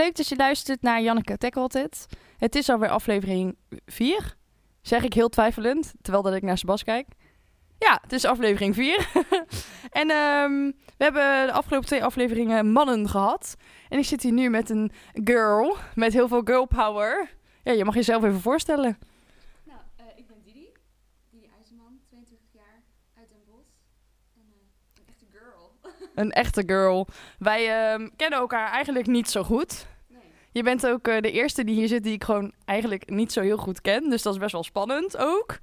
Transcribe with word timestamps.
leuk 0.00 0.16
dat 0.16 0.28
je 0.28 0.36
luistert 0.36 0.82
naar 0.82 1.02
Janneke 1.02 1.36
Tackelt 1.36 1.72
Het. 1.72 2.06
Het 2.38 2.54
is 2.54 2.68
alweer 2.68 2.88
aflevering 2.88 3.56
4. 3.86 4.36
Zeg 4.80 5.02
ik 5.02 5.12
heel 5.12 5.28
twijfelend, 5.28 5.92
terwijl 6.02 6.24
dat 6.24 6.34
ik 6.34 6.42
naar 6.42 6.58
Sebas 6.58 6.84
kijk. 6.84 7.06
Ja, 7.78 7.98
het 8.02 8.12
is 8.12 8.24
aflevering 8.24 8.74
4. 8.74 9.08
en 10.00 10.10
ehm, 10.10 10.70
we 10.96 11.04
hebben 11.04 11.46
de 11.46 11.52
afgelopen 11.52 11.86
twee 11.86 12.04
afleveringen 12.04 12.72
mannen 12.72 13.08
gehad. 13.08 13.56
En 13.88 13.98
ik 13.98 14.04
zit 14.04 14.22
hier 14.22 14.32
nu 14.32 14.50
met 14.50 14.70
een 14.70 14.92
girl, 15.12 15.76
met 15.94 16.12
heel 16.12 16.28
veel 16.28 16.42
girl 16.44 16.66
power. 16.66 17.30
Ja, 17.62 17.72
je 17.72 17.84
mag 17.84 17.94
jezelf 17.94 18.24
even 18.24 18.40
voorstellen. 18.40 18.98
Nou, 19.64 19.80
eh, 19.96 20.04
ik 20.16 20.26
ben 20.26 20.36
Didi, 20.44 20.68
Didi 21.30 21.46
IJzerman, 21.56 22.00
22 22.08 22.48
jaar, 22.52 22.82
uit 23.18 23.28
Den 23.28 23.38
Bosch. 23.46 23.70
En 24.34 24.42
eh, 24.50 24.60
een 24.94 25.12
echte 25.12 25.26
girl. 25.32 25.70
Een 26.24 26.32
echte 26.32 26.62
girl. 26.66 27.06
Wij 27.38 27.92
ehm, 27.92 28.08
kennen 28.16 28.38
elkaar 28.38 28.70
eigenlijk 28.70 29.06
niet 29.06 29.30
zo 29.30 29.42
goed. 29.42 29.88
Je 30.52 30.62
bent 30.62 30.86
ook 30.86 31.08
eh, 31.08 31.20
de 31.20 31.30
eerste 31.30 31.64
die 31.64 31.74
hier 31.74 31.88
zit 31.88 32.02
die 32.02 32.12
ik 32.12 32.24
gewoon 32.24 32.52
eigenlijk 32.64 33.10
niet 33.10 33.32
zo 33.32 33.40
heel 33.40 33.56
goed 33.56 33.80
ken. 33.80 34.10
Dus 34.10 34.22
dat 34.22 34.32
is 34.32 34.40
best 34.40 34.52
wel 34.52 34.62
spannend 34.62 35.16
ook. 35.16 35.58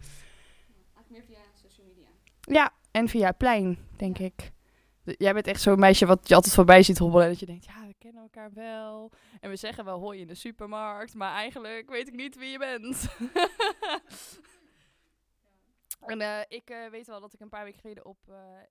Eigenlijk 0.96 1.10
meer 1.10 1.24
via 1.24 1.40
social 1.54 1.88
media. 1.88 2.08
Ja, 2.42 2.74
en 2.92 3.08
via 3.08 3.32
plein, 3.32 3.78
denk 3.98 4.18
ik. 4.18 4.52
Jij 5.04 5.34
bent 5.34 5.48
echt 5.48 5.62
zo'n 5.62 5.80
meisje 5.80 6.06
wat 6.06 6.28
je 6.28 6.36
altijd 6.36 6.54
voorbij 6.54 6.84
ziet 6.84 6.98
hobbelen. 6.98 7.26
En 7.26 7.32
dat 7.32 7.40
je 7.40 7.46
denkt, 7.46 7.66
ja, 7.66 7.88
we 7.88 7.96
kennen 7.98 8.22
elkaar 8.22 8.54
wel. 8.54 9.12
En 9.40 9.50
we 9.50 9.56
zeggen 9.56 9.86
wel 9.86 10.00
hoi 10.00 10.20
in 10.20 10.28
de 10.28 10.36
supermarkt. 10.36 11.14
Maar 11.14 11.34
eigenlijk 11.34 11.90
weet 11.90 12.08
ik 12.08 12.16
niet 12.16 12.36
wie 12.36 12.50
je 12.50 12.58
bent. 12.58 13.08
en 16.12 16.22
eh, 16.22 16.40
ik 16.48 16.70
eh, 16.70 16.90
weet 16.90 17.08
wel 17.08 17.20
dat 17.20 17.34
ik 17.34 17.40
een 17.40 17.50
paar 17.50 17.64
weken 17.64 17.80
geleden 17.80 18.06
op 18.06 18.18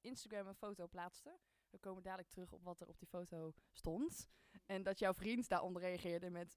Instagram 0.00 0.46
een 0.46 0.54
foto 0.54 0.86
plaatste. 0.86 1.30
We 1.70 1.78
komen 1.78 2.02
dadelijk 2.02 2.30
terug 2.30 2.52
op 2.52 2.64
wat 2.64 2.80
er 2.80 2.88
op 2.88 2.98
die 2.98 3.08
foto 3.08 3.52
stond. 3.72 4.28
En 4.66 4.82
dat 4.82 4.98
jouw 4.98 5.14
vriend 5.14 5.48
daaronder 5.48 5.82
reageerde 5.82 6.30
met 6.30 6.56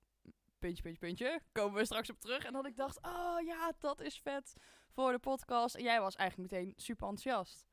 puntje, 0.59 0.81
puntje, 0.81 0.99
puntje. 0.99 1.41
Komen 1.51 1.79
we 1.79 1.85
straks 1.85 2.09
op 2.09 2.19
terug. 2.19 2.45
En 2.45 2.53
dat 2.53 2.65
ik 2.65 2.75
dacht, 2.75 2.99
oh 3.01 3.45
ja, 3.45 3.73
dat 3.79 4.01
is 4.01 4.19
vet 4.23 4.53
voor 4.93 5.11
de 5.11 5.19
podcast. 5.19 5.75
En 5.75 5.83
jij 5.83 6.01
was 6.01 6.15
eigenlijk 6.15 6.51
meteen 6.51 6.73
super 6.75 7.07
enthousiast. 7.07 7.65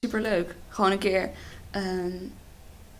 Superleuk. 0.00 0.56
Gewoon 0.68 0.90
een 0.90 0.98
keer, 0.98 1.30
ehm, 1.70 2.26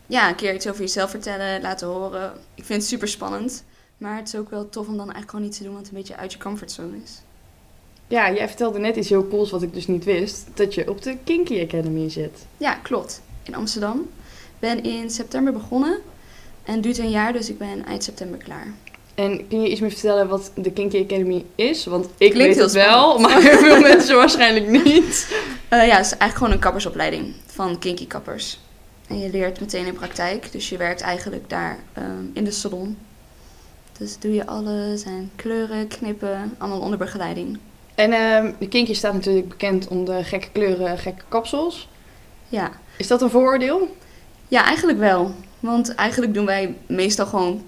ja, 0.07 0.29
een 0.29 0.35
keer 0.35 0.55
iets 0.55 0.69
over 0.69 0.81
jezelf 0.81 1.11
vertellen, 1.11 1.61
laten 1.61 1.89
horen. 1.89 2.33
Ik 2.55 2.65
vind 2.65 2.81
het 2.81 2.91
super 2.91 3.09
spannend. 3.09 3.65
Maar 3.99 4.17
het 4.17 4.29
is 4.29 4.37
ook 4.37 4.51
wel 4.51 4.69
tof 4.69 4.87
om 4.87 4.97
dan 4.97 4.99
eigenlijk 4.99 5.31
gewoon 5.31 5.47
iets 5.47 5.59
te 5.59 5.65
doen 5.65 5.75
wat 5.75 5.89
een 5.89 5.95
beetje 5.95 6.17
uit 6.17 6.33
je 6.33 6.39
comfortzone 6.39 6.97
is. 7.03 7.23
Ja, 8.07 8.33
jij 8.33 8.49
vertelde 8.49 8.79
net 8.79 8.97
iets 8.97 9.09
heel 9.09 9.29
cools 9.29 9.51
wat 9.51 9.63
ik 9.63 9.73
dus 9.73 9.87
niet 9.87 10.05
wist. 10.05 10.47
Dat 10.55 10.75
je 10.75 10.91
op 10.91 11.03
de 11.03 11.17
Kinky 11.25 11.63
Academy 11.63 12.09
zit. 12.09 12.47
Ja, 12.57 12.75
klopt. 12.75 13.23
In 13.43 13.55
Amsterdam. 13.55 14.11
Ben 14.59 14.83
in 14.83 15.11
september 15.11 15.53
begonnen. 15.53 16.01
En 16.65 16.75
het 16.75 16.83
duurt 16.83 16.99
een 16.99 17.11
jaar, 17.11 17.33
dus 17.33 17.51
ik 17.51 17.59
ben 17.59 17.85
eind 17.85 18.05
september 18.05 18.39
klaar. 18.39 18.67
En 19.15 19.49
kun 19.49 19.63
je 19.63 19.71
iets 19.71 19.81
meer 19.81 19.91
vertellen 19.91 20.29
wat 20.29 20.51
de 20.55 20.73
Kinky 20.73 21.03
Academy 21.03 21.45
is? 21.55 21.85
Want 21.85 22.07
ik 22.19 22.31
Klinkt 22.31 22.57
weet 22.57 22.65
het 22.65 22.73
wel, 22.73 23.19
maar 23.19 23.41
veel 23.65 23.81
mensen 23.81 24.17
waarschijnlijk 24.17 24.85
niet. 24.85 25.37
Eh, 25.69 25.87
ja, 25.87 25.97
het 25.97 26.05
is 26.05 26.11
eigenlijk 26.11 26.35
gewoon 26.35 26.53
een 26.53 26.59
kappersopleiding 26.59 27.35
van 27.47 27.79
kinky 27.79 28.07
kappers. 28.07 28.61
En 29.07 29.19
je 29.19 29.31
leert 29.31 29.61
meteen 29.61 29.87
in 29.87 29.95
praktijk, 29.95 30.53
dus 30.53 30.69
je 30.69 30.77
werkt 30.77 31.01
eigenlijk 31.01 31.51
daar 31.51 31.79
ehm, 31.93 32.25
in 32.33 32.45
de 32.45 32.51
salon. 32.51 32.99
Dus 33.99 34.19
doe 34.19 34.35
je 34.35 34.47
alles 34.47 35.03
en 35.03 35.31
kleuren, 35.37 35.89
knippen, 35.89 36.55
allemaal 36.59 36.81
onder 36.81 36.99
begeleiding. 36.99 37.59
En 37.95 38.13
ehm, 38.13 38.53
de 38.59 38.69
Kinky 38.69 38.95
staat 38.95 39.15
natuurlijk 39.15 39.49
bekend 39.49 39.89
om 39.89 40.05
de 40.05 40.25
gekke 40.25 40.49
kleuren, 40.53 40.99
gekke 40.99 41.25
kapsels. 41.29 41.89
Ja. 42.49 42.71
Is 42.97 43.07
dat 43.07 43.23
een 43.23 43.31
vooroordeel? 43.31 43.97
ja, 44.49 44.65
eigenlijk 44.65 44.99
wel. 44.99 45.35
Want 45.65 45.95
eigenlijk 45.95 46.35
doen 46.35 46.47
wij 46.47 46.77
meestal 46.87 47.27
gewoon... 47.27 47.63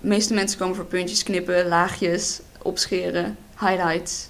De 0.00 0.08
meeste 0.08 0.34
mensen 0.34 0.58
komen 0.58 0.76
voor 0.76 0.84
puntjes 0.84 1.22
knippen, 1.22 1.68
laagjes, 1.68 2.40
opscheren, 2.62 3.36
highlights. 3.60 4.28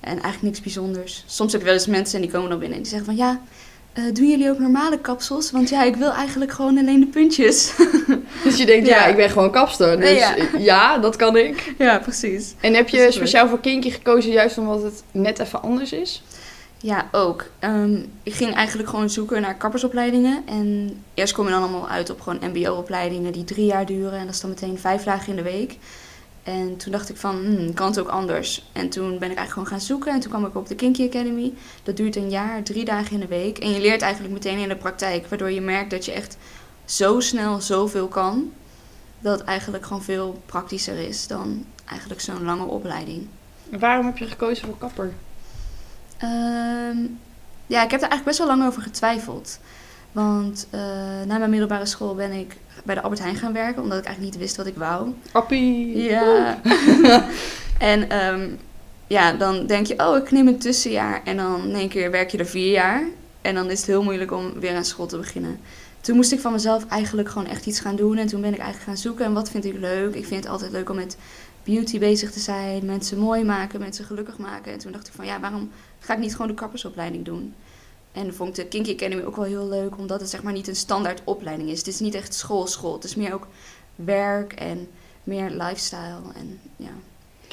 En 0.00 0.10
eigenlijk 0.10 0.42
niks 0.42 0.60
bijzonders. 0.60 1.24
Soms 1.26 1.52
heb 1.52 1.60
je 1.60 1.66
wel 1.66 1.76
eens 1.76 1.86
mensen 1.86 2.14
en 2.14 2.20
die 2.22 2.30
komen 2.30 2.50
dan 2.50 2.58
binnen 2.58 2.76
en 2.76 2.82
die 2.82 2.92
zeggen 2.92 3.08
van... 3.08 3.24
Ja, 3.26 3.40
eh, 3.92 4.04
doen 4.12 4.28
jullie 4.30 4.50
ook 4.50 4.58
normale 4.58 4.98
kapsels? 4.98 5.50
Want 5.50 5.68
ja, 5.68 5.82
ik 5.82 5.96
wil 5.96 6.10
eigenlijk 6.12 6.52
gewoon 6.52 6.78
alleen 6.78 7.00
de 7.00 7.06
puntjes. 7.06 7.72
Dus 8.44 8.56
je 8.56 8.66
denkt, 8.66 8.86
ja, 8.88 8.96
Ja. 8.96 9.06
ik 9.06 9.16
ben 9.16 9.30
gewoon 9.30 9.50
kapster. 9.50 10.00
Dus 10.00 10.18
Ja. 10.18 10.34
ja. 10.58 10.98
dat 10.98 11.16
kan 11.16 11.36
ik. 11.36 11.74
ja, 11.78 11.98
precies. 11.98 12.54
En 12.60 12.74
heb 12.74 12.88
je 12.88 13.12
speciaal 13.12 13.48
voor 13.48 13.60
Kinky 13.60 13.90
gekozen 13.90 14.30
juist 14.30 14.58
omdat 14.58 14.82
het 14.82 15.02
net 15.12 15.38
even 15.38 15.62
anders 15.62 15.92
is? 15.92 16.22
Ja, 16.82 17.08
ook. 17.12 17.44
Ehm, 17.58 18.02
ik 18.22 18.32
ging 18.32 18.54
eigenlijk 18.54 18.88
gewoon 18.88 19.10
zoeken 19.10 19.40
naar 19.40 19.56
kappersopleidingen. 19.56 20.42
En 20.46 20.98
eerst 21.14 21.32
kom 21.34 21.44
je 21.44 21.50
dan 21.50 21.62
allemaal 21.62 21.88
uit 21.88 22.10
op 22.10 22.20
gewoon 22.20 22.50
mbo-opleidingen 22.50 23.32
die 23.32 23.44
drie 23.44 23.66
jaar 23.66 23.86
duren. 23.86 24.18
En 24.18 24.24
dat 24.24 24.34
is 24.34 24.40
dan 24.40 24.50
meteen 24.50 24.78
vijf 24.78 25.02
dagen 25.02 25.28
in 25.28 25.36
de 25.36 25.42
week. 25.42 25.76
En 26.42 26.76
toen 26.76 26.92
dacht 26.92 27.08
ik 27.08 27.16
van, 27.16 27.36
hmm, 27.36 27.74
kan 27.74 27.86
het 27.86 28.00
ook 28.00 28.08
anders? 28.08 28.68
En 28.72 28.88
toen 28.88 29.08
ben 29.08 29.30
ik 29.30 29.36
eigenlijk 29.36 29.50
gewoon 29.50 29.68
gaan 29.68 29.80
zoeken. 29.80 30.12
En 30.12 30.20
toen 30.20 30.30
kwam 30.30 30.46
ik 30.46 30.56
op 30.56 30.68
de 30.68 30.74
Kinky 30.74 31.06
Academy. 31.06 31.52
Dat 31.82 31.96
duurt 31.96 32.16
een 32.16 32.30
jaar, 32.30 32.62
drie 32.62 32.84
dagen 32.84 33.12
in 33.12 33.20
de 33.20 33.26
week. 33.26 33.58
En 33.58 33.70
je 33.70 33.80
leert 33.80 34.02
eigenlijk 34.02 34.34
meteen 34.34 34.58
in 34.58 34.68
de 34.68 34.76
praktijk. 34.76 35.26
Waardoor 35.26 35.50
je 35.50 35.60
merkt 35.60 35.90
dat 35.90 36.04
je 36.04 36.12
echt 36.12 36.36
zo 36.84 37.20
snel 37.20 37.60
zoveel 37.60 38.08
kan. 38.08 38.52
Dat 39.18 39.38
het 39.38 39.48
eigenlijk 39.48 39.86
gewoon 39.86 40.02
veel 40.02 40.42
praktischer 40.46 40.98
is 40.98 41.26
dan 41.26 41.64
eigenlijk 41.84 42.20
zo'n 42.20 42.44
lange 42.44 42.64
opleiding. 42.64 43.26
Waarom 43.78 44.06
heb 44.06 44.18
je 44.18 44.26
gekozen 44.26 44.66
voor 44.66 44.78
kapper? 44.78 45.12
Ehm, 46.20 46.98
ja, 47.66 47.82
ik 47.84 47.90
heb 47.90 48.02
er 48.02 48.08
eigenlijk 48.08 48.24
best 48.24 48.38
wel 48.38 48.46
lang 48.46 48.66
over 48.66 48.82
getwijfeld. 48.82 49.58
Want 50.12 50.66
eh, 50.70 50.80
na 51.26 51.38
mijn 51.38 51.50
middelbare 51.50 51.86
school 51.86 52.14
ben 52.14 52.32
ik 52.32 52.56
bij 52.84 52.94
de 52.94 53.00
Albert 53.00 53.20
Heijn 53.20 53.36
gaan 53.36 53.52
werken, 53.52 53.82
omdat 53.82 53.98
ik 53.98 54.04
eigenlijk 54.04 54.34
niet 54.34 54.42
wist 54.42 54.56
wat 54.56 54.66
ik 54.66 54.76
wou. 54.76 55.14
Appie. 55.32 56.02
Ja. 56.02 56.60
en 57.78 58.10
ehm, 58.10 58.48
ja, 59.06 59.32
dan 59.32 59.66
denk 59.66 59.86
je, 59.86 59.98
oh, 59.98 60.16
ik 60.16 60.30
neem 60.30 60.48
een 60.48 60.58
tussenjaar. 60.58 61.20
En 61.24 61.36
dan 61.36 61.68
in 61.68 61.74
één 61.74 61.88
keer 61.88 62.10
werk 62.10 62.30
je 62.30 62.38
er 62.38 62.46
vier 62.46 62.72
jaar. 62.72 63.02
En 63.42 63.54
dan 63.54 63.70
is 63.70 63.78
het 63.78 63.86
heel 63.86 64.02
moeilijk 64.02 64.32
om 64.32 64.60
weer 64.60 64.76
aan 64.76 64.84
school 64.84 65.06
te 65.06 65.16
beginnen. 65.16 65.60
Toen 66.00 66.16
moest 66.16 66.32
ik 66.32 66.40
van 66.40 66.52
mezelf 66.52 66.86
eigenlijk 66.86 67.28
gewoon 67.28 67.46
echt 67.46 67.66
iets 67.66 67.80
gaan 67.80 67.96
doen. 67.96 68.16
En 68.16 68.26
toen 68.26 68.40
ben 68.40 68.52
ik 68.52 68.58
eigenlijk 68.58 68.88
gaan 68.88 68.96
zoeken. 68.96 69.24
En 69.24 69.32
wat 69.32 69.50
vind 69.50 69.64
ik 69.64 69.78
leuk? 69.78 70.14
Ik 70.14 70.26
vind 70.26 70.42
het 70.44 70.52
altijd 70.52 70.72
leuk 70.72 70.90
om 70.90 70.96
met 70.96 71.16
beauty 71.64 71.98
bezig 71.98 72.32
te 72.32 72.40
zijn. 72.40 72.84
Mensen 72.84 73.18
mooi 73.18 73.44
maken, 73.44 73.80
mensen 73.80 74.04
gelukkig 74.04 74.38
maken. 74.38 74.72
En 74.72 74.78
toen 74.78 74.92
dacht 74.92 75.06
ik 75.06 75.12
van, 75.12 75.26
ja, 75.26 75.40
waarom 75.40 75.70
ga 75.98 76.12
ik 76.12 76.18
niet 76.18 76.32
gewoon 76.32 76.46
de 76.46 76.54
kappersopleiding 76.54 77.24
doen? 77.24 77.54
En 78.12 78.34
vond 78.34 78.48
ik 78.58 78.64
de 78.64 78.68
Kinky 78.68 78.92
Academy 78.92 79.22
ook 79.22 79.36
wel 79.36 79.44
heel 79.44 79.68
leuk. 79.68 79.98
Omdat 79.98 80.20
het 80.20 80.30
zeg 80.30 80.42
maar 80.42 80.52
niet 80.52 80.68
een 80.68 80.76
standaard 80.76 81.22
opleiding 81.24 81.70
is. 81.70 81.78
Het 81.78 81.86
is 81.86 82.00
niet 82.00 82.14
echt 82.14 82.34
school, 82.34 82.66
school. 82.66 82.92
Het 82.92 83.04
is 83.04 83.14
meer 83.14 83.34
ook 83.34 83.46
werk 83.94 84.52
en 84.52 84.88
meer 85.24 85.50
lifestyle. 85.50 86.20
En 86.34 86.60
ja. 86.76 86.90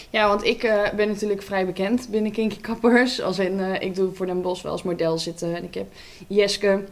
Ja, 0.09 0.27
want 0.27 0.43
ik 0.43 0.63
eh, 0.63 0.93
ben 0.93 1.07
natuurlijk 1.07 1.41
vrij 1.41 1.65
bekend 1.65 2.09
binnen 2.09 2.31
Kinky 2.31 2.61
Kappers. 2.61 3.21
Als 3.21 3.39
in, 3.39 3.59
eh, 3.59 3.81
ik 3.81 3.95
doe 3.95 4.13
voor 4.13 4.25
Den 4.25 4.41
Bos 4.41 4.61
wel 4.61 4.71
als 4.71 4.83
model 4.83 5.17
zitten. 5.17 5.55
En 5.55 5.63
ik 5.63 5.73
heb 5.73 5.87
Jeske 6.27 6.83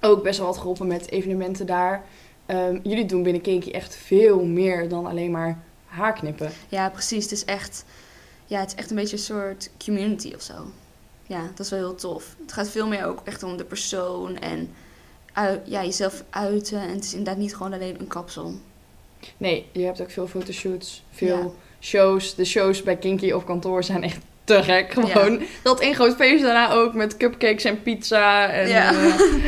ook 0.00 0.22
best 0.22 0.38
wel 0.38 0.46
wat 0.48 0.58
geholpen 0.58 0.86
met 0.86 1.10
evenementen 1.10 1.66
daar. 1.66 2.04
Ehm, 2.46 2.78
jullie 2.82 3.06
doen 3.06 3.22
binnen 3.22 3.42
Kinky 3.42 3.70
echt 3.70 3.96
veel 3.96 4.44
meer 4.44 4.88
dan 4.88 5.06
alleen 5.06 5.30
maar 5.30 5.58
haarknippen. 5.86 6.50
Ja, 6.68 6.88
precies. 6.90 7.22
Het 7.22 7.32
is 7.32 7.44
echt, 7.44 7.84
ja, 8.46 8.60
het 8.60 8.68
is 8.68 8.74
echt 8.74 8.90
een 8.90 8.96
beetje 8.96 9.16
een 9.16 9.22
soort 9.22 9.70
community 9.84 10.32
of 10.34 10.42
zo. 10.42 10.54
Ja, 11.26 11.40
dat 11.54 11.60
is 11.60 11.70
wel 11.70 11.78
heel 11.78 11.94
tof. 11.94 12.36
Het 12.42 12.52
gaat 12.52 12.68
veel 12.68 12.86
meer 12.88 13.04
ook 13.04 13.20
echt 13.24 13.42
om 13.42 13.56
de 13.56 13.64
persoon 13.64 14.38
en 14.38 14.70
ja, 15.64 15.84
jezelf 15.84 16.24
uiten. 16.30 16.80
En 16.80 16.88
het 16.88 17.04
is 17.04 17.10
inderdaad 17.14 17.36
niet 17.42 17.56
gewoon 17.56 17.72
alleen 17.72 18.00
een 18.00 18.06
kapsel. 18.06 18.54
Nee, 19.36 19.66
je 19.72 19.84
hebt 19.84 20.00
ook 20.00 20.10
veel 20.10 20.26
fotoshoots, 20.26 21.04
veel 21.10 21.36
Ja. 21.38 21.50
shows. 21.80 22.34
De 22.34 22.44
shows 22.44 22.82
bij 22.82 22.96
Kinky 22.96 23.32
op 23.32 23.44
kantoor 23.46 23.84
zijn 23.84 24.02
echt 24.02 24.18
te 24.44 24.62
gek. 24.62 24.92
Gewoon 24.92 25.40
dat 25.62 25.80
één 25.80 25.94
groot 25.94 26.14
feest 26.14 26.42
daarna 26.42 26.72
ook 26.72 26.94
met 26.94 27.16
cupcakes 27.16 27.64
en 27.64 27.82
pizza. 27.82 28.48
En, 28.48 28.68
Ja. 28.68 28.90
ja, 28.92 29.00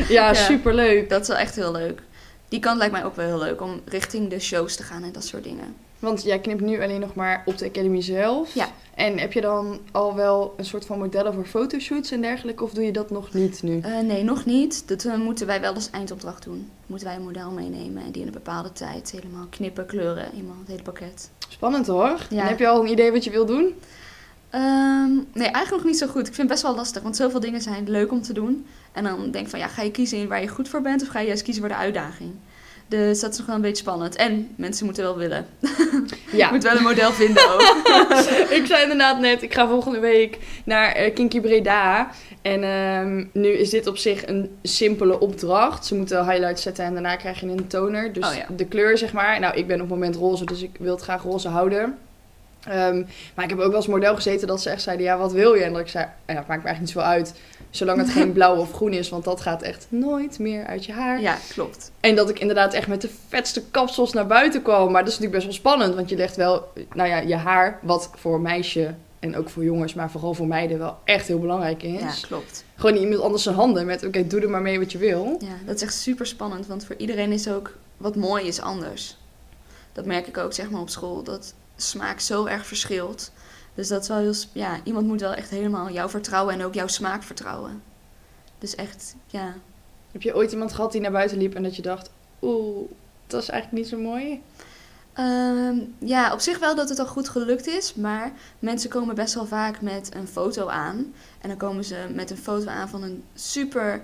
ja 0.09 0.27
Ja. 0.27 0.33
superleuk. 0.33 1.09
Dat 1.09 1.21
is 1.21 1.27
wel 1.27 1.37
echt 1.37 1.55
heel 1.55 1.71
leuk. 1.71 2.01
Die 2.49 2.59
kant 2.59 2.77
lijkt 2.77 2.93
mij 2.93 3.05
ook 3.05 3.15
wel 3.15 3.25
heel 3.25 3.37
leuk 3.39 3.61
om 3.61 3.81
richting 3.85 4.29
de 4.29 4.39
shows 4.39 4.75
te 4.75 4.83
gaan 4.83 5.03
en 5.03 5.11
dat 5.11 5.25
soort 5.25 5.43
dingen. 5.43 5.75
Want 5.99 6.23
jij 6.23 6.39
knipt 6.39 6.61
nu 6.61 6.83
alleen 6.83 6.99
nog 6.99 7.15
maar 7.15 7.41
op 7.45 7.57
de 7.57 7.65
Academy 7.65 8.01
zelf. 8.01 8.53
Ja. 8.53 8.67
En 8.95 9.17
heb 9.19 9.33
je 9.33 9.41
dan 9.41 9.79
al 9.91 10.15
wel 10.15 10.53
een 10.57 10.65
soort 10.65 10.85
van 10.85 10.99
modellen 10.99 11.33
voor 11.33 11.45
fotoshoots 11.45 12.11
en 12.11 12.21
dergelijke? 12.21 12.63
Of 12.63 12.71
doe 12.71 12.85
je 12.85 12.91
dat 12.91 13.09
nog 13.09 13.33
niet 13.33 13.63
nu? 13.63 13.79
Eh, 13.79 13.99
nee, 13.99 14.23
nog 14.23 14.45
niet. 14.45 14.87
Dat 14.87 15.05
eh, 15.05 15.15
moeten 15.15 15.47
wij 15.47 15.61
wel 15.61 15.73
als 15.73 15.89
eindopdracht 15.89 16.43
doen. 16.43 16.69
Moeten 16.85 17.07
wij 17.07 17.15
een 17.15 17.23
model 17.23 17.51
meenemen 17.51 18.03
en 18.03 18.11
die 18.11 18.21
in 18.21 18.27
een 18.27 18.33
bepaalde 18.33 18.71
tijd 18.71 19.11
helemaal 19.11 19.47
knippen, 19.49 19.85
kleuren, 19.85 20.29
helemaal 20.31 20.55
het 20.59 20.67
hele 20.67 20.81
pakket. 20.81 21.29
Spannend 21.49 21.87
hoor. 21.87 22.17
Ja. 22.29 22.41
En 22.41 22.47
heb 22.47 22.59
je 22.59 22.67
al 22.67 22.81
een 22.83 22.91
idee 22.91 23.11
wat 23.11 23.23
je 23.23 23.29
wil 23.29 23.45
doen? 23.45 23.73
Ehm, 24.49 25.11
nee, 25.33 25.47
eigenlijk 25.47 25.71
nog 25.71 25.83
niet 25.83 25.97
zo 25.97 26.07
goed. 26.07 26.27
Ik 26.27 26.33
vind 26.33 26.37
het 26.37 26.47
best 26.47 26.61
wel 26.61 26.75
lastig, 26.75 27.01
want 27.01 27.15
zoveel 27.15 27.39
dingen 27.39 27.61
zijn 27.61 27.89
leuk 27.89 28.11
om 28.11 28.21
te 28.21 28.33
doen. 28.33 28.65
En 28.91 29.03
dan 29.03 29.31
denk 29.31 29.45
ik 29.45 29.49
van, 29.49 29.59
ja, 29.59 29.67
ga 29.67 29.81
je 29.81 29.91
kiezen 29.91 30.17
in 30.17 30.27
waar 30.27 30.41
je 30.41 30.47
goed 30.47 30.69
voor 30.69 30.81
bent 30.81 31.01
of 31.01 31.07
ga 31.07 31.19
je 31.19 31.27
juist 31.27 31.43
kiezen 31.43 31.63
voor 31.63 31.71
de 31.71 31.79
uitdaging? 31.79 32.31
Dus 32.87 33.19
dat 33.19 33.31
is 33.31 33.37
nog 33.37 33.47
wel 33.47 33.55
een 33.55 33.61
beetje 33.61 33.83
spannend. 33.83 34.15
En 34.15 34.49
mensen 34.55 34.85
moeten 34.85 35.03
wel 35.03 35.17
willen. 35.17 35.45
Ja. 36.31 36.47
Je 36.47 36.53
moet 36.53 36.63
wel 36.63 36.75
een 36.75 36.83
model 36.83 37.11
vinden 37.11 37.53
ook. 37.53 37.61
ik 38.59 38.65
zei 38.65 38.81
inderdaad 38.81 39.19
net, 39.19 39.41
ik 39.41 39.53
ga 39.53 39.67
volgende 39.67 39.99
week 39.99 40.37
naar 40.65 40.91
eh, 40.91 41.13
Kinky 41.13 41.41
Breda. 41.41 42.09
En 42.41 42.63
ehm, 42.63 43.25
nu 43.33 43.47
is 43.47 43.69
dit 43.69 43.87
op 43.87 43.97
zich 43.97 44.27
een 44.27 44.57
simpele 44.63 45.19
opdracht. 45.19 45.85
Ze 45.85 45.95
moeten 45.95 46.29
highlights 46.29 46.61
zetten 46.61 46.85
en 46.85 46.93
daarna 46.93 47.15
krijg 47.15 47.39
je 47.39 47.45
een 47.45 47.67
toner. 47.67 48.13
Dus 48.13 48.27
Oh 48.27 48.35
ja. 48.35 48.45
de 48.55 48.65
kleur, 48.65 48.97
zeg 48.97 49.13
maar. 49.13 49.39
Nou, 49.39 49.55
ik 49.55 49.67
ben 49.67 49.75
op 49.75 49.81
het 49.81 49.89
moment 49.89 50.15
roze, 50.15 50.45
dus 50.45 50.61
ik 50.61 50.75
wil 50.79 50.93
het 50.93 51.03
graag 51.03 51.23
roze 51.23 51.47
houden. 51.47 51.97
Ehm, 52.67 53.03
maar 53.35 53.43
ik 53.43 53.49
heb 53.49 53.59
ook 53.59 53.67
wel 53.67 53.75
als 53.75 53.87
model 53.87 54.15
gezeten 54.15 54.47
dat 54.47 54.61
ze 54.61 54.69
echt 54.69 54.81
zeiden, 54.81 55.05
ja, 55.05 55.17
wat 55.17 55.31
wil 55.31 55.53
je? 55.53 55.63
En 55.63 55.71
dat 55.71 55.81
ik 55.81 55.87
zei, 55.87 56.05
ja, 56.05 56.35
het 56.35 56.47
maakt 56.47 56.63
me 56.63 56.67
eigenlijk 56.67 56.79
niet 56.79 56.89
zo 56.89 56.99
uit. 56.99 57.33
Zolang 57.69 57.97
het 57.97 58.09
geen 58.09 58.31
blauw 58.37 58.55
of 58.55 58.73
groen 58.73 58.93
is, 58.93 59.09
want 59.09 59.23
dat 59.23 59.41
gaat 59.41 59.61
echt 59.61 59.87
nooit 59.89 60.39
meer 60.39 60.65
uit 60.65 60.85
je 60.85 60.91
haar. 60.91 61.21
Ja, 61.21 61.37
klopt. 61.49 61.91
En 61.99 62.15
dat 62.15 62.29
ik 62.29 62.39
inderdaad 62.39 62.73
echt 62.73 62.87
met 62.87 63.01
de 63.01 63.09
vetste 63.27 63.63
kapsels 63.71 64.13
naar 64.13 64.27
buiten 64.27 64.61
kwam. 64.61 64.91
Maar 64.91 65.03
dat 65.03 65.13
is 65.13 65.19
natuurlijk 65.19 65.45
best 65.45 65.45
wel 65.45 65.71
spannend. 65.71 65.95
Want 65.95 66.09
je 66.09 66.15
legt 66.15 66.35
wel, 66.35 66.71
nou 66.93 67.09
ja, 67.09 67.17
je 67.17 67.35
haar, 67.35 67.79
wat 67.81 68.09
voor 68.15 68.41
meisje 68.41 68.93
en 69.19 69.35
ook 69.35 69.49
voor 69.49 69.63
jongens, 69.63 69.93
maar 69.93 70.11
vooral 70.11 70.33
voor 70.33 70.47
meiden 70.47 70.77
wel 70.77 70.97
echt 71.03 71.27
heel 71.27 71.39
belangrijk 71.39 71.83
is. 71.83 71.99
Ja, 71.99 72.27
klopt. 72.27 72.63
Gewoon 72.75 72.93
niet 72.93 73.03
iemand 73.03 73.21
anders 73.21 73.43
zijn 73.43 73.55
handen 73.55 73.85
met, 73.85 74.05
oké, 74.05 74.27
doe 74.27 74.41
er 74.41 74.49
maar 74.49 74.61
mee 74.61 74.79
wat 74.79 74.91
je 74.91 74.97
wil. 74.97 75.37
Ja, 75.39 75.55
dat 75.65 75.75
is 75.75 75.81
echt 75.81 75.93
super 75.93 76.25
spannend. 76.25 76.67
Want 76.67 76.85
voor 76.85 76.95
iedereen 76.97 77.31
is 77.31 77.49
ook 77.49 77.73
wat 77.97 78.15
mooi 78.15 78.47
is 78.47 78.61
anders. 78.61 79.17
Dat 79.93 80.05
merk 80.05 80.27
ik 80.27 80.37
ook 80.37 80.53
zeg 80.53 80.69
maar 80.69 80.81
op 80.81 80.89
school. 80.89 81.23
Dat 81.23 81.53
smaak 81.77 82.19
zo 82.19 82.45
erg 82.45 82.65
verschilt. 82.65 83.31
Dus 83.73 83.87
dat 83.87 84.01
is 84.01 84.07
wel 84.07 84.17
heel... 84.17 84.33
Ja, 84.51 84.79
iemand 84.83 85.07
moet 85.07 85.21
wel 85.21 85.33
echt 85.33 85.49
helemaal 85.49 85.89
jou 85.91 86.09
vertrouwen 86.09 86.53
en 86.53 86.63
ook 86.63 86.73
jouw 86.73 86.87
smaak 86.87 87.23
vertrouwen. 87.23 87.81
Dus 88.59 88.75
echt, 88.75 89.15
ja. 89.27 89.53
Heb 90.11 90.21
je 90.21 90.35
ooit 90.35 90.51
iemand 90.51 90.73
gehad 90.73 90.91
die 90.91 91.01
naar 91.01 91.11
buiten 91.11 91.37
liep 91.37 91.55
en 91.55 91.63
dat 91.63 91.75
je 91.75 91.81
dacht, 91.81 92.09
oeh, 92.41 92.89
dat 93.27 93.41
is 93.41 93.49
eigenlijk 93.49 93.83
niet 93.83 93.91
zo 93.91 93.97
mooi? 93.99 94.41
Ehm, 95.13 95.77
ja, 95.99 96.33
op 96.33 96.39
zich 96.39 96.59
wel 96.59 96.75
dat 96.75 96.89
het 96.89 96.99
al 96.99 97.05
goed 97.05 97.29
gelukt 97.29 97.67
is. 97.67 97.93
Maar 97.93 98.31
mensen 98.59 98.89
komen 98.89 99.15
best 99.15 99.33
wel 99.33 99.45
vaak 99.45 99.81
met 99.81 100.09
een 100.15 100.27
foto 100.27 100.67
aan. 100.67 101.13
En 101.41 101.49
dan 101.49 101.57
komen 101.57 101.83
ze 101.83 102.07
met 102.13 102.31
een 102.31 102.37
foto 102.37 102.69
aan 102.69 102.89
van 102.89 103.03
een 103.03 103.23
super, 103.33 104.01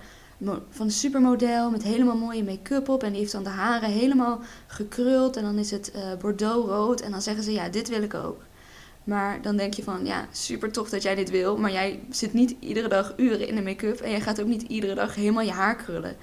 van 0.70 0.86
een 0.86 0.92
supermodel 0.92 1.72
met 1.72 1.84
helemaal 1.84 2.18
mooie 2.18 2.44
make-up 2.44 2.90
op. 2.90 3.04
En 3.04 3.10
die 3.10 3.20
heeft 3.20 3.32
dan 3.32 3.44
de 3.44 3.50
haren 3.50 3.90
helemaal 3.90 4.40
gekruld. 4.68 5.38
En 5.38 5.44
dan 5.44 5.58
is 5.58 5.72
het 5.72 5.92
eh 5.92 6.14
bordeauxrood. 6.20 7.02
En 7.02 7.12
dan 7.12 7.22
zeggen 7.22 7.44
ze, 7.44 7.52
ja, 7.52 7.70
dit 7.70 7.90
wil 7.90 8.02
ik 8.02 8.14
ook. 8.14 8.42
Maar 9.04 9.42
dan 9.42 9.58
denk 9.58 9.74
je 9.74 9.84
van, 9.84 10.06
ja, 10.06 10.28
super 10.32 10.72
tof 10.72 10.90
dat 10.90 11.02
jij 11.04 11.16
dit 11.16 11.30
wil. 11.30 11.58
Maar 11.58 11.72
jij 11.72 12.00
zit 12.10 12.34
niet 12.34 12.56
iedere 12.60 12.88
dag 12.88 13.14
uren 13.18 13.48
in 13.48 13.56
de 13.56 13.62
make-up. 13.62 14.00
En 14.00 14.10
jij 14.10 14.22
gaat 14.22 14.42
ook 14.42 14.48
niet 14.48 14.62
iedere 14.62 14.96
dag 14.96 15.16
helemaal 15.16 15.44
je 15.44 15.52
haar 15.52 15.76
krullen. 15.76 16.16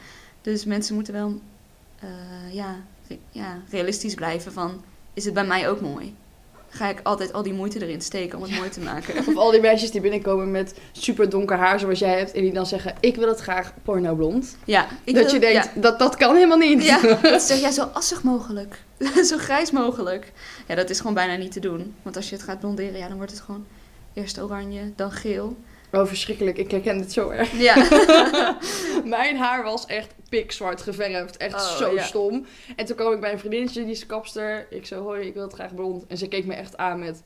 Dus 0.42 0.64
mensen 0.64 0.94
moeten 0.94 1.12
wel, 1.12 1.40
eh, 1.98 2.54
ja, 2.54 2.76
ja, 3.30 3.58
realistisch 3.70 4.14
blijven 4.14 4.52
van, 4.52 4.84
is 5.14 5.24
het 5.24 5.34
bij 5.34 5.46
mij 5.46 5.68
ook 5.68 5.80
mooi? 5.80 6.14
Ga 6.72 6.88
ik 6.88 7.00
altijd 7.02 7.32
al 7.32 7.42
die 7.42 7.52
moeite 7.52 7.82
erin 7.82 8.00
steken 8.00 8.38
om 8.38 8.44
het 8.44 8.56
mooi 8.56 8.68
te 8.68 8.80
maken? 8.80 9.18
Of 9.26 9.36
al 9.36 9.50
die 9.50 9.60
meisjes 9.60 9.90
die 9.90 10.00
binnenkomen 10.00 10.50
met 10.50 10.74
super 10.92 11.28
donker 11.30 11.56
haar 11.56 11.80
zoals 11.80 11.98
jij 11.98 12.18
hebt. 12.18 12.32
En 12.32 12.42
die 12.42 12.52
dan 12.52 12.66
zeggen, 12.66 12.94
ik 13.00 13.16
wil 13.16 13.28
het 13.28 13.40
graag 13.40 13.72
porno 13.82 14.14
blond. 14.14 14.56
Ja, 14.64 14.86
ik 15.04 15.14
dat 15.14 15.24
wil- 15.24 15.34
je 15.34 15.40
denkt, 15.40 15.64
ja. 15.74 15.80
dat, 15.80 15.98
dat 15.98 16.16
kan 16.16 16.34
helemaal 16.34 16.58
niet. 16.58 16.84
Ja, 16.84 17.00
dat 17.22 17.40
ze 17.40 17.46
zeggen, 17.46 17.60
ja, 17.68 17.70
zo 17.72 17.82
assig 17.82 18.22
mogelijk. 18.22 18.82
zo 19.30 19.36
grijs 19.36 19.70
mogelijk. 19.70 20.32
Ja, 20.68 20.74
dat 20.74 20.90
is 20.90 20.98
gewoon 20.98 21.14
bijna 21.14 21.36
niet 21.36 21.52
te 21.52 21.60
doen. 21.60 21.94
Want 22.02 22.16
als 22.16 22.28
je 22.28 22.34
het 22.34 22.44
gaat 22.44 22.60
blonderen, 22.60 22.96
ja, 22.98 23.08
dan 23.08 23.16
wordt 23.16 23.32
het 23.32 23.40
gewoon 23.40 23.66
eerst 24.14 24.40
oranje, 24.40 24.92
dan 24.96 25.12
geel. 25.12 25.56
Oh, 25.92 26.06
verschrikkelijk. 26.06 26.58
Ik 26.58 26.70
herken 26.70 26.98
dit 26.98 27.12
zo 27.12 27.28
erg. 27.28 27.58
Ja, 27.58 27.74
Mijn 29.04 29.36
haar 29.36 29.62
was 29.62 29.86
echt 29.86 30.14
pikzwart 30.28 30.80
geverfd. 30.82 31.36
Echt 31.36 31.54
Oh, 31.54 31.76
zo 31.76 31.94
ja. 31.94 32.02
stom. 32.02 32.46
En 32.76 32.84
toen 32.86 32.96
kwam 32.96 33.12
ik 33.12 33.20
bij 33.20 33.32
een 33.32 33.38
vriendinnetje, 33.38 33.82
die 33.82 33.92
is 33.92 34.06
kapster. 34.06 34.66
Ik 34.70 34.86
zei, 34.86 35.00
hoi, 35.00 35.26
ik 35.26 35.34
wil 35.34 35.42
het 35.42 35.52
graag 35.52 35.74
blond. 35.74 36.06
En 36.06 36.16
ze 36.18 36.28
keek 36.28 36.46
me 36.46 36.54
echt 36.54 36.76
aan 36.76 36.98
met... 36.98 37.22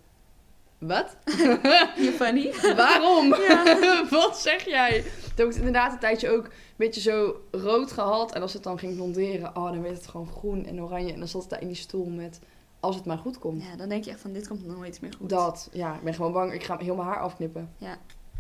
Wat? 0.78 1.16
je 1.96 2.12
funny. 2.16 2.52
Waarom? 2.76 3.34
Ja. 3.34 4.04
Wat 4.10 4.38
zeg 4.38 4.64
jij? 4.64 4.90
Toen 5.02 5.10
heb 5.36 5.46
ik 5.46 5.46
het 5.46 5.56
inderdaad 5.56 5.92
een 5.92 5.98
tijdje 5.98 6.30
ook 6.30 6.44
een 6.44 6.50
beetje 6.76 7.00
zo 7.00 7.40
rood 7.50 7.92
gehad. 7.92 8.32
En 8.34 8.42
als 8.42 8.52
het 8.52 8.62
dan 8.62 8.78
ging 8.78 8.94
blonderen, 8.94 9.56
oh, 9.56 9.64
dan 9.64 9.82
werd 9.82 9.96
het 9.96 10.06
gewoon 10.06 10.28
groen 10.28 10.66
en 10.66 10.82
oranje. 10.82 11.12
En 11.12 11.18
dan 11.18 11.28
zat 11.28 11.40
het 11.40 11.50
daar 11.50 11.60
in 11.60 11.66
die 11.66 11.76
stoel 11.76 12.04
met... 12.06 12.40
Als 12.80 12.96
het 12.96 13.04
maar 13.04 13.18
goed 13.18 13.38
komt. 13.38 13.62
Ja, 13.62 13.76
dan 13.76 13.88
denk 13.88 14.04
je 14.04 14.10
echt 14.10 14.20
van, 14.20 14.32
dit 14.32 14.48
komt 14.48 14.66
nooit 14.66 15.00
meer 15.00 15.12
goed. 15.18 15.28
Dat, 15.28 15.68
ja. 15.72 15.94
Ik 15.94 16.02
ben 16.02 16.14
gewoon 16.14 16.32
bang. 16.32 16.52
Ik 16.52 16.62
ga 16.64 16.76
heel 16.78 16.94
mijn 16.94 17.08
haar 17.08 17.20
afknippen. 17.20 17.74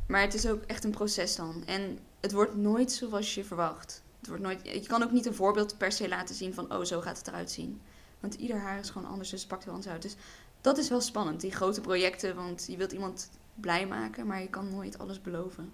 Maar 0.06 0.20
het 0.20 0.34
is 0.34 0.46
ook 0.46 0.62
echt 0.62 0.84
een 0.84 0.90
proces 0.90 1.36
dan. 1.36 1.62
En 1.66 1.98
het 2.20 2.32
wordt 2.32 2.56
nooit 2.56 2.92
zoals 2.92 3.34
je 3.34 3.44
verwacht. 3.44 4.02
Het 4.18 4.28
wordt 4.28 4.42
nooit, 4.42 4.60
je 4.62 4.86
kan 4.86 5.02
ook 5.02 5.10
niet 5.10 5.26
een 5.26 5.34
voorbeeld 5.34 5.78
per 5.78 5.92
se 5.92 6.08
laten 6.08 6.34
zien 6.34 6.54
van, 6.54 6.72
oh, 6.72 6.84
zo 6.84 7.00
gaat 7.00 7.18
het 7.18 7.28
eruit 7.28 7.50
zien. 7.50 7.80
Want 8.20 8.34
ieder 8.34 8.58
haar 8.58 8.78
is 8.78 8.90
gewoon 8.90 9.08
anders, 9.08 9.30
dus 9.30 9.40
het 9.40 9.48
pakt 9.48 9.64
wel 9.64 9.74
anders 9.74 9.92
uit. 9.92 10.02
Dus 10.02 10.16
dat 10.60 10.78
is 10.78 10.88
wel 10.88 11.00
spannend, 11.00 11.40
die 11.40 11.52
grote 11.52 11.80
projecten. 11.80 12.34
Want 12.34 12.66
je 12.68 12.76
wilt 12.76 12.92
iemand 12.92 13.30
blij 13.54 13.86
maken, 13.86 14.26
maar 14.26 14.40
je 14.40 14.48
kan 14.48 14.70
nooit 14.70 14.98
alles 14.98 15.20
beloven. 15.20 15.72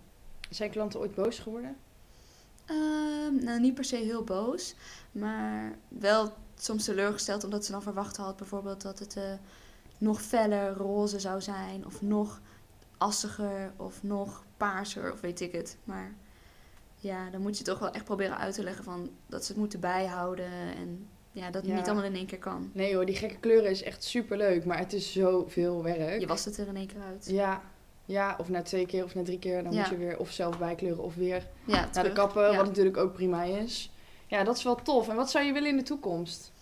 Zijn 0.50 0.70
klanten 0.70 1.00
ooit 1.00 1.14
boos 1.14 1.38
geworden? 1.38 1.76
Ehm, 2.64 3.44
nou, 3.44 3.60
niet 3.60 3.74
per 3.74 3.84
se 3.84 3.96
heel 3.96 4.24
boos, 4.24 4.74
maar 5.12 5.78
wel 5.88 6.32
soms 6.56 6.84
teleurgesteld 6.84 7.44
omdat 7.44 7.64
ze 7.64 7.72
dan 7.72 7.82
verwacht 7.82 8.16
had 8.16 8.36
bijvoorbeeld 8.36 8.82
dat 8.82 8.98
het 8.98 9.16
eh, 9.16 9.32
nog 9.98 10.22
feller 10.22 10.72
roze 10.72 11.20
zou 11.20 11.40
zijn 11.40 11.86
of 11.86 12.02
nog 12.02 12.40
assiger 13.00 13.72
of 13.76 14.02
nog 14.02 14.44
paarser 14.56 15.12
of 15.12 15.20
weet 15.20 15.40
ik 15.40 15.52
het. 15.52 15.76
Maar 15.84 16.14
ja, 16.96 17.30
dan 17.30 17.40
moet 17.40 17.58
je 17.58 17.64
toch 17.64 17.78
wel 17.78 17.90
echt 17.90 18.04
proberen 18.04 18.38
uit 18.38 18.54
te 18.54 18.62
leggen 18.62 18.84
van 18.84 19.10
dat 19.26 19.44
ze 19.44 19.52
het 19.52 19.60
moeten 19.60 19.80
bijhouden 19.80 20.50
en 20.76 21.06
ja, 21.32 21.44
dat 21.50 21.62
het 21.62 21.70
Ja. 21.70 21.76
niet 21.76 21.86
allemaal 21.86 22.04
in 22.04 22.14
één 22.14 22.26
keer 22.26 22.38
kan. 22.38 22.70
Nee 22.74 22.94
hoor, 22.94 23.06
die 23.06 23.14
gekke 23.14 23.36
kleuren 23.38 23.70
is 23.70 23.82
echt 23.82 24.04
super 24.04 24.36
leuk. 24.36 24.64
Maar 24.64 24.78
het 24.78 24.92
is 24.92 25.12
zoveel 25.12 25.82
werk. 25.82 26.20
Je 26.20 26.26
wast 26.26 26.44
het 26.44 26.56
er 26.58 26.66
in 26.68 26.76
één 26.76 26.86
keer 26.86 27.00
uit. 27.02 27.26
Ja, 27.30 27.62
ja, 28.04 28.36
of 28.38 28.48
na 28.48 28.62
twee 28.62 28.86
keer 28.86 29.04
of 29.04 29.14
na 29.14 29.22
drie 29.22 29.38
keer. 29.38 29.62
Dan 29.62 29.72
Ja. 29.72 29.80
moet 29.80 29.88
je 29.88 29.96
weer 29.96 30.18
of 30.18 30.30
zelf 30.30 30.58
bijkleuren 30.58 31.02
of 31.04 31.14
weer 31.14 31.46
Ja, 31.64 31.74
naar 31.74 31.84
de 31.84 31.90
terug. 31.90 32.12
kappen. 32.12 32.56
Wat 32.56 32.66
natuurlijk 32.66 32.96
ook 32.96 33.12
prima 33.12 33.42
is. 33.42 33.92
Ja, 34.26 34.44
dat 34.44 34.56
is 34.56 34.62
wel 34.62 34.74
tof. 34.74 35.08
En 35.08 35.16
wat 35.16 35.30
zou 35.30 35.44
je 35.44 35.52
willen 35.52 35.68
in 35.68 35.76
de 35.76 35.82
toekomst? 35.82 36.52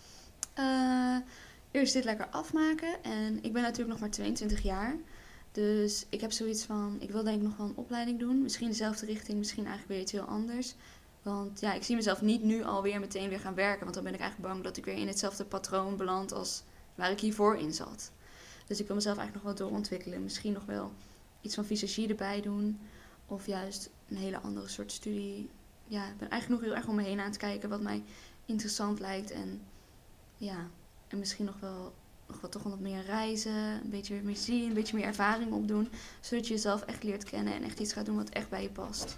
Eh, 0.53 1.15
eerst 1.71 1.93
dit 1.93 2.03
lekker 2.03 2.27
afmaken. 2.31 3.03
En 3.03 3.39
ik 3.43 3.53
ben 3.53 3.61
natuurlijk 3.61 3.89
nog 3.89 3.99
maar 3.99 4.09
22 4.09 4.61
jaar. 4.61 4.95
Dus 5.51 6.05
ik 6.09 6.21
heb 6.21 6.31
zoiets 6.31 6.63
van, 6.63 6.97
ik 6.99 7.11
wil 7.11 7.23
denk 7.23 7.37
ik 7.37 7.43
nog 7.43 7.57
wel 7.57 7.67
een 7.67 7.75
opleiding 7.75 8.19
doen. 8.19 8.41
Misschien 8.41 8.67
dezelfde 8.67 9.05
richting, 9.05 9.37
misschien 9.37 9.65
eigenlijk 9.65 9.93
weer 9.93 10.01
iets 10.01 10.11
heel 10.11 10.21
anders. 10.21 10.75
Want 11.21 11.59
ja, 11.59 11.73
ik 11.73 11.83
zie 11.83 11.95
mezelf 11.95 12.21
niet 12.21 12.43
nu 12.43 12.63
alweer 12.63 12.99
meteen 12.99 13.29
weer 13.29 13.39
gaan 13.39 13.55
werken. 13.55 13.83
Want 13.83 13.93
dan 13.93 14.03
ben 14.03 14.13
ik 14.13 14.19
eigenlijk 14.19 14.51
bang 14.51 14.63
dat 14.63 14.77
ik 14.77 14.85
weer 14.85 14.97
in 14.97 15.07
hetzelfde 15.07 15.45
patroon 15.45 15.97
beland 15.97 16.31
als 16.31 16.63
waar 16.95 17.11
ik 17.11 17.19
hiervoor 17.19 17.57
in 17.57 17.73
zat. 17.73 18.11
Dus 18.67 18.79
ik 18.79 18.87
wil 18.87 18.95
mezelf 18.95 19.17
eigenlijk 19.17 19.45
nog 19.45 19.55
wel 19.55 19.67
doorontwikkelen. 19.67 20.23
Misschien 20.23 20.53
nog 20.53 20.65
wel 20.65 20.91
iets 21.41 21.55
van 21.55 21.65
visagie 21.65 22.07
erbij 22.09 22.41
doen. 22.41 22.79
Of 23.27 23.45
juist 23.45 23.89
een 24.07 24.17
hele 24.17 24.39
andere 24.39 24.67
soort 24.67 24.91
studie. 24.91 25.49
Ja, 25.87 26.07
ik 26.07 26.17
ben 26.17 26.29
eigenlijk 26.29 26.61
nog 26.61 26.69
heel 26.69 26.79
erg 26.79 26.87
om 26.89 26.95
me 26.95 27.03
heen 27.03 27.19
aan 27.19 27.25
het 27.25 27.37
kijken 27.37 27.69
wat 27.69 27.81
mij 27.81 28.03
interessant 28.45 28.99
lijkt. 28.99 29.31
En 29.31 29.61
ja, 30.37 30.67
en 31.07 31.19
misschien 31.19 31.45
nog 31.45 31.59
wel, 31.59 31.93
wel 32.41 32.49
toch 32.49 32.63
wat 32.63 32.79
meer 32.79 33.03
reizen, 33.05 33.53
een 33.53 33.89
beetje 33.89 34.15
meer 34.23 34.35
zien, 34.35 34.67
een 34.67 34.73
beetje 34.73 34.95
meer 34.97 35.05
ervaring 35.05 35.51
opdoen. 35.51 35.89
Zodat 36.19 36.47
je 36.47 36.53
jezelf 36.53 36.81
echt 36.81 37.03
leert 37.03 37.23
kennen 37.23 37.53
en 37.53 37.63
echt 37.63 37.79
iets 37.79 37.93
gaat 37.93 38.05
doen 38.05 38.15
wat 38.15 38.29
echt 38.29 38.49
bij 38.49 38.61
je 38.61 38.69
past. 38.69 39.15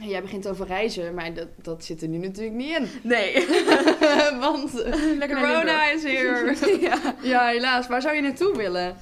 Jij 0.00 0.22
begint 0.22 0.48
over 0.48 0.66
reizen, 0.66 1.14
maar 1.14 1.34
dat, 1.34 1.48
dat 1.62 1.84
zit 1.84 2.02
er 2.02 2.08
nu 2.08 2.18
natuurlijk 2.18 2.56
niet 2.56 2.76
in. 2.76 2.88
Nee. 3.02 3.46
Want 4.40 4.72
Lekker 5.18 5.40
corona 5.40 5.90
is 5.90 6.02
hier. 6.02 6.56
ja. 6.88 7.14
ja, 7.22 7.46
helaas. 7.46 7.86
Waar 7.86 8.02
zou 8.02 8.14
je 8.14 8.22
naartoe 8.22 8.56
willen? 8.56 8.96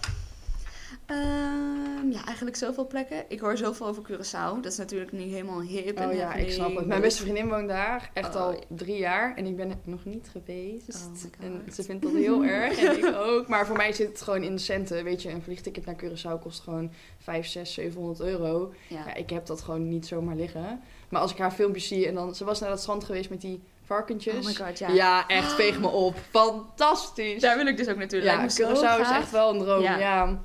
Ehm, 1.07 1.72
ja, 2.13 2.25
eigenlijk 2.27 2.57
zoveel 2.57 2.87
plekken. 2.87 3.25
Ik 3.29 3.41
hoor 3.41 3.57
zoveel 3.57 3.87
over 3.87 4.03
Curaçao. 4.03 4.61
Dat 4.61 4.73
is 4.73 4.77
natuurlijk 4.79 5.13
nu 5.13 5.21
helemaal 5.21 5.61
hip. 5.61 5.97
en 5.97 6.09
Oh 6.09 6.15
ja, 6.15 6.35
ik 6.35 6.51
snap 6.53 6.77
het. 6.77 6.87
Mijn 6.87 7.01
beste 7.01 7.23
vriendin 7.23 7.49
woont 7.49 7.69
daar. 7.69 8.11
Echt 8.13 8.35
Oh, 8.35 8.41
al 8.41 8.53
ja. 8.53 8.59
drie 8.69 8.97
jaar. 8.99 9.37
En 9.37 9.47
ik 9.47 9.57
ben 9.57 9.81
nog 9.85 10.05
niet 10.05 10.29
geweest. 10.33 11.09
Oh 11.41 11.45
en 11.47 11.63
ze 11.73 11.83
vindt 11.83 12.03
dat 12.03 12.13
heel 12.13 12.45
erg. 12.59 12.79
En 12.79 12.99
ik 12.99 13.15
ook. 13.15 13.49
Maar 13.49 13.67
voor 13.67 13.77
mij 13.77 13.93
zit 13.93 14.09
het 14.09 14.23
gewoon 14.23 14.43
in 14.43 14.55
de 14.55 14.61
centen. 14.61 15.05
Weet 15.05 15.23
je, 15.23 15.31
een 15.31 15.43
vliegticket 15.43 15.85
naar 15.87 15.97
Curaçao 16.05 16.43
kost 16.43 16.61
gewoon 16.61 16.93
5, 17.19 17.47
6, 17.47 17.73
700 17.73 18.21
euro. 18.21 18.73
Ja. 18.89 18.97
Ja, 19.07 19.15
ik 19.15 19.31
heb 19.31 19.47
dat 19.47 19.61
gewoon 19.61 19.89
niet 19.89 20.07
zomaar 20.07 20.37
liggen. 20.37 20.81
Maar 21.09 21.21
als 21.21 21.33
ik 21.33 21.39
haar 21.39 21.53
filmpjes 21.53 21.89
zie 21.89 22.07
en 22.07 22.15
dan... 22.15 22.35
Ze 22.35 22.45
was 22.45 22.61
naar 22.61 22.69
dat 22.69 22.81
strand 22.81 23.05
geweest 23.05 23.31
met 23.31 23.41
die 23.41 23.63
varkentjes. 23.85 24.35
Oh 24.35 24.45
my 24.45 24.55
god, 24.55 24.79
ja. 24.79 24.89
ja. 24.89 25.27
echt, 25.29 25.53
veeg 25.53 25.81
me 25.81 25.89
op. 26.07 26.15
Fantastisch. 26.31 27.41
Daar 27.41 27.57
wil 27.57 27.67
ik 27.67 27.77
dus 27.77 27.89
ook 27.89 27.97
natuurlijk. 27.97 28.33
ja, 28.33 28.67
Curaçao 28.67 29.01
is 29.01 29.11
echt 29.11 29.31
wel 29.31 29.53
een 29.55 29.59
droom. 29.59 29.83
Ja. 29.83 29.99
Ja. 29.99 30.41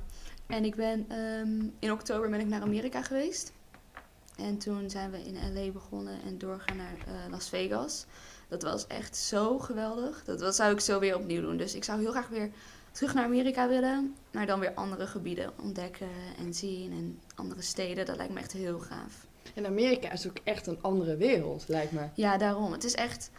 En 0.47 0.65
ik 0.65 0.75
ben 0.75 1.05
ehm, 1.09 1.69
in 1.79 1.91
oktober 1.91 2.29
ben 2.29 2.39
ik 2.39 2.47
naar 2.47 2.61
Amerika 2.61 3.01
geweest. 3.01 3.51
En 4.37 4.57
toen 4.57 4.89
zijn 4.89 5.11
we 5.11 5.23
in 5.23 5.53
LA 5.53 5.71
begonnen 5.71 6.21
en 6.25 6.37
doorgaan 6.37 6.77
naar 6.77 6.97
eh, 7.07 7.31
Las 7.31 7.49
Vegas. 7.49 8.05
Dat 8.47 8.63
was 8.63 8.87
echt 8.87 9.17
zo 9.17 9.59
geweldig. 9.59 10.23
Dat, 10.23 10.39
dat 10.39 10.55
zou 10.55 10.73
ik 10.73 10.79
zo 10.79 10.99
weer 10.99 11.15
opnieuw 11.15 11.41
doen. 11.41 11.57
Dus 11.57 11.75
ik 11.75 11.83
zou 11.83 11.99
heel 11.99 12.11
graag 12.11 12.27
weer 12.27 12.49
terug 12.91 13.13
naar 13.13 13.23
Amerika 13.23 13.67
willen. 13.67 14.15
Maar 14.31 14.45
dan 14.45 14.59
weer 14.59 14.73
andere 14.73 15.07
gebieden 15.07 15.51
ontdekken 15.61 16.09
en 16.37 16.53
zien. 16.53 16.91
En 16.91 17.19
andere 17.35 17.61
steden. 17.61 18.05
Dat 18.05 18.17
lijkt 18.17 18.33
me 18.33 18.39
echt 18.39 18.51
heel 18.51 18.79
gaaf. 18.79 19.27
En 19.53 19.65
Amerika 19.65 20.11
is 20.11 20.27
ook 20.27 20.37
echt 20.43 20.67
een 20.67 20.81
andere 20.81 21.15
wereld, 21.15 21.67
lijkt 21.67 21.91
me. 21.91 22.07
Ja, 22.13 22.37
daarom. 22.37 22.71
Het 22.71 22.83
is 22.83 22.93
echt... 22.93 23.31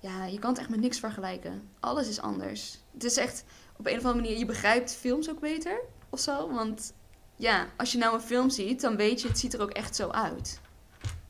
ja, 0.00 0.24
je 0.24 0.38
kan 0.38 0.50
het 0.50 0.58
echt 0.58 0.68
met 0.68 0.80
niks 0.80 0.98
vergelijken. 0.98 1.68
Alles 1.80 2.08
is 2.08 2.20
anders. 2.20 2.78
Het 2.92 3.04
is 3.04 3.16
echt, 3.16 3.44
op 3.76 3.86
een 3.86 3.98
of 3.98 4.04
andere 4.04 4.22
manier, 4.22 4.38
je 4.38 4.46
begrijpt 4.46 4.94
films 4.94 5.30
ook 5.30 5.40
beter 5.40 5.80
of 6.10 6.20
zo. 6.20 6.52
Want 6.52 6.92
ja, 7.36 7.66
als 7.76 7.92
je 7.92 7.98
nou 7.98 8.14
een 8.14 8.20
film 8.20 8.50
ziet, 8.50 8.80
dan 8.80 8.96
weet 8.96 9.20
je, 9.22 9.28
het 9.28 9.38
ziet 9.38 9.54
er 9.54 9.60
ook 9.62 9.70
echt 9.70 9.96
zo 9.96 10.08
uit. 10.08 10.60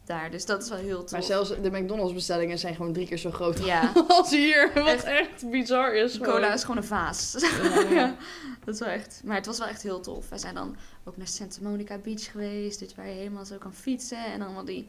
Daar, 0.04 0.30
dus 0.30 0.46
dat 0.46 0.62
is 0.62 0.68
wel 0.68 0.78
heel 0.78 1.00
tof. 1.00 1.10
Maar 1.10 1.22
zelfs 1.22 1.48
de 1.62 1.70
McDonald's 1.70 2.14
bestellingen 2.14 2.58
zijn 2.58 2.74
gewoon 2.74 2.92
drie 2.92 3.06
keer 3.06 3.18
zo 3.18 3.30
groot 3.30 3.64
Ja, 3.64 3.92
als 4.08 4.30
hier. 4.30 4.70
Wat 4.74 4.86
Echt. 4.86 5.04
echt, 5.04 5.50
bizar 5.50 5.94
is. 5.94 6.18
cola 6.18 6.34
gewoon. 6.34 6.52
is 6.52 6.60
gewoon 6.60 6.76
een 6.76 6.84
vaas. 6.84 7.36
Ja, 7.38 7.72
ja. 7.82 7.90
ja, 7.90 8.16
dat 8.64 8.74
is 8.74 8.80
wel 8.80 8.88
echt. 8.88 9.20
Maar 9.24 9.36
het 9.36 9.46
was 9.46 9.58
wel 9.58 9.68
echt 9.68 9.82
heel 9.82 10.00
tof. 10.00 10.28
Wij 10.28 10.38
zijn 10.38 10.54
dan 10.54 10.76
ook 11.04 11.16
naar 11.16 11.26
Santa 11.26 11.58
Monica 11.62 11.98
Beach 11.98 12.30
geweest. 12.30 12.78
Dus 12.78 12.94
waar 12.94 13.08
je 13.08 13.14
helemaal 13.14 13.44
zo 13.44 13.56
kan 13.56 13.74
fietsen. 13.74 14.24
En 14.24 14.42
allemaal 14.42 14.64
die 14.64 14.88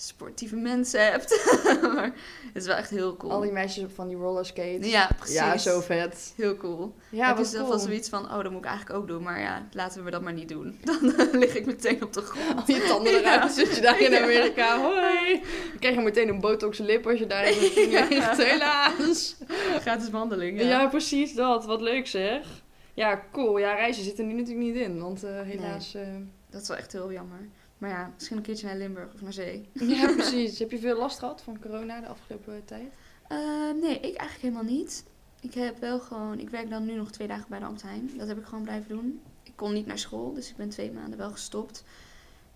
sportieve 0.00 0.56
mensen 0.56 1.04
hebt. 1.10 1.52
maar 1.94 2.12
het 2.52 2.62
is 2.62 2.66
wel 2.66 2.76
echt 2.76 2.90
heel 2.90 3.16
cool. 3.16 3.32
Al 3.32 3.40
die 3.40 3.52
meisjes 3.52 3.84
op 3.84 3.94
van 3.94 4.08
die 4.08 4.16
rollerskates. 4.16 4.90
Ja, 4.90 5.08
precies. 5.18 5.34
Ja, 5.36 5.58
zo 5.58 5.80
vet. 5.80 6.32
Heel 6.36 6.56
cool. 6.56 6.94
Ja, 7.08 7.26
heb 7.28 7.38
je 7.38 7.44
zelf 7.44 7.66
cool. 7.66 7.76
wel 7.76 7.86
zoiets 7.86 8.08
van, 8.08 8.24
oh, 8.24 8.42
dat 8.42 8.50
moet 8.50 8.60
ik 8.60 8.66
eigenlijk 8.66 8.98
ook 8.98 9.06
doen. 9.08 9.22
Maar 9.22 9.40
ja, 9.40 9.66
laten 9.72 10.04
we 10.04 10.10
dat 10.10 10.22
maar 10.22 10.32
niet 10.32 10.48
doen. 10.48 10.78
Dan 10.84 11.14
eh, 11.16 11.32
lig 11.32 11.54
ik 11.54 11.66
meteen 11.66 12.02
op 12.02 12.12
de 12.12 12.20
grond. 12.20 12.56
Al 12.68 12.74
je 12.74 12.84
tanden 12.88 13.12
Ja. 13.12 13.18
eruit, 13.18 13.52
zit 13.52 13.74
je 13.76 13.80
daar 13.80 14.00
in 14.00 14.10
Ja. 14.10 14.22
Amerika. 14.22 14.80
Hoi! 14.80 15.40
Dan 15.70 15.78
krijg 15.78 15.94
je 15.94 16.00
meteen 16.00 16.28
een 16.28 16.40
botox 16.40 16.78
lip 16.78 17.06
als 17.06 17.18
je 17.18 17.26
daar 17.26 17.46
in 17.52 17.90
Ja. 17.90 18.06
ligt. 18.08 18.42
Helaas. 18.42 19.36
Gratis 19.80 20.10
wandeling, 20.10 20.60
Ja. 20.60 20.66
ja. 20.66 20.86
precies 20.88 21.34
dat. 21.34 21.64
Wat 21.64 21.80
leuk 21.80 22.06
zeg. 22.06 22.46
Ja, 22.94 23.22
cool. 23.32 23.58
Ja, 23.58 23.74
reizen 23.74 24.04
zitten 24.04 24.24
er 24.28 24.30
nu 24.32 24.36
natuurlijk 24.40 24.66
niet 24.66 24.76
in. 24.76 25.00
Want 25.00 25.24
eh, 25.24 25.30
helaas... 25.42 25.94
eh, 25.94 26.02
Dat 26.50 26.62
is 26.62 26.68
wel 26.68 26.76
echt 26.76 26.92
heel 26.92 27.12
jammer. 27.12 27.48
Maar 27.78 27.90
ja, 27.90 28.10
misschien 28.14 28.36
een 28.36 28.42
keertje 28.42 28.66
naar 28.66 28.76
Limburg 28.76 29.14
of 29.14 29.20
naar 29.20 29.32
zee. 29.32 29.68
Ja, 29.72 30.12
precies. 30.14 30.58
Heb 30.58 30.70
je 30.70 30.78
veel 30.78 30.98
last 30.98 31.18
gehad 31.18 31.42
van 31.42 31.60
corona 31.60 32.00
de 32.00 32.06
afgelopen 32.06 32.64
tijd? 32.64 32.92
Eh, 33.28 33.38
nee, 33.80 33.94
ik 33.94 34.16
eigenlijk 34.16 34.40
helemaal 34.40 34.62
niet. 34.62 35.04
Ik 35.40 35.54
heb 35.54 35.78
wel 35.78 36.00
gewoon, 36.00 36.38
ik 36.38 36.50
werk 36.50 36.70
dan 36.70 36.84
nu 36.84 36.94
nog 36.94 37.10
twee 37.10 37.28
dagen 37.28 37.46
bij 37.48 37.58
de 37.58 37.66
Heijn. 37.82 38.10
Dat 38.16 38.28
heb 38.28 38.38
ik 38.38 38.44
gewoon 38.44 38.64
blijven 38.64 38.88
doen. 38.88 39.20
Ik 39.42 39.52
kon 39.56 39.72
niet 39.72 39.86
naar 39.86 39.98
school, 39.98 40.32
dus 40.34 40.50
ik 40.50 40.56
ben 40.56 40.68
twee 40.68 40.92
maanden 40.92 41.18
wel 41.18 41.30
gestopt. 41.30 41.84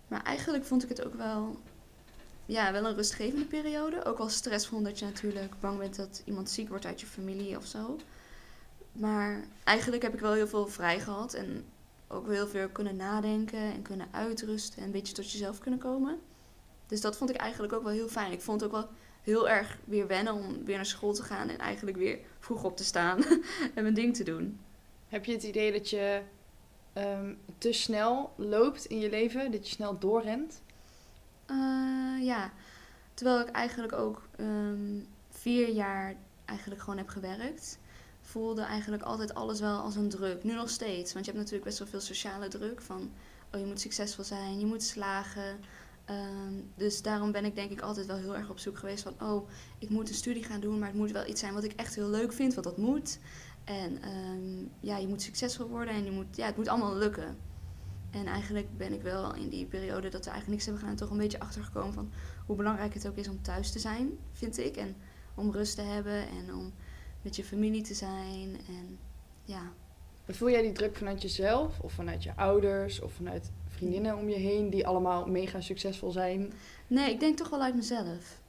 Maar 0.07 0.23
eigenlijk 0.23 0.65
vond 0.65 0.83
ik 0.83 0.89
het 0.89 1.05
ook 1.05 1.13
wel, 1.13 1.57
ja, 2.45 2.71
wel 2.71 2.85
een 2.85 2.95
rustgevende 2.95 3.45
periode. 3.45 4.05
Ook 4.05 4.17
wel 4.17 4.29
stressvol 4.29 4.77
omdat 4.77 4.99
je 4.99 5.05
natuurlijk 5.05 5.59
bang 5.59 5.77
bent 5.77 5.95
dat 5.95 6.21
iemand 6.25 6.49
ziek 6.49 6.69
wordt 6.69 6.85
uit 6.85 6.99
je 6.99 7.05
familie 7.05 7.57
of 7.57 7.65
zo. 7.65 7.99
Maar 8.91 9.43
eigenlijk 9.63 10.03
heb 10.03 10.13
ik 10.13 10.19
wel 10.19 10.33
heel 10.33 10.47
veel 10.47 10.67
vrij 10.67 10.99
gehad 10.99 11.33
en 11.33 11.65
ook 12.13 12.27
heel 12.27 12.47
veel 12.47 12.69
kunnen 12.69 12.95
nadenken 12.95 13.59
en 13.59 13.81
kunnen 13.81 14.07
uitrusten 14.11 14.79
en 14.79 14.85
een 14.85 14.91
beetje 14.91 15.13
tot 15.13 15.31
jezelf 15.31 15.59
kunnen 15.59 15.79
komen. 15.79 16.19
Dus 16.87 17.01
dat 17.01 17.17
vond 17.17 17.29
ik 17.29 17.35
eigenlijk 17.35 17.73
ook 17.73 17.83
wel 17.83 17.91
heel 17.91 18.07
fijn. 18.07 18.31
Ik 18.31 18.41
vond 18.41 18.61
het 18.61 18.69
ook 18.69 18.75
wel 18.75 18.89
heel 19.21 19.49
erg 19.49 19.77
weer 19.83 20.07
wennen 20.07 20.33
om 20.33 20.65
weer 20.65 20.75
naar 20.75 20.85
school 20.85 21.13
te 21.13 21.23
gaan 21.23 21.49
en 21.49 21.57
eigenlijk 21.57 21.97
weer 21.97 22.19
vroeg 22.39 22.63
op 22.63 22.77
te 22.77 22.83
staan 22.83 23.23
en 23.75 23.83
mijn 23.83 23.93
ding 23.93 24.15
te 24.15 24.23
doen. 24.23 24.59
Heb 25.07 25.25
je 25.25 25.31
het 25.31 25.43
idee 25.43 25.71
dat 25.71 25.89
je 25.89 26.21
ehm, 26.93 27.33
te 27.57 27.71
snel 27.71 28.33
loopt 28.35 28.85
in 28.85 28.99
je 28.99 29.09
leven? 29.09 29.51
Dat 29.51 29.67
je 29.67 29.75
snel 29.75 29.99
doorrent? 29.99 30.61
Eh, 31.45 32.17
ja, 32.21 32.51
terwijl 33.13 33.39
ik 33.39 33.49
eigenlijk 33.49 33.93
ook 33.93 34.21
ehm, 34.35 34.99
vier 35.29 35.69
jaar 35.69 36.15
eigenlijk 36.45 36.81
gewoon 36.81 36.97
heb 36.97 37.07
gewerkt, 37.07 37.79
voelde 38.33 38.61
eigenlijk 38.61 39.03
altijd 39.03 39.33
alles 39.33 39.59
wel 39.59 39.77
als 39.79 39.95
een 39.95 40.09
druk. 40.09 40.43
Nu 40.43 40.53
nog 40.53 40.69
steeds, 40.69 41.13
want 41.13 41.25
je 41.25 41.31
hebt 41.31 41.43
natuurlijk 41.43 41.69
best 41.69 41.79
wel 41.79 41.87
veel 41.87 41.99
sociale 41.99 42.47
druk 42.47 42.81
van, 42.81 43.11
oh 43.53 43.59
je 43.59 43.65
moet 43.65 43.79
succesvol 43.79 44.23
zijn, 44.23 44.59
je 44.59 44.65
moet 44.65 44.83
slagen. 44.83 45.59
Ehm, 46.05 46.53
dus 46.75 47.01
daarom 47.01 47.31
ben 47.31 47.45
ik 47.45 47.55
denk 47.55 47.71
ik 47.71 47.81
altijd 47.81 48.05
wel 48.05 48.15
heel 48.15 48.35
erg 48.35 48.49
op 48.49 48.59
zoek 48.59 48.77
geweest 48.77 49.03
van, 49.03 49.13
oh, 49.21 49.49
ik 49.79 49.89
moet 49.89 50.09
een 50.09 50.15
studie 50.15 50.43
gaan 50.43 50.59
doen, 50.59 50.79
maar 50.79 50.87
het 50.87 50.97
moet 50.97 51.11
wel 51.11 51.27
iets 51.27 51.39
zijn 51.39 51.53
wat 51.53 51.63
ik 51.63 51.73
echt 51.73 51.95
heel 51.95 52.09
leuk 52.09 52.33
vind, 52.33 52.53
want 52.53 52.65
dat 52.65 52.77
moet. 52.77 53.19
En 53.63 54.01
ehm, 54.01 54.65
ja, 54.79 54.97
je 54.97 55.07
moet 55.07 55.21
succesvol 55.21 55.67
worden 55.67 55.93
en 55.93 56.03
je 56.03 56.11
moet, 56.11 56.35
ja, 56.35 56.45
het 56.45 56.57
moet 56.57 56.67
allemaal 56.67 56.95
lukken. 56.95 57.37
En 58.11 58.25
eigenlijk 58.25 58.77
ben 58.77 58.93
ik 58.93 59.01
wel 59.01 59.35
in 59.35 59.49
die 59.49 59.65
periode 59.65 60.09
dat 60.09 60.25
we 60.25 60.31
eigenlijk 60.31 60.47
niks 60.47 60.65
hebben 60.65 60.81
gedaan, 60.81 60.95
toch 60.95 61.09
een 61.09 61.23
beetje 61.23 61.39
achtergekomen 61.39 61.93
van 61.93 62.11
hoe 62.45 62.55
belangrijk 62.55 62.93
het 62.93 63.07
ook 63.07 63.17
is 63.17 63.27
om 63.27 63.41
thuis 63.41 63.71
te 63.71 63.79
zijn, 63.79 64.17
vind 64.31 64.57
ik. 64.57 64.77
En 64.77 64.95
om 65.35 65.51
rust 65.51 65.75
te 65.75 65.81
hebben 65.81 66.27
en 66.27 66.55
om 66.55 66.73
met 67.23 67.35
je 67.35 67.43
familie 67.43 67.81
te 67.81 67.93
zijn. 67.93 68.57
En 68.67 68.99
ja, 69.45 69.71
Voel 70.27 70.49
jij 70.49 70.61
die 70.61 70.71
druk 70.71 70.95
vanuit 70.95 71.21
jezelf 71.21 71.79
of 71.79 71.91
vanuit 71.91 72.23
je 72.23 72.35
ouders 72.35 73.01
of 73.01 73.13
vanuit 73.13 73.51
vriendinnen 73.67 74.17
om 74.17 74.29
je 74.29 74.35
heen 74.35 74.69
die 74.69 74.87
allemaal 74.87 75.25
mega 75.25 75.61
succesvol 75.61 76.11
zijn? 76.11 76.53
nee, 76.87 77.11
ik 77.11 77.19
denk 77.19 77.37
toch 77.37 77.49
wel 77.49 77.61
uit 77.61 77.75
mezelf. 77.75 78.41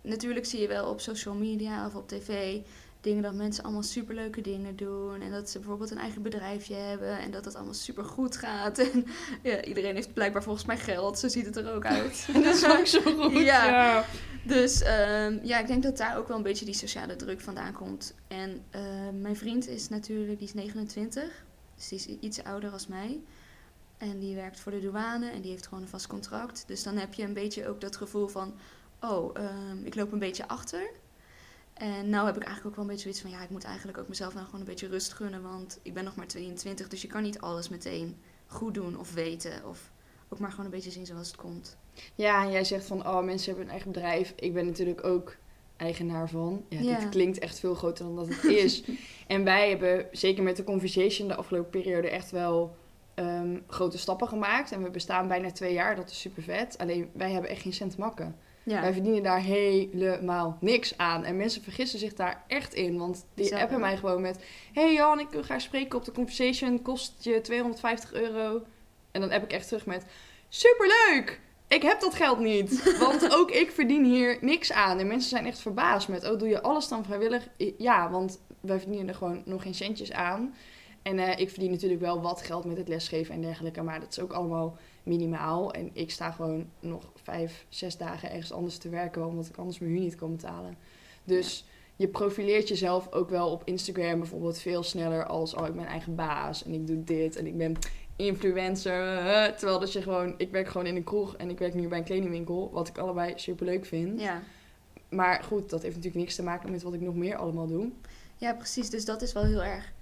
Natuurlijk 0.00 0.46
zie 0.46 0.60
je 0.60 0.68
wel 0.68 0.90
op 0.90 1.00
social 1.00 1.34
media 1.34 1.86
of 1.86 1.94
op 1.94 2.08
tv 2.08 2.60
dingen 3.02 3.22
dat 3.22 3.34
mensen 3.34 3.64
allemaal 3.64 3.82
superleuke 3.82 4.40
dingen 4.40 4.76
doen. 4.76 5.20
En 5.20 5.30
dat 5.30 5.50
ze 5.50 5.58
bijvoorbeeld 5.58 5.90
een 5.90 5.98
eigen 5.98 6.22
bedrijfje 6.22 6.74
hebben 6.74 7.18
en 7.18 7.30
dat 7.30 7.44
het 7.44 7.54
allemaal 7.54 7.74
super 7.74 8.04
goed 8.04 8.36
gaat. 8.36 8.78
En 8.92 9.06
ja, 9.42 9.64
iedereen 9.64 9.94
heeft 9.94 10.12
blijkbaar 10.12 10.42
volgens 10.42 10.64
mij 10.64 10.78
geld, 10.78 11.18
zo 11.18 11.28
ziet 11.28 11.46
het 11.46 11.56
er 11.56 11.74
ook 11.74 11.86
uit. 11.86 12.28
Dat 12.44 12.54
is 12.54 12.66
ook 12.66 12.86
zo 12.96 13.00
goed. 13.00 13.32
Ja. 13.32 13.66
ja. 13.66 14.04
Dus 14.44 14.82
ehm, 14.82 15.38
ja, 15.42 15.58
ik 15.58 15.66
denk 15.66 15.82
dat 15.82 15.96
daar 15.96 16.18
ook 16.18 16.28
wel 16.28 16.36
een 16.36 16.42
beetje 16.42 16.64
die 16.64 16.74
sociale 16.74 17.16
druk 17.16 17.40
vandaan 17.40 17.72
komt. 17.72 18.14
En 18.28 18.64
ehm, 18.70 19.20
mijn 19.20 19.36
vriend 19.36 19.68
is 19.68 19.88
natuurlijk, 19.88 20.38
die 20.38 20.48
is 20.48 20.54
29, 20.54 21.44
dus 21.74 21.88
die 21.88 21.98
is 21.98 22.06
iets 22.06 22.44
ouder 22.44 22.70
als 22.70 22.86
mij. 22.86 23.20
En 23.98 24.18
die 24.18 24.34
werkt 24.34 24.60
voor 24.60 24.72
de 24.72 24.80
douane 24.80 25.30
en 25.30 25.40
die 25.40 25.50
heeft 25.50 25.66
gewoon 25.66 25.82
een 25.82 25.90
vast 25.90 26.06
contract. 26.06 26.64
Dus 26.66 26.82
dan 26.82 26.96
heb 26.96 27.14
je 27.14 27.22
een 27.22 27.34
beetje 27.34 27.68
ook 27.68 27.80
dat 27.80 27.96
gevoel 27.96 28.28
van, 28.28 28.54
oh, 29.00 29.36
ehm, 29.36 29.84
ik 29.84 29.94
loop 29.94 30.12
een 30.12 30.18
beetje 30.18 30.48
achter. 30.48 30.90
En 31.74 32.08
nou 32.08 32.26
heb 32.26 32.36
ik 32.36 32.42
eigenlijk 32.42 32.66
ook 32.66 32.74
wel 32.74 32.84
een 32.84 32.90
beetje 32.90 33.12
zoiets 33.12 33.20
van, 33.20 33.30
ja, 33.30 33.42
ik 33.42 33.50
moet 33.50 33.64
eigenlijk 33.64 33.98
ook 33.98 34.08
mezelf 34.08 34.34
nou 34.34 34.44
gewoon 34.44 34.60
een 34.60 34.66
beetje 34.66 34.88
rust 34.88 35.12
gunnen. 35.12 35.42
Want 35.42 35.78
ik 35.82 35.94
ben 35.94 36.04
nog 36.04 36.16
maar 36.16 36.26
22, 36.26 36.88
dus 36.88 37.02
je 37.02 37.08
kan 37.08 37.22
niet 37.22 37.40
alles 37.40 37.68
meteen 37.68 38.16
goed 38.46 38.74
doen 38.74 38.98
of 38.98 39.14
weten. 39.14 39.68
Of 39.68 39.90
ook 40.28 40.38
maar 40.38 40.50
gewoon 40.50 40.64
een 40.64 40.70
beetje 40.70 40.90
zien 40.90 41.06
zoals 41.06 41.26
het 41.26 41.36
komt. 41.36 41.76
Ja, 42.14 42.44
en 42.44 42.50
jij 42.50 42.64
zegt 42.64 42.84
van, 42.84 43.06
oh, 43.06 43.22
mensen 43.22 43.46
hebben 43.46 43.64
een 43.64 43.70
eigen 43.70 43.92
bedrijf. 43.92 44.32
Ik 44.36 44.54
ben 44.54 44.66
natuurlijk 44.66 45.04
ook 45.04 45.36
eigenaar 45.76 46.28
van. 46.28 46.64
Ja, 46.68 46.98
dit 46.98 47.08
klinkt 47.08 47.38
echt 47.38 47.58
veel 47.58 47.74
groter 47.74 48.04
dan 48.04 48.16
dat 48.16 48.28
het 48.28 48.44
is. 48.64 48.84
en 49.26 49.44
wij 49.44 49.68
hebben, 49.68 50.06
zeker 50.12 50.42
met 50.42 50.56
de 50.56 50.64
Conversation, 50.64 51.28
de 51.28 51.34
afgelopen 51.34 51.70
periode 51.70 52.10
echt 52.10 52.30
wel 52.30 52.76
ehm, 53.14 53.58
grote 53.66 53.98
stappen 53.98 54.28
gemaakt. 54.28 54.72
En 54.72 54.82
we 54.82 54.90
bestaan 54.90 55.28
bijna 55.28 55.50
twee 55.50 55.72
jaar, 55.72 55.96
dat 55.96 56.10
is 56.10 56.20
super 56.20 56.42
vet. 56.42 56.78
Alleen, 56.78 57.10
wij 57.12 57.30
hebben 57.30 57.50
echt 57.50 57.62
geen 57.62 57.72
cent 57.72 57.96
makken. 57.96 58.36
Ja, 58.64 58.80
Wij 58.80 58.92
verdienen 58.92 59.22
daar 59.22 59.40
helemaal 59.40 60.56
niks 60.60 60.98
aan. 60.98 61.24
En 61.24 61.36
mensen 61.36 61.62
vergissen 61.62 61.98
zich 61.98 62.14
daar 62.14 62.44
echt 62.46 62.74
in. 62.74 62.98
Want 62.98 63.26
die 63.34 63.56
appen 63.56 63.80
mij 63.80 63.96
gewoon 63.96 64.20
met... 64.20 64.44
Hey 64.72 64.92
Jan, 64.92 65.20
ik 65.20 65.28
wil 65.30 65.42
graag 65.42 65.60
spreken 65.60 65.98
op 65.98 66.04
de 66.04 66.12
Conversation. 66.12 66.82
Kost 66.82 67.14
je 67.18 67.40
250 67.40 68.12
euro. 68.12 68.62
En 69.10 69.20
dan 69.20 69.30
heb 69.30 69.42
ik 69.42 69.52
echt 69.52 69.68
terug 69.68 69.86
met... 69.86 70.04
Superleuk! 70.48 71.40
Ik 71.68 71.82
heb 71.82 72.00
dat 72.00 72.14
geld 72.14 72.38
niet. 72.38 72.82
Want 73.06 73.34
ook 73.34 73.50
ik 73.50 73.70
verdien 73.70 74.04
hier 74.04 74.38
niks 74.40 74.72
aan. 74.72 74.98
En 74.98 75.06
mensen 75.06 75.30
zijn 75.30 75.46
echt 75.46 75.58
verbaasd 75.58 76.08
met... 76.08 76.30
Oh, 76.30 76.38
doe 76.38 76.48
je 76.48 76.62
alles 76.62 76.88
dan 76.88 77.04
vrijwillig? 77.04 77.48
Ja, 77.78 78.10
want 78.10 78.40
wij 78.60 78.78
verdienen 78.78 79.08
er 79.08 79.14
gewoon 79.14 79.42
nog 79.44 79.62
geen 79.62 79.74
centjes 79.74 80.12
aan. 80.12 80.54
En 81.02 81.18
eh, 81.18 81.38
ik 81.38 81.50
verdien 81.50 81.70
natuurlijk 81.70 82.00
wel 82.00 82.20
wat 82.20 82.42
geld 82.42 82.64
met 82.64 82.76
het 82.76 82.88
lesgeven 82.88 83.34
en 83.34 83.40
dergelijke. 83.40 83.82
Maar 83.82 84.00
dat 84.00 84.10
is 84.10 84.20
ook 84.20 84.32
allemaal 84.32 84.76
minimaal. 85.02 85.72
En 85.72 85.90
ik 85.92 86.10
sta 86.10 86.30
gewoon 86.30 86.66
nog 86.80 87.12
vijf, 87.22 87.66
zes 87.68 87.96
dagen 87.96 88.30
ergens 88.30 88.52
anders 88.52 88.78
te 88.78 88.88
werken, 88.88 89.26
omdat 89.26 89.46
ik 89.46 89.56
anders 89.56 89.78
mijn 89.78 89.92
huur 89.92 90.00
niet 90.00 90.14
kan 90.14 90.30
betalen. 90.30 90.76
Dus 91.24 91.64
je 91.96 92.08
profileert 92.08 92.68
jezelf 92.68 93.12
ook 93.12 93.30
wel 93.30 93.50
op 93.50 93.62
Instagram 93.64 94.18
bijvoorbeeld 94.18 94.58
veel 94.58 94.82
sneller 94.82 95.26
als, 95.26 95.54
oh, 95.54 95.66
ik 95.66 95.74
ben 95.74 95.86
eigen 95.86 96.14
baas 96.14 96.64
en 96.64 96.72
ik 96.72 96.86
doe 96.86 97.04
dit 97.04 97.36
en 97.36 97.46
ik 97.46 97.56
ben 97.56 97.76
influencer. 98.16 99.54
terwijl 99.56 99.78
dat 99.78 99.92
je 99.92 100.02
gewoon, 100.02 100.34
ik 100.36 100.50
werk 100.50 100.68
gewoon 100.68 100.86
in 100.86 100.96
een 100.96 101.04
kroeg 101.04 101.36
en 101.36 101.50
ik 101.50 101.58
werk 101.58 101.74
nu 101.74 101.88
bij 101.88 101.98
een 101.98 102.04
kledingwinkel, 102.04 102.70
wat 102.72 102.88
ik 102.88 102.98
allebei 102.98 103.32
super 103.36 103.66
leuk 103.66 103.84
vind. 103.86 104.20
ja. 104.20 104.42
Maar 105.08 105.42
goed, 105.42 105.70
dat 105.70 105.82
heeft 105.82 105.94
natuurlijk 105.94 106.24
niks 106.24 106.34
te 106.34 106.42
maken 106.42 106.70
met 106.70 106.82
wat 106.82 106.94
ik 106.94 107.00
nog 107.00 107.14
meer 107.14 107.36
allemaal 107.36 107.66
doe. 107.66 107.90
Ja, 108.36 108.54
precies. 108.54 108.90
Dus 108.90 109.04
dat 109.04 109.22
is 109.22 109.32
wel 109.32 109.44
heel 109.44 109.62
erg. 109.62 109.92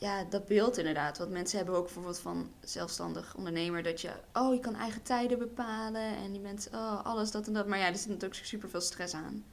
Ja, 0.00 0.24
dat 0.24 0.46
beeld 0.46 0.78
inderdaad. 0.78 1.18
Want 1.18 1.30
mensen 1.30 1.56
hebben 1.56 1.76
ook 1.76 1.84
bijvoorbeeld 1.84 2.18
van 2.18 2.50
zelfstandig 2.60 3.34
ondernemer 3.36 3.82
dat 3.82 4.00
je, 4.00 4.10
oh, 4.32 4.54
je 4.54 4.60
kan 4.60 4.74
eigen 4.74 5.02
tijden 5.02 5.38
bepalen 5.38 6.16
en 6.16 6.34
je 6.34 6.40
bent, 6.40 6.68
oh, 6.72 7.04
alles 7.04 7.30
dat 7.30 7.46
en 7.46 7.52
dat. 7.52 7.66
Maar 7.66 7.78
ja, 7.78 7.86
er 7.86 7.96
zit 7.96 8.08
natuurlijk 8.08 8.44
super 8.44 8.68
veel 8.68 8.80
stress 8.80 9.14
aan. 9.14 9.44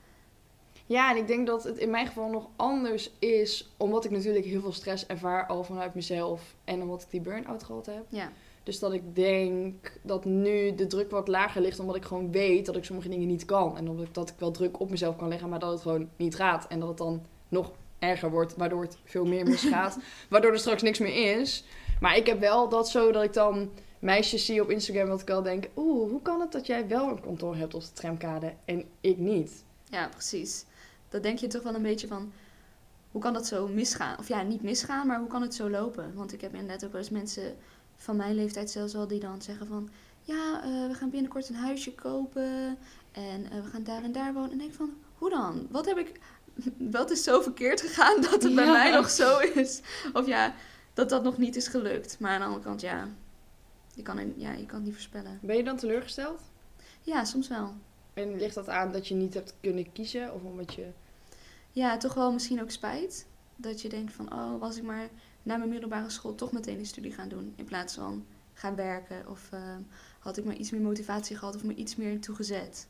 Ja, 0.85 1.11
en 1.11 1.17
ik 1.17 1.27
denk 1.27 1.47
dat 1.47 1.63
het 1.63 1.77
in 1.77 1.89
mijn 1.89 2.07
geval 2.07 2.29
nog 2.29 2.49
anders 2.55 3.11
is, 3.19 3.73
omdat 3.77 4.05
ik 4.05 4.11
natuurlijk 4.11 4.45
heel 4.45 4.61
veel 4.61 4.71
stress 4.71 5.05
ervaar 5.05 5.45
al 5.47 5.63
vanuit 5.63 5.95
mezelf 5.95 6.55
en 6.63 6.81
omdat 6.81 7.01
ik 7.01 7.09
die 7.09 7.21
burn-out 7.21 7.63
gehad 7.63 7.85
heb. 7.85 8.05
Ja, 8.09 8.31
Dus 8.63 8.79
dat 8.79 8.93
ik 8.93 9.15
denk 9.15 9.99
dat 10.01 10.25
nu 10.25 10.75
de 10.75 10.87
druk 10.87 11.11
wat 11.11 11.27
lager 11.27 11.61
ligt, 11.61 11.79
omdat 11.79 11.95
ik 11.95 12.05
gewoon 12.05 12.31
weet 12.31 12.65
dat 12.65 12.75
ik 12.75 12.85
sommige 12.85 13.09
dingen 13.09 13.27
niet 13.27 13.45
kan. 13.45 13.77
En 13.77 13.89
omdat 13.89 14.05
ik, 14.05 14.13
dat 14.13 14.29
ik 14.29 14.35
wel 14.37 14.51
druk 14.51 14.79
op 14.79 14.89
mezelf 14.89 15.15
kan 15.15 15.27
leggen, 15.27 15.49
maar 15.49 15.59
dat 15.59 15.71
het 15.71 15.81
gewoon 15.81 16.09
niet 16.15 16.35
gaat. 16.35 16.67
En 16.67 16.79
dat 16.79 16.89
het 16.89 16.97
dan 16.97 17.25
nog 17.47 17.71
erger 17.99 18.29
wordt, 18.29 18.55
waardoor 18.55 18.81
het 18.81 18.97
veel 19.03 19.25
meer 19.25 19.45
misgaat. 19.45 19.97
waardoor 20.29 20.51
er 20.51 20.59
straks 20.59 20.81
niks 20.81 20.99
meer 20.99 21.39
is. 21.39 21.63
Maar 21.99 22.17
ik 22.17 22.25
heb 22.25 22.39
wel 22.39 22.69
dat 22.69 22.89
zo 22.89 23.11
dat 23.11 23.23
ik 23.23 23.33
dan 23.33 23.69
meisjes 23.99 24.45
zie 24.45 24.61
op 24.61 24.69
Instagram, 24.69 25.07
dat 25.07 25.21
ik 25.21 25.27
wel 25.27 25.41
denk, 25.41 25.67
oeh, 25.75 26.09
hoe 26.09 26.21
kan 26.21 26.41
het 26.41 26.51
dat 26.51 26.65
jij 26.65 26.87
wel 26.87 27.09
een 27.09 27.21
kantoor 27.21 27.55
hebt 27.55 27.73
op 27.73 27.81
de 27.81 27.93
tramkade 27.93 28.53
en 28.65 28.85
ik 29.01 29.17
niet? 29.17 29.63
ja 29.89 30.07
precies. 30.07 30.65
dan 31.09 31.21
denk 31.21 31.39
je 31.39 31.47
toch 31.47 31.63
wel 31.63 31.75
een 31.75 31.81
beetje 31.81 32.07
van... 32.07 32.31
Hoe 33.11 33.23
kan 33.23 33.33
dat 33.33 33.47
zo 33.47 33.67
misgaan? 33.67 34.17
Of 34.19 34.27
ja, 34.27 34.41
niet 34.41 34.61
misgaan, 34.61 35.07
maar 35.07 35.19
hoe 35.19 35.27
kan 35.27 35.41
het 35.41 35.55
zo 35.55 35.69
lopen? 35.69 36.13
Want 36.13 36.33
ik 36.33 36.41
heb 36.41 36.53
inderdaad 36.53 36.85
ook 36.85 36.91
wel 36.91 37.01
eens 37.01 37.09
mensen 37.09 37.55
van 37.95 38.15
mijn 38.15 38.35
leeftijd 38.35 38.71
zelfs 38.71 38.95
al... 38.95 39.07
die 39.07 39.19
dan 39.19 39.41
zeggen 39.41 39.67
van... 39.67 39.89
Ja, 40.21 40.63
eh, 40.63 40.87
we 40.87 40.93
gaan 40.93 41.09
binnenkort 41.09 41.49
een 41.49 41.55
huisje 41.55 41.95
kopen. 41.95 42.77
En 43.11 43.51
eh, 43.51 43.61
we 43.63 43.69
gaan 43.69 43.83
daar 43.83 44.03
en 44.03 44.11
daar 44.11 44.33
wonen. 44.33 44.51
En 44.51 44.55
ik 44.55 44.61
denk 44.61 44.73
van, 44.73 44.93
hoe 45.17 45.29
dan? 45.29 45.67
Wat 45.71 45.85
heb 45.85 45.97
ik... 45.97 46.19
Wat 46.97 47.11
is 47.11 47.23
zo 47.23 47.41
verkeerd 47.41 47.81
gegaan 47.81 48.21
dat 48.21 48.43
het 48.43 48.55
bij 48.55 48.71
mij 48.71 48.91
nog 48.91 49.09
zo 49.09 49.39
is? 49.39 49.81
Of 50.13 50.25
ja, 50.27 50.53
dat 50.93 51.09
dat 51.09 51.23
nog 51.23 51.37
niet 51.37 51.55
is 51.55 51.67
gelukt. 51.67 52.19
Maar 52.19 52.31
aan 52.31 52.39
de 52.39 52.45
andere 52.45 52.63
kant, 52.63 52.81
ja... 52.81 53.07
Je 53.95 54.01
kan, 54.01 54.17
het- 54.17 54.33
ja, 54.35 54.51
je 54.51 54.65
kan 54.65 54.75
het 54.75 54.83
niet 54.85 54.93
voorspellen. 54.93 55.39
Ben 55.41 55.57
je 55.57 55.63
dan 55.63 55.77
teleurgesteld? 55.77 56.41
Ja, 57.01 57.23
soms 57.23 57.47
wel. 57.47 57.73
En 58.13 58.35
ligt 58.37 58.55
dat 58.55 58.69
aan 58.69 58.91
dat 58.91 59.07
je 59.07 59.15
niet 59.15 59.33
hebt 59.33 59.53
kunnen 59.61 59.91
kiezen? 59.91 60.33
Of 60.33 60.41
omdat 60.43 60.73
je... 60.73 60.87
Ja, 61.71 61.97
toch 61.97 62.13
wel 62.13 62.31
misschien 62.33 62.61
ook 62.61 62.71
spijt. 62.71 63.25
Dat 63.55 63.81
je 63.81 63.89
denkt 63.89 64.13
van, 64.13 64.33
oh, 64.33 64.59
was 64.59 64.77
ik 64.77 64.83
maar 64.83 65.09
na 65.43 65.57
mijn 65.57 65.69
middelbare 65.69 66.09
school 66.09 66.35
toch 66.35 66.51
meteen 66.51 66.79
een 66.79 66.85
studie 66.85 67.11
gaan 67.13 67.29
doen. 67.29 67.53
In 67.55 67.65
plaats 67.65 67.93
van 67.95 68.25
gaan 68.53 68.75
werken. 68.75 69.29
Of 69.29 69.47
ehm, 69.51 69.81
had 70.19 70.37
ik 70.37 70.45
maar 70.45 70.55
iets 70.55 70.71
meer 70.71 70.81
motivatie 70.81 71.37
gehad 71.37 71.55
of 71.55 71.63
me 71.63 71.75
iets 71.75 71.95
meer 71.95 72.19
toegezet. 72.19 72.87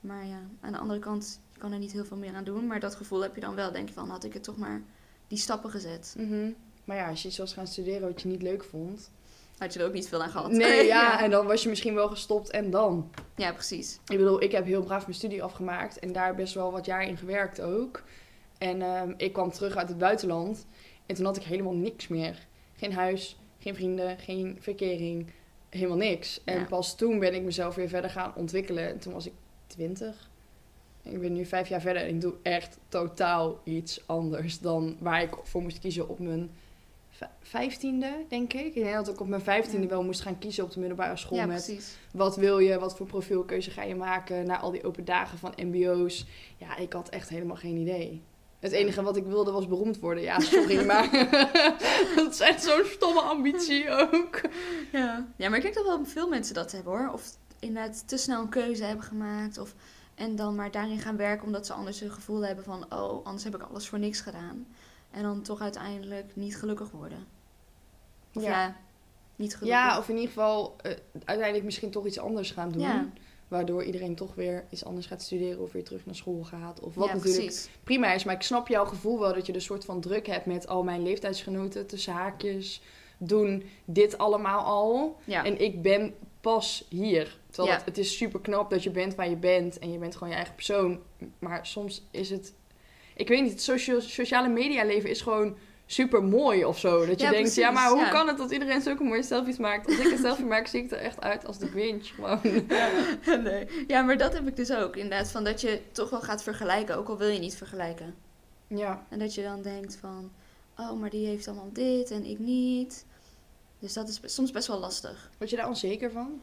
Maar 0.00 0.26
ja, 0.26 0.40
aan 0.60 0.72
de 0.72 0.78
andere 0.78 0.98
kant, 1.00 1.40
je 1.58 1.64
kan 1.64 1.72
er 1.72 1.78
niet 1.78 1.92
heel 1.92 2.04
veel 2.04 2.16
meer 2.16 2.34
aan 2.34 2.44
doen. 2.44 2.66
Maar 2.66 2.80
dat 2.80 2.94
gevoel 2.94 3.20
heb 3.22 3.34
je 3.34 3.40
dan 3.40 3.54
wel. 3.54 3.72
Denk 3.72 3.88
je 3.88 3.94
van, 3.94 4.08
had 4.08 4.24
ik 4.24 4.32
het 4.32 4.42
toch 4.42 4.56
maar 4.56 4.82
die 5.28 5.38
stappen 5.38 5.70
gezet. 5.70 6.14
Mhm. 6.18 6.50
Maar 6.84 6.96
ja, 6.96 7.08
als 7.08 7.22
je 7.22 7.28
iets 7.28 7.38
was 7.38 7.52
gaan 7.52 7.66
studeren 7.66 8.08
wat 8.08 8.22
je 8.22 8.28
niet 8.28 8.42
leuk 8.42 8.64
vond. 8.64 9.10
Had 9.58 9.72
je 9.72 9.80
er 9.80 9.86
ook 9.86 9.92
niet 9.92 10.08
veel 10.08 10.22
aan 10.22 10.30
gehad. 10.30 10.50
Nee, 10.50 10.86
ja, 10.96 11.22
en 11.22 11.30
dan 11.30 11.46
was 11.46 11.62
je 11.62 11.68
misschien 11.68 11.94
wel 11.94 12.08
gestopt 12.08 12.50
en 12.50 12.70
dan. 12.70 13.10
ja, 13.36 13.52
precies. 13.52 13.94
Ik 14.06 14.18
bedoel, 14.18 14.42
ik 14.42 14.52
heb 14.52 14.64
heel 14.64 14.82
braaf 14.82 15.02
mijn 15.02 15.14
studie 15.18 15.42
afgemaakt 15.42 15.98
en 15.98 16.12
daar 16.12 16.34
best 16.34 16.54
wel 16.54 16.72
wat 16.72 16.86
jaar 16.86 17.02
in 17.06 17.16
gewerkt 17.16 17.60
ook. 17.60 18.02
En 18.58 18.82
ehm, 18.82 19.12
ik 19.16 19.32
kwam 19.32 19.50
terug 19.50 19.76
uit 19.76 19.88
het 19.88 19.98
buitenland 19.98 20.66
en 21.06 21.14
toen 21.14 21.24
had 21.24 21.36
ik 21.36 21.42
helemaal 21.42 21.74
niks 21.74 22.08
meer. 22.08 22.46
Geen 22.76 22.92
huis, 22.92 23.38
geen 23.58 23.74
vrienden, 23.74 24.18
geen 24.18 24.56
verkering, 24.60 25.30
helemaal 25.68 25.96
niks. 25.96 26.40
En 26.44 26.58
Ja. 26.58 26.64
pas 26.64 26.96
toen 26.96 27.18
ben 27.18 27.34
ik 27.34 27.42
mezelf 27.42 27.74
weer 27.74 27.88
verder 27.88 28.10
gaan 28.10 28.32
ontwikkelen. 28.34 28.88
En 28.88 28.98
toen 28.98 29.12
was 29.12 29.26
ik 29.26 29.32
twintig. 29.66 30.28
Ik 31.08 31.20
ben 31.20 31.32
nu 31.32 31.44
vijf 31.44 31.68
jaar 31.68 31.80
verder 31.80 32.02
en 32.02 32.08
ik 32.08 32.20
doe 32.20 32.34
echt 32.42 32.78
totaal 32.88 33.60
iets 33.64 34.02
anders 34.06 34.58
dan 34.60 34.96
waar 34.98 35.22
ik 35.22 35.36
voor 35.42 35.62
moest 35.62 35.78
kiezen 35.78 36.08
op 36.08 36.18
mijn 36.18 36.50
vijftiende, 37.42 38.24
denk 38.28 38.52
ik. 38.52 38.74
Ik 38.74 38.82
denk 38.82 38.94
dat 38.94 39.08
ik 39.08 39.20
op 39.20 39.28
mijn 39.28 39.42
vijftiende 39.42 39.86
wel 39.86 40.04
moest 40.04 40.20
gaan 40.20 40.38
kiezen 40.38 40.64
op 40.64 40.70
de 40.70 40.78
middelbare 40.80 41.16
school 41.16 41.38
Ja, 41.38 41.46
met 41.46 41.64
precies. 41.64 41.96
wat 42.12 42.36
wil 42.36 42.58
je, 42.58 42.78
wat 42.78 42.96
voor 42.96 43.06
profielkeuze 43.06 43.70
ga 43.70 43.82
je 43.82 43.94
maken 43.94 44.46
na 44.46 44.58
al 44.60 44.70
die 44.70 44.84
open 44.84 45.04
dagen 45.04 45.38
van 45.38 45.52
MBO's. 45.56 46.26
Ja, 46.56 46.76
ik 46.76 46.92
had 46.92 47.08
echt 47.08 47.28
helemaal 47.28 47.56
geen 47.56 47.76
idee. 47.76 48.22
Het 48.58 48.72
enige 48.72 49.02
wat 49.02 49.16
ik 49.16 49.24
wilde 49.24 49.50
was 49.50 49.68
beroemd 49.68 49.98
worden. 49.98 50.22
Ja, 50.22 50.40
sorry, 50.40 50.84
maar 50.86 51.10
dat 52.16 52.32
is 52.32 52.40
echt 52.40 52.62
zo'n 52.62 52.84
stomme 52.84 53.20
ambitie 53.20 53.90
ook. 53.90 54.40
Ja. 54.92 55.28
ja, 55.36 55.48
maar 55.48 55.56
ik 55.56 55.62
denk 55.62 55.74
dat 55.74 55.84
wel 55.84 56.04
veel 56.04 56.28
mensen 56.28 56.54
dat 56.54 56.72
hebben 56.72 56.92
hoor. 56.92 57.10
Of 57.12 57.36
inderdaad 57.58 58.08
te 58.08 58.16
snel 58.16 58.40
een 58.40 58.48
keuze 58.48 58.84
hebben 58.84 59.04
gemaakt. 59.04 59.58
Of, 59.58 59.74
en 60.18 60.36
dan 60.36 60.54
maar 60.54 60.70
daarin 60.70 60.98
gaan 60.98 61.16
werken 61.16 61.46
omdat 61.46 61.66
ze 61.66 61.72
anders 61.72 62.00
een 62.00 62.10
gevoel 62.10 62.46
hebben 62.46 62.64
van... 62.64 62.84
oh, 62.92 63.26
anders 63.26 63.44
heb 63.44 63.54
ik 63.54 63.62
alles 63.62 63.88
voor 63.88 63.98
niks 63.98 64.20
gedaan. 64.20 64.66
En 65.10 65.22
dan 65.22 65.42
toch 65.42 65.60
uiteindelijk 65.60 66.36
niet 66.36 66.56
gelukkig 66.56 66.90
worden. 66.90 67.26
Of 68.34 68.42
Ja. 68.42 68.48
ja, 68.48 68.76
niet 69.36 69.56
gelukkig. 69.56 69.80
Ja, 69.80 69.98
of 69.98 70.08
in 70.08 70.14
ieder 70.14 70.28
geval 70.28 70.76
eh, 70.82 70.92
uiteindelijk 71.24 71.64
misschien 71.64 71.90
toch 71.90 72.06
iets 72.06 72.18
anders 72.18 72.50
gaan 72.50 72.72
doen. 72.72 72.82
Ja. 72.82 73.08
Waardoor 73.48 73.84
iedereen 73.84 74.14
toch 74.14 74.34
weer 74.34 74.64
iets 74.70 74.84
anders 74.84 75.06
gaat 75.06 75.22
studeren 75.22 75.62
of 75.62 75.72
weer 75.72 75.84
terug 75.84 76.06
naar 76.06 76.14
school 76.14 76.42
gaat. 76.42 76.80
Of 76.80 76.94
wat 76.94 77.08
ja, 77.08 77.14
natuurlijk 77.14 77.44
precies. 77.44 77.70
prima 77.84 78.12
is. 78.12 78.24
Maar 78.24 78.34
ik 78.34 78.42
snap 78.42 78.68
jouw 78.68 78.84
gevoel 78.84 79.18
wel 79.18 79.34
dat 79.34 79.46
je 79.46 79.52
de 79.52 79.60
soort 79.60 79.84
van 79.84 80.00
druk 80.00 80.26
hebt 80.26 80.46
met 80.46 80.68
al 80.68 80.82
mijn 80.82 81.02
leeftijdsgenoten 81.02 81.86
tussen 81.86 82.12
haakjes. 82.12 82.82
Doen 83.18 83.64
dit 83.84 84.18
allemaal 84.18 84.64
al. 84.64 85.18
En 85.26 85.60
ik 85.60 85.82
ben 85.82 86.14
pas 86.40 86.84
hier. 86.88 87.37
Terwijl 87.50 87.68
Ja. 87.68 87.76
het, 87.76 87.84
het 87.86 87.98
is 87.98 88.16
super 88.16 88.40
knap 88.40 88.70
dat 88.70 88.82
je 88.82 88.90
bent 88.90 89.14
waar 89.14 89.28
je 89.28 89.36
bent. 89.36 89.78
En 89.78 89.92
je 89.92 89.98
bent 89.98 90.12
gewoon 90.14 90.28
je 90.28 90.34
eigen 90.34 90.54
persoon. 90.54 91.00
Maar 91.38 91.66
soms 91.66 92.06
is 92.10 92.30
het... 92.30 92.52
Ik 93.16 93.28
weet 93.28 93.42
niet, 93.42 93.50
het 93.50 93.62
socia- 93.62 94.00
sociale 94.00 94.48
media 94.48 94.84
leven 94.84 95.10
is 95.10 95.20
gewoon 95.20 95.56
super 95.86 96.22
mooi 96.24 96.64
of 96.64 96.78
zo. 96.78 96.98
Dat 97.06 97.18
je 97.20 97.24
Ja, 97.24 97.30
denkt, 97.30 97.36
precies, 97.36 97.54
ja, 97.54 97.70
maar 97.70 97.88
hoe 97.90 97.98
ja. 98.00 98.10
kan 98.10 98.28
het 98.28 98.38
dat 98.38 98.50
iedereen 98.50 98.80
zulke 98.80 99.02
mooie 99.04 99.22
selfies 99.22 99.58
maakt? 99.58 99.86
Als 99.86 99.98
ik 99.98 100.10
een 100.12 100.18
selfie 100.18 100.44
maak, 100.44 100.66
zie 100.66 100.82
ik 100.82 100.90
er 100.90 100.98
echt 100.98 101.20
uit 101.20 101.46
als 101.46 101.58
de 101.58 101.66
Grinch. 101.68 102.06
Gewoon. 102.14 102.40
nee. 103.44 103.66
ja, 103.86 104.02
maar 104.02 104.16
dat 104.16 104.32
heb 104.32 104.46
ik 104.48 104.56
dus 104.56 104.72
ook. 104.72 104.96
Inderdaad, 104.96 105.30
van 105.30 105.44
dat 105.44 105.60
je 105.60 105.80
toch 105.92 106.10
wel 106.10 106.20
gaat 106.20 106.42
vergelijken. 106.42 106.96
Ook 106.96 107.08
al 107.08 107.18
wil 107.18 107.28
je 107.28 107.38
niet 107.38 107.56
vergelijken. 107.56 108.14
Ja. 108.66 109.06
En 109.08 109.18
dat 109.18 109.34
je 109.34 109.42
dan 109.42 109.62
denkt 109.62 109.96
van... 110.00 110.30
oh, 110.76 110.92
maar 111.00 111.10
die 111.10 111.26
heeft 111.26 111.48
allemaal 111.48 111.72
dit 111.72 112.10
en 112.10 112.24
ik 112.24 112.38
niet. 112.38 113.06
Dus 113.78 113.92
dat 113.92 114.08
is 114.08 114.20
soms 114.34 114.50
best 114.50 114.66
wel 114.68 114.78
lastig. 114.78 115.30
Word 115.38 115.50
je 115.50 115.56
daar 115.56 115.68
onzeker 115.68 116.10
van? 116.10 116.40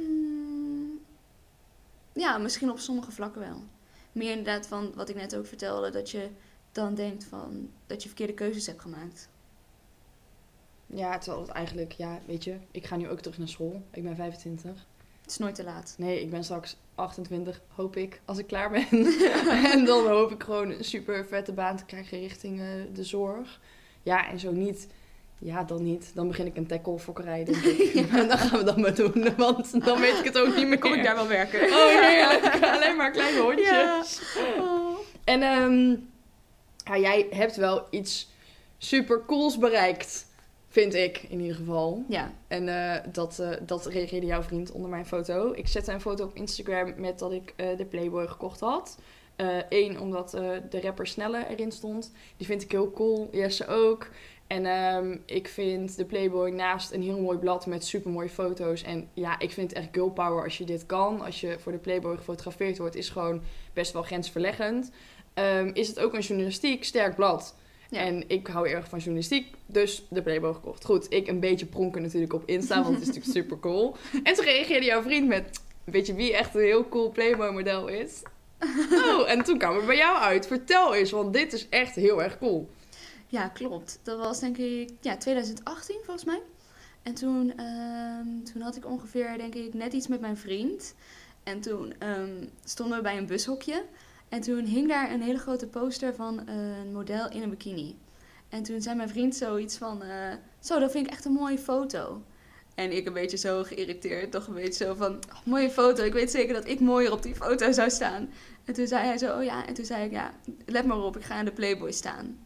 Mm, 0.00 1.00
ja, 2.12 2.38
misschien 2.38 2.70
op 2.70 2.78
sommige 2.78 3.10
vlakken 3.10 3.40
wel. 3.40 3.62
Meer 4.12 4.30
inderdaad 4.30 4.66
van 4.66 4.92
wat 4.94 5.08
ik 5.08 5.16
net 5.16 5.36
ook 5.36 5.46
vertelde, 5.46 5.90
dat 5.90 6.10
je 6.10 6.28
dan 6.72 6.94
denkt 6.94 7.24
van 7.24 7.70
dat 7.86 8.02
je 8.02 8.08
verkeerde 8.08 8.34
keuzes 8.34 8.66
hebt 8.66 8.80
gemaakt. 8.80 9.28
Ja, 10.86 11.18
terwijl 11.18 11.42
het 11.42 11.52
eigenlijk, 11.52 11.92
ja, 11.92 12.20
weet 12.26 12.44
je, 12.44 12.56
ik 12.70 12.86
ga 12.86 12.96
nu 12.96 13.08
ook 13.08 13.20
terug 13.20 13.38
naar 13.38 13.48
school. 13.48 13.82
Ik 13.90 14.02
ben 14.02 14.16
25. 14.16 14.86
Het 15.20 15.30
is 15.30 15.38
nooit 15.38 15.54
te 15.54 15.64
laat. 15.64 15.94
Nee, 15.98 16.20
ik 16.20 16.30
ben 16.30 16.44
straks 16.44 16.76
28, 16.94 17.60
hoop 17.68 17.96
ik, 17.96 18.20
als 18.24 18.38
ik 18.38 18.46
klaar 18.46 18.70
ben. 18.70 18.86
en 19.72 19.84
dan 19.84 20.06
hoop 20.06 20.30
ik 20.30 20.42
gewoon 20.42 20.70
een 20.70 20.84
super 20.84 21.26
vette 21.26 21.52
baan 21.52 21.76
te 21.76 21.84
krijgen 21.84 22.18
richting 22.18 22.60
eh, 22.60 22.66
de 22.92 23.04
zorg. 23.04 23.60
Ja, 24.02 24.28
en 24.28 24.38
zo 24.38 24.52
niet, 24.52 24.88
ja, 25.38 25.64
dan 25.64 25.82
niet. 25.82 26.10
Dan 26.14 26.28
begin 26.28 26.46
ik 26.46 26.56
een 26.56 26.66
tackle-fokkerij, 26.66 27.44
denk 27.44 27.56
ik. 27.64 27.94
En 28.18 28.28
dan 28.28 28.38
gaan 28.38 28.58
we 28.58 28.64
dat 28.64 28.76
maar 28.76 28.94
doen, 28.94 29.34
want 29.36 29.84
dan 29.84 30.00
weet 30.00 30.18
ik 30.18 30.24
het 30.24 30.38
ook 30.38 30.56
niet 30.56 30.66
meer. 30.66 30.78
Kom 30.78 30.92
ik 30.92 31.02
daar 31.04 31.14
wel 31.14 31.28
werken? 31.28 31.60
Oh, 31.60 32.00
heerlijk. 32.00 32.64
Alleen 32.74 32.96
maar 32.96 33.10
kleine 33.10 33.40
hondjes. 33.40 33.68
Ja. 33.68 34.02
Oh. 34.62 34.98
En 35.24 35.42
ehm, 35.42 35.96
ja, 36.84 36.98
jij 36.98 37.26
hebt 37.30 37.56
wel 37.56 37.86
iets 37.90 38.30
super 38.78 39.24
cools 39.26 39.58
bereikt, 39.58 40.26
vind 40.68 40.94
ik 40.94 41.22
in 41.28 41.40
ieder 41.40 41.56
geval. 41.56 42.04
Ja, 42.08 42.32
En 42.48 42.68
eh, 42.68 43.02
dat, 43.12 43.38
eh, 43.38 43.50
dat 43.66 43.86
reageerde 43.86 44.26
jouw 44.26 44.42
vriend 44.42 44.70
onder 44.70 44.90
mijn 44.90 45.06
foto. 45.06 45.52
Ik 45.52 45.68
zette 45.68 45.92
een 45.92 46.00
foto 46.00 46.24
op 46.24 46.34
Instagram 46.34 46.94
met 46.96 47.18
dat 47.18 47.32
ik 47.32 47.52
eh, 47.56 47.76
de 47.76 47.84
Playboy 47.84 48.26
gekocht 48.26 48.60
had. 48.60 48.98
Eén, 49.68 50.00
omdat 50.00 50.34
eh, 50.34 50.50
de 50.70 50.80
rapper 50.80 51.06
Snelle 51.06 51.46
erin 51.48 51.72
stond. 51.72 52.12
Die 52.36 52.46
vind 52.46 52.62
ik 52.62 52.70
heel 52.70 52.90
cool. 52.90 53.28
Jesse 53.32 53.66
ook. 53.66 54.08
En 54.48 54.66
ehm, 54.66 55.16
ik 55.24 55.48
vind 55.48 55.96
de 55.96 56.04
Playboy 56.04 56.50
naast 56.50 56.92
een 56.92 57.02
heel 57.02 57.20
mooi 57.20 57.38
blad 57.38 57.66
met 57.66 57.84
super 57.84 58.10
mooie 58.10 58.28
foto's. 58.28 58.82
En 58.82 59.08
ja, 59.14 59.38
ik 59.38 59.50
vind 59.50 59.70
het 59.70 59.78
echt 59.78 59.88
girl 59.92 60.10
power 60.10 60.44
als 60.44 60.58
je 60.58 60.64
dit 60.64 60.86
kan. 60.86 61.20
Als 61.20 61.40
je 61.40 61.56
voor 61.58 61.72
de 61.72 61.78
Playboy 61.78 62.16
gefotografeerd 62.16 62.78
wordt, 62.78 62.94
is 62.94 63.08
gewoon 63.08 63.42
best 63.72 63.92
wel 63.92 64.02
grensverleggend. 64.02 64.90
Ehm, 65.34 65.70
is 65.72 65.88
het 65.88 66.00
ook 66.00 66.14
een 66.14 66.20
journalistiek 66.20 66.84
sterk 66.84 67.14
blad. 67.14 67.54
Ja. 67.90 67.98
En 67.98 68.24
ik 68.26 68.46
hou 68.46 68.68
erg 68.68 68.88
van 68.88 68.98
journalistiek, 68.98 69.46
dus 69.66 70.06
de 70.10 70.22
Playboy 70.22 70.54
gekocht. 70.54 70.84
Goed, 70.84 71.12
ik 71.12 71.28
een 71.28 71.40
beetje 71.40 71.66
pronken 71.66 72.02
natuurlijk 72.02 72.32
op 72.32 72.42
Insta, 72.46 72.82
want 72.82 72.94
het 72.94 73.00
is 73.00 73.06
natuurlijk 73.06 73.34
super 73.38 73.58
cool. 73.58 73.96
En 74.22 74.34
toen 74.34 74.44
reageerde 74.44 74.86
jouw 74.86 75.02
vriend 75.02 75.28
met, 75.28 75.60
weet 75.84 76.06
je 76.06 76.14
wie 76.14 76.36
echt 76.36 76.54
een 76.54 76.60
heel 76.60 76.88
cool 76.88 77.10
Playboy 77.10 77.50
model 77.50 77.88
is? 77.88 78.22
Oh, 79.04 79.30
en 79.30 79.44
toen 79.44 79.58
kwam 79.58 79.76
het 79.76 79.86
bij 79.86 79.96
jou 79.96 80.18
uit. 80.18 80.46
Vertel 80.46 80.94
eens, 80.94 81.10
want 81.10 81.32
dit 81.32 81.52
is 81.52 81.68
echt 81.68 81.94
heel 81.94 82.22
erg 82.22 82.38
cool. 82.38 82.68
Ja, 83.28 83.48
klopt. 83.48 83.98
Dat 84.02 84.18
was 84.18 84.40
denk 84.40 84.56
ik 84.58 84.90
ja, 85.00 85.16
2018 85.16 85.96
volgens 86.04 86.24
mij. 86.24 86.40
En 87.02 87.14
toen, 87.14 87.52
ehm, 87.56 88.42
toen 88.52 88.62
had 88.62 88.76
ik 88.76 88.86
ongeveer 88.86 89.38
denk 89.38 89.54
ik 89.54 89.74
net 89.74 89.92
iets 89.92 90.06
met 90.06 90.20
mijn 90.20 90.36
vriend. 90.36 90.94
En 91.42 91.60
toen 91.60 91.94
ehm, 91.98 92.44
stonden 92.64 92.96
we 92.96 93.02
bij 93.02 93.16
een 93.16 93.26
bushokje. 93.26 93.84
En 94.28 94.40
toen 94.40 94.64
hing 94.64 94.88
daar 94.88 95.10
een 95.12 95.22
hele 95.22 95.38
grote 95.38 95.66
poster 95.66 96.14
van 96.14 96.48
een 96.48 96.92
model 96.92 97.30
in 97.30 97.42
een 97.42 97.50
bikini. 97.50 97.96
En 98.48 98.62
toen 98.62 98.82
zei 98.82 98.96
mijn 98.96 99.08
vriend 99.08 99.34
zoiets 99.36 99.76
van... 99.76 100.02
eh, 100.02 100.32
zo, 100.60 100.78
dat 100.78 100.90
vind 100.90 101.06
ik 101.06 101.12
echt 101.12 101.24
een 101.24 101.32
mooie 101.32 101.58
foto. 101.58 102.22
En 102.74 102.92
ik 102.96 103.06
een 103.06 103.12
beetje 103.12 103.36
zo 103.36 103.62
geïrriteerd. 103.64 104.32
Toch 104.32 104.46
een 104.46 104.54
beetje 104.54 104.84
zo 104.84 104.94
van... 104.94 105.12
"Oh, 105.14 105.44
mooie 105.44 105.70
foto. 105.70 106.02
Ik 106.04 106.12
weet 106.12 106.30
zeker 106.30 106.54
dat 106.54 106.68
ik 106.68 106.80
mooier 106.80 107.12
op 107.12 107.22
die 107.22 107.34
foto 107.34 107.72
zou 107.72 107.90
staan. 107.90 108.30
En 108.64 108.74
toen 108.74 108.86
zei 108.86 109.04
hij 109.06 109.18
zo... 109.18 109.36
Oh 109.38 109.44
ja. 109.44 109.66
En 109.66 109.74
toen 109.74 109.84
zei 109.84 110.04
ik... 110.04 110.10
Ja, 110.10 110.32
let 110.66 110.86
maar 110.86 110.98
op. 111.02 111.16
Ik 111.16 111.24
ga 111.24 111.38
in 111.38 111.44
de 111.44 111.52
Playboy 111.52 111.92
staan. 111.92 112.38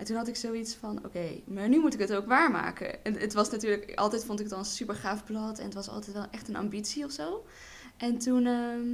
En 0.00 0.06
toen 0.06 0.16
had 0.16 0.28
ik 0.28 0.36
zoiets 0.36 0.74
van... 0.74 1.04
Oké, 1.04 1.40
maar 1.44 1.68
nu 1.68 1.80
moet 1.80 1.94
ik 1.94 2.00
het 2.00 2.14
ook 2.14 2.26
waarmaken. 2.26 3.04
En 3.04 3.14
het 3.14 3.32
was 3.32 3.50
natuurlijk... 3.50 3.94
Altijd 3.94 4.24
vond 4.24 4.38
ik 4.38 4.44
het 4.44 4.54
al 4.54 4.60
een 4.60 4.64
super 4.64 4.94
gaaf 4.94 5.24
blad. 5.24 5.58
En 5.58 5.64
het 5.64 5.74
was 5.74 5.88
altijd 5.88 6.16
wel 6.16 6.26
echt 6.30 6.48
een 6.48 6.56
ambitie 6.56 7.04
of 7.04 7.10
zo. 7.10 7.44
En 7.96 8.18
toen... 8.18 8.46
ehm, 8.46 8.88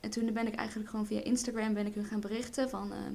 en 0.00 0.10
toen 0.10 0.32
ben 0.32 0.46
ik 0.46 0.54
eigenlijk 0.54 0.90
gewoon 0.90 1.06
via 1.06 1.22
Instagram 1.22 1.74
ben 1.74 1.86
ik 1.86 1.94
hun 1.94 2.04
gaan 2.04 2.20
berichten 2.20 2.70
van... 2.70 2.92
ehm, 2.92 3.14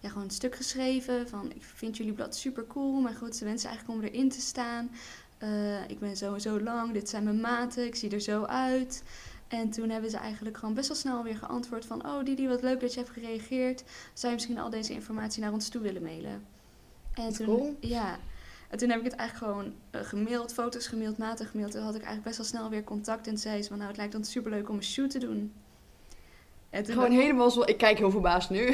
ja, 0.00 0.08
gewoon 0.08 0.24
een 0.24 0.30
stuk 0.30 0.54
geschreven 0.56 1.28
van... 1.28 1.52
Ik 1.54 1.62
vind 1.62 1.96
jullie 1.96 2.12
blad 2.12 2.36
super 2.36 2.66
cool. 2.66 3.00
Mijn 3.00 3.14
grootste 3.14 3.44
wens 3.44 3.64
is 3.64 3.68
eigenlijk 3.68 3.98
om 3.98 4.04
erin 4.04 4.28
te 4.28 4.40
staan. 4.40 4.90
Eh, 5.38 5.88
ik 5.88 5.98
ben 5.98 6.16
zo 6.16 6.34
en 6.34 6.40
zo 6.40 6.60
lang. 6.60 6.92
Dit 6.92 7.08
zijn 7.08 7.24
mijn 7.24 7.40
maten. 7.40 7.86
Ik 7.86 7.94
zie 7.94 8.10
er 8.10 8.20
zo 8.20 8.44
uit. 8.44 9.02
En 9.48 9.70
toen 9.70 9.90
hebben 9.90 10.10
ze 10.10 10.16
eigenlijk 10.16 10.56
gewoon 10.56 10.74
best 10.74 10.88
wel 10.88 10.96
snel 10.96 11.22
weer 11.22 11.36
geantwoord 11.36 11.86
van... 11.86 12.06
Oh 12.06 12.24
Didi, 12.24 12.48
wat 12.48 12.62
leuk 12.62 12.80
dat 12.80 12.94
je 12.94 13.00
hebt 13.00 13.12
gereageerd. 13.12 13.82
Zou 14.12 14.32
je 14.32 14.38
misschien 14.38 14.58
al 14.58 14.70
deze 14.70 14.92
informatie 14.92 15.42
naar 15.42 15.52
ons 15.52 15.68
toe 15.68 15.82
willen 15.82 16.02
mailen? 16.02 16.60
En 17.14 17.32
toen, 17.32 17.46
cool. 17.46 17.76
Ja. 17.80 18.18
En 18.68 18.78
toen 18.78 18.88
heb 18.88 18.98
ik 18.98 19.04
het 19.04 19.14
eigenlijk 19.14 19.52
gewoon 19.52 19.74
eh, 19.90 20.00
gemaild, 20.00 20.52
foto's 20.52 20.86
gemaild, 20.86 21.18
maten 21.18 21.46
gemaild. 21.46 21.72
Toen 21.72 21.82
had 21.82 21.94
ik 21.94 22.02
eigenlijk 22.02 22.24
best 22.24 22.36
wel 22.36 22.46
snel 22.46 22.70
weer 22.70 22.84
contact. 22.84 23.26
En 23.26 23.38
zei 23.38 23.62
ze 23.62 23.68
van, 23.68 23.76
nou, 23.76 23.88
het 23.88 23.98
lijkt 23.98 24.14
ons 24.14 24.30
superleuk 24.30 24.68
om 24.68 24.76
een 24.76 24.82
shoot 24.82 25.10
te 25.10 25.18
doen. 25.18 25.52
En 26.70 26.82
toen 26.82 26.94
Gewoon 26.94 27.10
helemaal 27.10 27.50
zo... 27.50 27.62
Ik 27.62 27.78
kijk 27.78 27.98
heel 27.98 28.10
verbaasd 28.10 28.50
nu. 28.50 28.72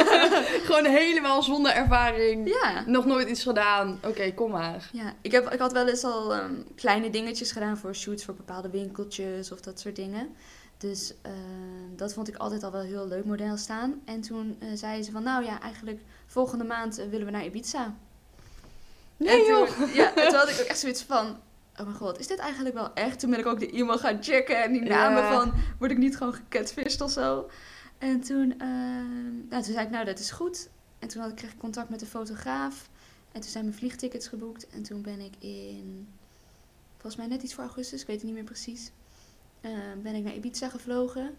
Gewoon 0.66 0.84
helemaal 0.84 1.42
zonder 1.42 1.72
ervaring. 1.72 2.48
Ja. 2.48 2.84
Nog 2.86 3.04
nooit 3.04 3.28
iets 3.28 3.42
gedaan. 3.42 3.98
Oké, 4.04 4.32
kom 4.34 4.50
maar. 4.50 4.90
Ja, 4.92 5.14
ik, 5.20 5.32
heb, 5.32 5.52
ik 5.52 5.58
had 5.58 5.72
wel 5.72 5.88
eens 5.88 6.04
al 6.04 6.34
ehm, 6.34 6.54
kleine 6.74 7.10
dingetjes 7.10 7.52
gedaan 7.52 7.78
voor 7.78 7.94
shoots 7.94 8.24
voor 8.24 8.34
bepaalde 8.34 8.70
winkeltjes 8.70 9.52
of 9.52 9.60
dat 9.60 9.80
soort 9.80 9.96
dingen. 9.96 10.28
Dus 10.78 11.14
ehm, 11.22 11.96
dat 11.96 12.12
vond 12.14 12.28
ik 12.28 12.36
altijd 12.36 12.62
al 12.62 12.70
wel 12.72 12.80
een 12.80 12.86
heel 12.86 13.08
leuk 13.08 13.24
model 13.24 13.56
staan. 13.56 14.00
En 14.04 14.20
toen 14.20 14.56
eh 14.60 14.68
zei 14.74 15.02
ze 15.02 15.10
van, 15.10 15.22
nou 15.22 15.44
ja, 15.44 15.60
eigenlijk 15.60 16.00
volgende 16.26 16.64
maand 16.64 16.98
eh, 16.98 17.08
willen 17.08 17.26
we 17.26 17.32
naar 17.32 17.44
Ibiza. 17.44 17.94
Nee 19.16 19.40
en 19.40 19.46
joh. 19.46 19.68
toen, 19.68 19.88
ja, 19.94 20.14
en 20.14 20.28
toen 20.28 20.38
had 20.38 20.48
ik 20.48 20.58
ook 20.60 20.66
echt 20.66 20.78
zoiets 20.78 21.02
van, 21.02 21.26
oh 21.76 21.84
mijn 21.84 21.94
god, 21.96 22.18
is 22.18 22.26
dit 22.26 22.38
eigenlijk 22.38 22.74
wel 22.74 22.94
echt? 22.94 23.20
Toen 23.20 23.30
ben 23.30 23.38
ik 23.38 23.46
ook 23.46 23.60
de 23.60 23.70
e-mail 23.70 23.98
gaan 23.98 24.22
checken 24.22 24.62
en 24.62 24.72
die 24.72 24.82
namen 24.82 25.22
Ja. 25.22 25.32
van, 25.32 25.52
word 25.78 25.90
ik 25.90 25.98
niet 25.98 26.16
gewoon 26.16 26.34
gecatfished 26.34 27.00
of 27.00 27.10
zo? 27.10 27.50
En 27.98 28.20
toen, 28.20 28.54
nou, 29.48 29.62
toen 29.62 29.72
zei 29.72 29.84
ik, 29.84 29.90
nou 29.90 30.04
dat 30.04 30.18
is 30.18 30.30
goed. 30.30 30.68
En 30.98 31.08
toen 31.08 31.20
had 31.20 31.30
ik, 31.30 31.36
kreeg 31.36 31.52
ik 31.52 31.58
contact 31.58 31.88
met 31.88 32.00
de 32.00 32.06
fotograaf. 32.06 32.88
En 33.32 33.40
toen 33.40 33.50
zijn 33.50 33.64
mijn 33.64 33.76
vliegtickets 33.76 34.28
geboekt. 34.28 34.68
En 34.68 34.82
toen 34.82 35.02
ben 35.02 35.20
ik 35.20 35.32
in, 35.38 36.08
volgens 36.92 37.16
mij 37.16 37.26
net 37.26 37.42
iets 37.42 37.54
voor 37.54 37.64
augustus, 37.64 38.00
ik 38.00 38.06
weet 38.06 38.16
het 38.16 38.24
niet 38.24 38.34
meer 38.34 38.44
precies, 38.44 38.90
eh, 39.60 39.70
ben 40.02 40.14
ik 40.14 40.24
naar 40.24 40.34
Ibiza 40.34 40.68
gevlogen. 40.68 41.34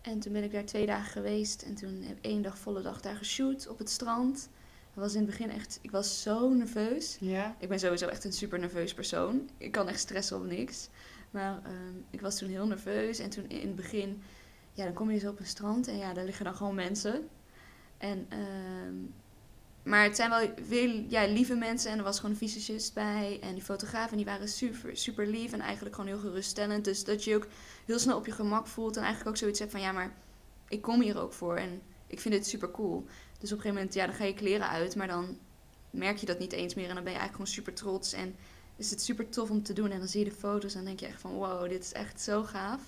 En 0.00 0.18
toen 0.18 0.32
ben 0.32 0.42
ik 0.42 0.52
daar 0.52 0.64
twee 0.64 0.86
dagen 0.86 1.12
geweest. 1.12 1.62
En 1.62 1.74
toen 1.74 2.02
heb 2.02 2.16
ik 2.16 2.24
één 2.24 2.42
dag, 2.42 2.58
volle 2.58 2.82
dag 2.82 3.00
daar 3.00 3.16
geshoot 3.16 3.68
op 3.68 3.78
het 3.78 3.90
strand. 3.90 4.48
Dat 4.94 5.04
was 5.04 5.14
in 5.14 5.20
het 5.20 5.30
begin 5.30 5.50
echt, 5.50 5.78
ik 5.82 5.90
was 5.90 6.22
zo 6.22 6.48
nerveus. 6.48 7.16
Ja. 7.20 7.56
Ik 7.58 7.68
ben 7.68 7.78
sowieso 7.78 8.06
echt 8.06 8.24
een 8.24 8.32
super 8.32 8.58
nerveus 8.58 8.94
persoon. 8.94 9.50
Ik 9.58 9.72
kan 9.72 9.88
echt 9.88 10.00
stressen 10.00 10.36
om 10.36 10.46
niks. 10.46 10.88
Maar 11.30 11.60
ehm, 11.64 11.96
ik 12.10 12.20
was 12.20 12.38
toen 12.38 12.48
heel 12.48 12.66
nerveus. 12.66 13.18
En 13.18 13.30
toen 13.30 13.48
in 13.48 13.66
het 13.66 13.76
begin, 13.76 14.22
ja, 14.72 14.84
dan 14.84 14.92
kom 14.92 15.10
je 15.10 15.18
zo 15.18 15.30
op 15.30 15.38
een 15.38 15.46
strand 15.46 15.88
en 15.88 15.96
ja, 15.96 16.12
daar 16.12 16.24
liggen 16.24 16.44
dan 16.44 16.54
gewoon 16.54 16.74
mensen. 16.74 17.28
En, 17.98 18.26
ehm, 18.28 18.94
maar 19.82 20.02
het 20.02 20.16
zijn 20.16 20.30
wel 20.30 20.48
veel 20.66 21.04
ja, 21.08 21.26
lieve 21.26 21.54
mensen 21.54 21.90
en 21.90 21.98
er 21.98 22.04
was 22.04 22.16
gewoon 22.16 22.30
een 22.30 22.48
visagist 22.48 22.94
bij. 22.94 23.38
En 23.42 23.54
die 23.54 23.62
fotografen, 23.62 24.10
en 24.10 24.16
die 24.16 24.26
waren 24.26 24.48
super, 24.48 24.96
super 24.96 25.26
lief 25.26 25.52
en 25.52 25.60
eigenlijk 25.60 25.94
gewoon 25.94 26.10
heel 26.10 26.20
geruststellend. 26.20 26.84
Dus 26.84 27.04
dat 27.04 27.24
je 27.24 27.30
je 27.30 27.36
ook 27.36 27.46
heel 27.86 27.98
snel 27.98 28.16
op 28.16 28.26
je 28.26 28.32
gemak 28.32 28.66
voelt 28.66 28.96
en 28.96 29.02
eigenlijk 29.02 29.30
ook 29.30 29.36
zoiets 29.36 29.58
hebt 29.58 29.70
van, 29.70 29.80
ja, 29.80 29.92
maar 29.92 30.14
ik 30.68 30.82
kom 30.82 31.00
hier 31.00 31.20
ook 31.20 31.32
voor 31.32 31.56
en 31.56 31.82
ik 32.06 32.20
vind 32.20 32.34
dit 32.34 32.46
super 32.46 32.70
cool. 32.70 33.04
Dus 33.38 33.52
op 33.52 33.56
een 33.56 33.62
gegeven 33.62 33.74
moment, 33.74 33.94
ja, 33.94 34.06
dan 34.06 34.14
ga 34.14 34.24
je 34.24 34.34
kleren 34.34 34.68
uit, 34.68 34.96
maar 34.96 35.08
dan 35.08 35.38
merk 35.90 36.16
je 36.16 36.26
dat 36.26 36.38
niet 36.38 36.52
eens 36.52 36.74
meer. 36.74 36.88
En 36.88 36.94
dan 36.94 37.04
ben 37.04 37.12
je 37.12 37.18
eigenlijk 37.18 37.50
gewoon 37.50 37.64
super 37.64 37.74
trots. 37.74 38.12
En 38.12 38.36
is 38.76 38.90
het 38.90 39.02
super 39.02 39.28
tof 39.28 39.50
om 39.50 39.62
te 39.62 39.72
doen. 39.72 39.90
En 39.90 39.98
dan 39.98 40.08
zie 40.08 40.24
je 40.24 40.30
de 40.30 40.36
foto's 40.36 40.72
en 40.72 40.76
dan 40.76 40.86
denk 40.86 41.00
je 41.00 41.06
echt 41.06 41.20
van 41.20 41.32
wow, 41.32 41.68
dit 41.68 41.82
is 41.82 41.92
echt 41.92 42.20
zo 42.20 42.42
gaaf. 42.42 42.80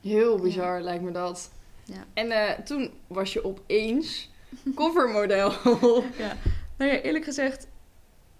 Heel 0.00 0.38
bizar 0.38 0.80
lijkt 0.80 1.02
me 1.02 1.10
dat. 1.10 1.50
Ja. 1.84 2.04
En 2.14 2.30
eh, 2.30 2.64
toen 2.64 2.90
was 3.06 3.32
je 3.32 3.44
opeens 3.44 4.30
covermodel. 4.74 5.52
Nou 6.78 6.90
ja, 6.90 7.00
eerlijk 7.00 7.24
gezegd 7.24 7.66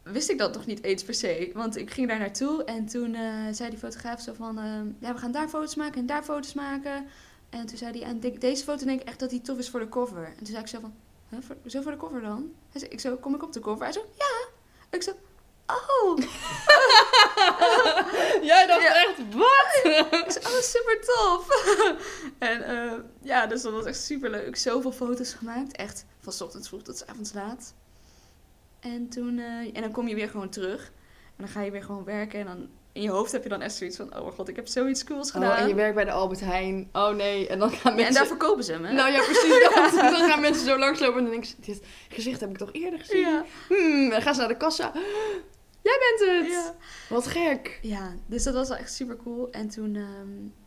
wist 0.03 0.31
ik 0.31 0.39
dat 0.39 0.55
nog 0.55 0.67
niet 0.67 0.83
eens 0.85 1.03
per 1.05 1.15
se. 1.15 1.51
Want 1.55 1.77
ik 1.77 1.91
ging 1.91 2.09
daar 2.09 2.19
naartoe 2.19 2.65
en 2.65 2.87
toen 2.87 3.15
eh, 3.15 3.23
zei 3.53 3.71
die 3.71 3.79
fotograaf 3.79 4.21
zo 4.21 4.33
van... 4.37 4.59
ehm, 4.59 4.87
ja, 5.01 5.13
we 5.13 5.19
gaan 5.19 5.33
daar 5.33 5.49
foto's 5.49 5.75
maken 5.75 6.01
en 6.01 6.07
daar 6.07 6.23
foto's 6.23 6.55
maken. 6.55 7.07
En 7.51 7.67
toen 7.67 7.77
zei 7.77 7.99
hij, 7.99 8.09
en 8.09 8.21
de- 8.21 8.39
deze 8.39 8.65
foto 8.65 8.85
denk 8.85 9.01
ik 9.01 9.09
echt 9.09 9.19
dat 9.21 9.31
die 9.31 9.41
tof 9.41 9.59
is 9.59 9.71
voor 9.71 9.81
de 9.81 9.89
cover. 9.89 10.25
En 10.25 10.37
toen 10.37 10.47
zei 10.47 10.59
ik 10.59 10.67
zo 10.69 10.81
van, 10.81 10.95
huh, 11.29 11.39
voor, 11.47 11.57
zo 11.67 11.83
voor 11.83 11.91
de 11.93 11.97
cover 11.99 12.21
dan? 12.21 12.53
Hij 12.71 12.81
zei, 12.81 12.93
ik 12.93 13.01
zo, 13.01 13.17
kom 13.17 13.35
ik 13.35 13.43
op 13.43 13.53
de 13.53 13.61
cover? 13.61 13.83
Hij 13.85 13.93
zo, 13.93 14.05
ja. 14.19 14.49
Ik 14.91 15.03
zo, 15.03 15.11
oh. 15.67 16.19
Jij 18.51 18.67
dacht 18.67 18.83
Ja. 18.83 18.95
echt, 19.05 19.17
wat? 19.33 19.81
Ik 20.25 20.31
zei, 20.31 20.45
oh, 20.55 20.61
super 20.61 20.99
tof. 21.01 21.49
en 22.39 22.63
eh, 22.63 22.78
ja, 23.23 23.47
dus 23.47 23.63
dat 23.63 23.73
was 23.73 23.85
echt 23.85 24.03
super 24.03 24.31
leuk. 24.31 24.57
Zoveel 24.57 24.93
foto's 24.93 25.33
gemaakt. 25.35 25.77
Echt 25.77 26.05
van 26.21 26.33
's 26.33 26.41
ochtends 26.41 26.69
vroeg 26.69 26.83
tot 26.83 27.07
avonds 27.07 27.33
laat. 27.33 27.75
En, 28.81 29.09
toen, 29.09 29.39
eh, 29.39 29.77
en 29.77 29.81
dan 29.81 29.93
kom 29.93 30.09
je 30.09 30.15
weer 30.15 30.29
gewoon 30.29 30.49
terug. 30.49 30.85
En 31.27 31.45
dan 31.45 31.49
ga 31.49 31.63
je 31.63 31.71
weer 31.71 31.83
gewoon 31.83 32.05
werken. 32.05 32.41
En 32.41 32.47
dan 32.47 32.69
in 32.93 33.03
je 33.03 33.11
hoofd 33.11 33.33
heb 33.33 33.43
je 33.43 33.49
dan 33.49 33.61
echt 33.61 33.75
zoiets 33.75 33.97
van... 33.97 34.15
Oh 34.17 34.21
mijn 34.23 34.33
god, 34.33 34.49
ik 34.49 34.57
heb 34.57 34.67
zoiets 34.67 35.05
cools 35.05 35.31
gedaan. 35.31 35.51
Oh, 35.51 35.59
en 35.59 35.69
je 35.69 35.75
werkt 35.75 35.95
bij 35.95 36.05
de 36.05 36.11
Albert 36.11 36.41
Heijn. 36.41 36.89
Oh 36.93 37.15
nee, 37.15 37.49
en 37.49 37.59
dan 37.59 37.71
gaan 37.71 37.91
Ja, 37.91 37.97
mensen... 37.97 38.07
en 38.07 38.15
daar 38.15 38.27
verkopen 38.27 38.65
ze 38.65 38.73
hem, 38.73 38.85
hè? 38.85 38.93
Nou 38.93 39.11
ja, 39.11 39.23
precies. 39.25 39.69
Dan, 39.75 40.13
dan 40.13 40.29
gaan 40.31 40.41
mensen 40.41 40.65
zo 40.67 40.79
langslopen 40.79 41.17
en 41.19 41.23
dan 41.23 41.33
denk 41.33 41.45
ik, 41.45 41.65
dit 41.67 41.83
gezicht 42.09 42.41
heb 42.41 42.51
ik 42.51 42.57
toch 42.59 42.73
eerder 42.73 42.99
gezien? 42.99 43.21
ja. 43.21 43.45
Hmm, 43.69 44.05
en 44.05 44.11
dan 44.11 44.23
gaan 44.23 44.35
ze 44.35 44.41
naar 44.41 44.49
de 44.49 44.57
kassa. 44.57 44.93
Jij 45.83 45.99
bent 45.99 46.31
het! 46.31 46.53
Ja. 46.53 46.75
Wat 47.09 47.27
gek. 47.27 47.79
ja, 47.83 48.15
dus 48.27 48.43
dat 48.43 48.55
was 48.55 48.69
wel 48.69 48.77
echt 48.77 48.93
super 48.93 49.17
cool. 49.17 49.51
En 49.51 49.69
toen... 49.69 49.95
ehm, 49.95 50.58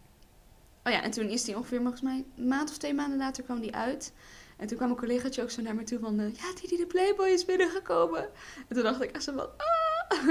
Oh 0.84 0.92
ja, 0.92 1.04
en 1.04 1.12
toen 1.12 1.30
is 1.30 1.44
die 1.44 1.56
ongeveer 1.56 1.80
volgens 1.82 2.02
mij 2.02 2.26
een 2.38 2.48
maand 2.48 2.70
of 2.70 2.78
twee 2.78 2.94
maanden 2.94 3.18
later 3.18 3.44
kwam 3.44 3.60
die 3.60 3.76
uit. 3.76 4.14
En 4.58 4.68
toen 4.68 4.78
kwam 4.78 4.90
een 4.90 4.96
collegaatje 4.96 5.42
ook 5.42 5.52
zo 5.52 5.62
naar 5.62 5.76
me 5.76 5.84
toe 5.84 6.00
van... 6.00 6.20
eh, 6.20 6.34
ja, 6.34 6.54
die, 6.60 6.70
die 6.70 6.78
de 6.78 6.86
Playboy 6.86 7.30
is 7.30 7.46
binnengekomen. 7.46 8.30
En 8.68 8.76
toen 8.76 8.84
dacht 8.84 9.02
ik 9.02 9.12
echt 9.12 9.24
zo 9.24 9.34
van... 9.34 9.50
Ah! 9.58 10.30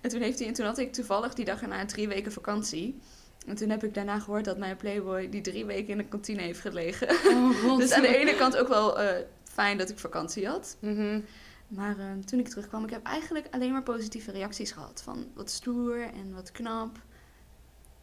En 0.00 0.10
toen, 0.10 0.20
heeft 0.20 0.38
hij, 0.38 0.48
en 0.48 0.54
toen 0.54 0.66
had 0.66 0.78
ik 0.78 0.92
toevallig 0.92 1.34
die 1.34 1.44
dag 1.44 1.62
erna 1.62 1.84
drie 1.84 2.08
weken 2.08 2.32
vakantie. 2.32 2.98
En 3.46 3.56
toen 3.56 3.70
heb 3.70 3.84
ik 3.84 3.94
daarna 3.94 4.18
gehoord 4.18 4.44
dat 4.44 4.58
mijn 4.58 4.76
Playboy 4.76 5.28
die 5.28 5.40
drie 5.40 5.64
weken 5.64 5.88
in 5.88 5.98
de 5.98 6.04
kantine 6.04 6.40
heeft 6.42 6.60
gelegen. 6.60 7.08
Oh. 7.08 7.76
Dus 7.78 7.92
aan 7.92 8.02
de 8.02 8.16
ene 8.16 8.34
kant 8.34 8.56
ook 8.56 8.68
wel 8.68 9.00
eh, 9.00 9.24
fijn 9.44 9.78
dat 9.78 9.90
ik 9.90 9.98
vakantie 9.98 10.46
had. 10.46 10.76
Mhm. 10.80 11.20
Maar 11.68 11.98
eh, 11.98 12.06
toen 12.24 12.38
ik 12.38 12.48
terugkwam, 12.48 12.84
ik 12.84 12.90
heb 12.90 13.06
eigenlijk 13.06 13.46
alleen 13.50 13.72
maar 13.72 13.82
positieve 13.82 14.30
reacties 14.30 14.72
gehad. 14.72 15.02
Van 15.04 15.26
wat 15.34 15.50
stoer 15.50 16.00
en 16.00 16.34
wat 16.34 16.52
knap. 16.52 16.98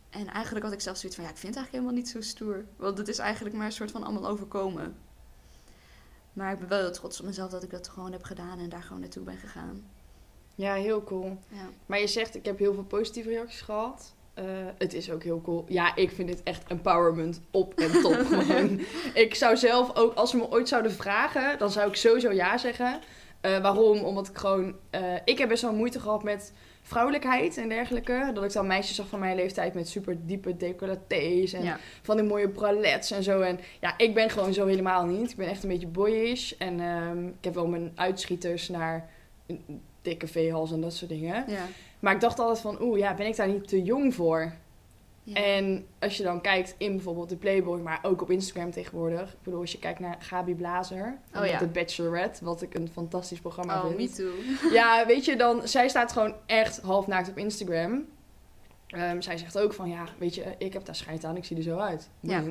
En 0.09 0.27
eigenlijk 0.27 0.65
had 0.65 0.73
ik 0.73 0.81
zelfs 0.81 0.99
zoiets 0.99 1.17
van, 1.17 1.27
ja, 1.27 1.33
ik 1.33 1.37
vind 1.37 1.55
het 1.55 1.63
eigenlijk 1.63 1.85
helemaal 1.85 2.03
niet 2.03 2.23
zo 2.23 2.29
stoer. 2.31 2.65
Want 2.75 2.97
het 2.97 3.07
is 3.07 3.17
eigenlijk 3.17 3.55
maar 3.55 3.65
een 3.65 3.71
soort 3.71 3.91
van 3.91 4.03
allemaal 4.03 4.29
overkomen. 4.29 4.95
Maar 6.33 6.53
ik 6.53 6.59
ben 6.59 6.67
wel 6.67 6.79
heel 6.79 6.91
trots 6.91 7.19
op 7.19 7.25
mezelf 7.25 7.51
dat 7.51 7.63
ik 7.63 7.69
dat 7.69 7.87
gewoon 7.87 8.11
heb 8.11 8.23
gedaan 8.23 8.59
en 8.59 8.69
daar 8.69 8.83
gewoon 8.83 9.01
naartoe 9.01 9.23
ben 9.23 9.37
gegaan. 9.37 9.85
Ja, 10.55 10.73
heel 10.73 11.03
cool. 11.03 11.37
Ja. 11.47 11.69
Maar 11.85 11.99
je 11.99 12.07
zegt, 12.07 12.35
ik 12.35 12.45
heb 12.45 12.57
heel 12.57 12.73
veel 12.73 12.83
positieve 12.83 13.29
reacties 13.29 13.61
gehad. 13.61 14.15
Eh, 14.33 14.45
het 14.77 14.93
is 14.93 15.11
ook 15.11 15.23
heel 15.23 15.41
cool. 15.41 15.65
Ja, 15.67 15.95
ik 15.95 16.11
vind 16.11 16.27
dit 16.27 16.43
echt 16.43 16.63
empowerment 16.67 17.41
op 17.51 17.73
en 17.73 18.01
top 18.01 18.25
gewoon. 18.31 18.79
Ik 19.13 19.35
zou 19.35 19.57
zelf 19.57 19.95
ook, 19.95 20.13
als 20.13 20.29
ze 20.29 20.37
me 20.37 20.51
ooit 20.51 20.67
zouden 20.67 20.91
vragen, 20.91 21.57
dan 21.57 21.71
zou 21.71 21.89
ik 21.89 21.95
sowieso 21.95 22.31
ja 22.31 22.57
zeggen. 22.57 22.99
Eh, 23.41 23.61
waarom? 23.61 23.99
Omdat 23.99 24.27
ik 24.27 24.37
gewoon... 24.37 24.75
eh, 24.89 25.15
ik 25.25 25.37
heb 25.37 25.49
best 25.49 25.61
wel 25.61 25.73
moeite 25.73 25.99
gehad 25.99 26.23
met 26.23 26.53
vrouwelijkheid 26.87 27.57
en 27.57 27.69
dergelijke. 27.69 28.31
Dat 28.33 28.43
ik 28.43 28.53
dan 28.53 28.67
meisjes 28.67 28.95
zag 28.95 29.07
van 29.07 29.19
mijn 29.19 29.35
leeftijd 29.35 29.73
met 29.73 29.87
super 29.89 30.17
diepe 30.25 30.57
decolletés 30.57 31.53
en 31.53 31.63
Ja. 31.63 31.77
van 32.01 32.17
die 32.17 32.25
mooie 32.25 32.49
bralets 32.49 33.11
en 33.11 33.23
zo. 33.23 33.41
En 33.41 33.59
ja, 33.81 33.93
ik 33.97 34.13
ben 34.13 34.29
gewoon 34.29 34.53
zo 34.53 34.65
helemaal 34.65 35.05
niet. 35.05 35.31
Ik 35.31 35.35
ben 35.37 35.47
echt 35.47 35.63
een 35.63 35.69
beetje 35.69 35.87
boyish. 35.87 36.51
En 36.57 36.79
ehm, 36.79 37.27
ik 37.27 37.33
heb 37.43 37.53
wel 37.53 37.67
mijn 37.67 37.91
uitschieters 37.95 38.69
naar 38.69 39.09
dikke 40.01 40.27
veehals 40.27 40.71
en 40.71 40.81
dat 40.81 40.93
soort 40.93 41.09
dingen. 41.11 41.43
Ja. 41.47 41.65
Maar 41.99 42.13
ik 42.13 42.21
dacht 42.21 42.39
altijd 42.39 42.59
van, 42.59 42.81
oeh, 42.81 42.97
ja, 42.99 43.13
ben 43.13 43.27
ik 43.27 43.35
daar 43.35 43.47
niet 43.47 43.67
te 43.67 43.81
jong 43.83 44.15
voor? 44.15 44.53
Ja. 45.27 45.43
En 45.43 45.87
als 45.99 46.17
je 46.17 46.23
dan 46.23 46.41
kijkt 46.41 46.75
in 46.77 46.91
bijvoorbeeld 46.91 47.29
de 47.29 47.35
Playboy, 47.35 47.79
maar 47.79 47.99
ook 48.01 48.21
op 48.21 48.31
Instagram 48.31 48.71
tegenwoordig. 48.71 49.31
Ik 49.31 49.41
bedoel, 49.43 49.59
als 49.59 49.71
je 49.71 49.79
kijkt 49.79 49.99
naar 49.99 50.17
Gabi 50.19 50.55
Blazer 50.55 51.17
Oh 51.35 51.45
ja. 51.45 51.57
The 51.57 51.67
Bachelorette, 51.67 52.45
wat 52.45 52.61
ik 52.61 52.73
een 52.73 52.89
fantastisch 52.93 53.39
programma 53.39 53.81
oh, 53.81 53.89
me 53.89 53.95
vind. 53.95 54.15
too. 54.15 54.31
Ja, 54.79 55.05
weet 55.05 55.25
je, 55.25 55.35
dan, 55.35 55.67
zij 55.67 55.89
staat 55.89 56.11
gewoon 56.11 56.35
echt 56.45 56.81
half 56.81 57.07
naakt 57.07 57.29
op 57.29 57.37
Instagram. 57.37 58.05
Ehm, 58.87 59.21
zij 59.21 59.37
zegt 59.37 59.59
ook 59.59 59.73
van, 59.73 59.89
ja, 59.89 60.03
weet 60.17 60.35
je, 60.35 60.55
ik 60.57 60.73
heb 60.73 60.85
daar 60.85 60.95
scheid 60.95 61.23
aan, 61.23 61.37
ik 61.37 61.45
zie 61.45 61.57
er 61.57 61.63
zo 61.63 61.77
uit. 61.77 62.09
Ja. 62.19 62.43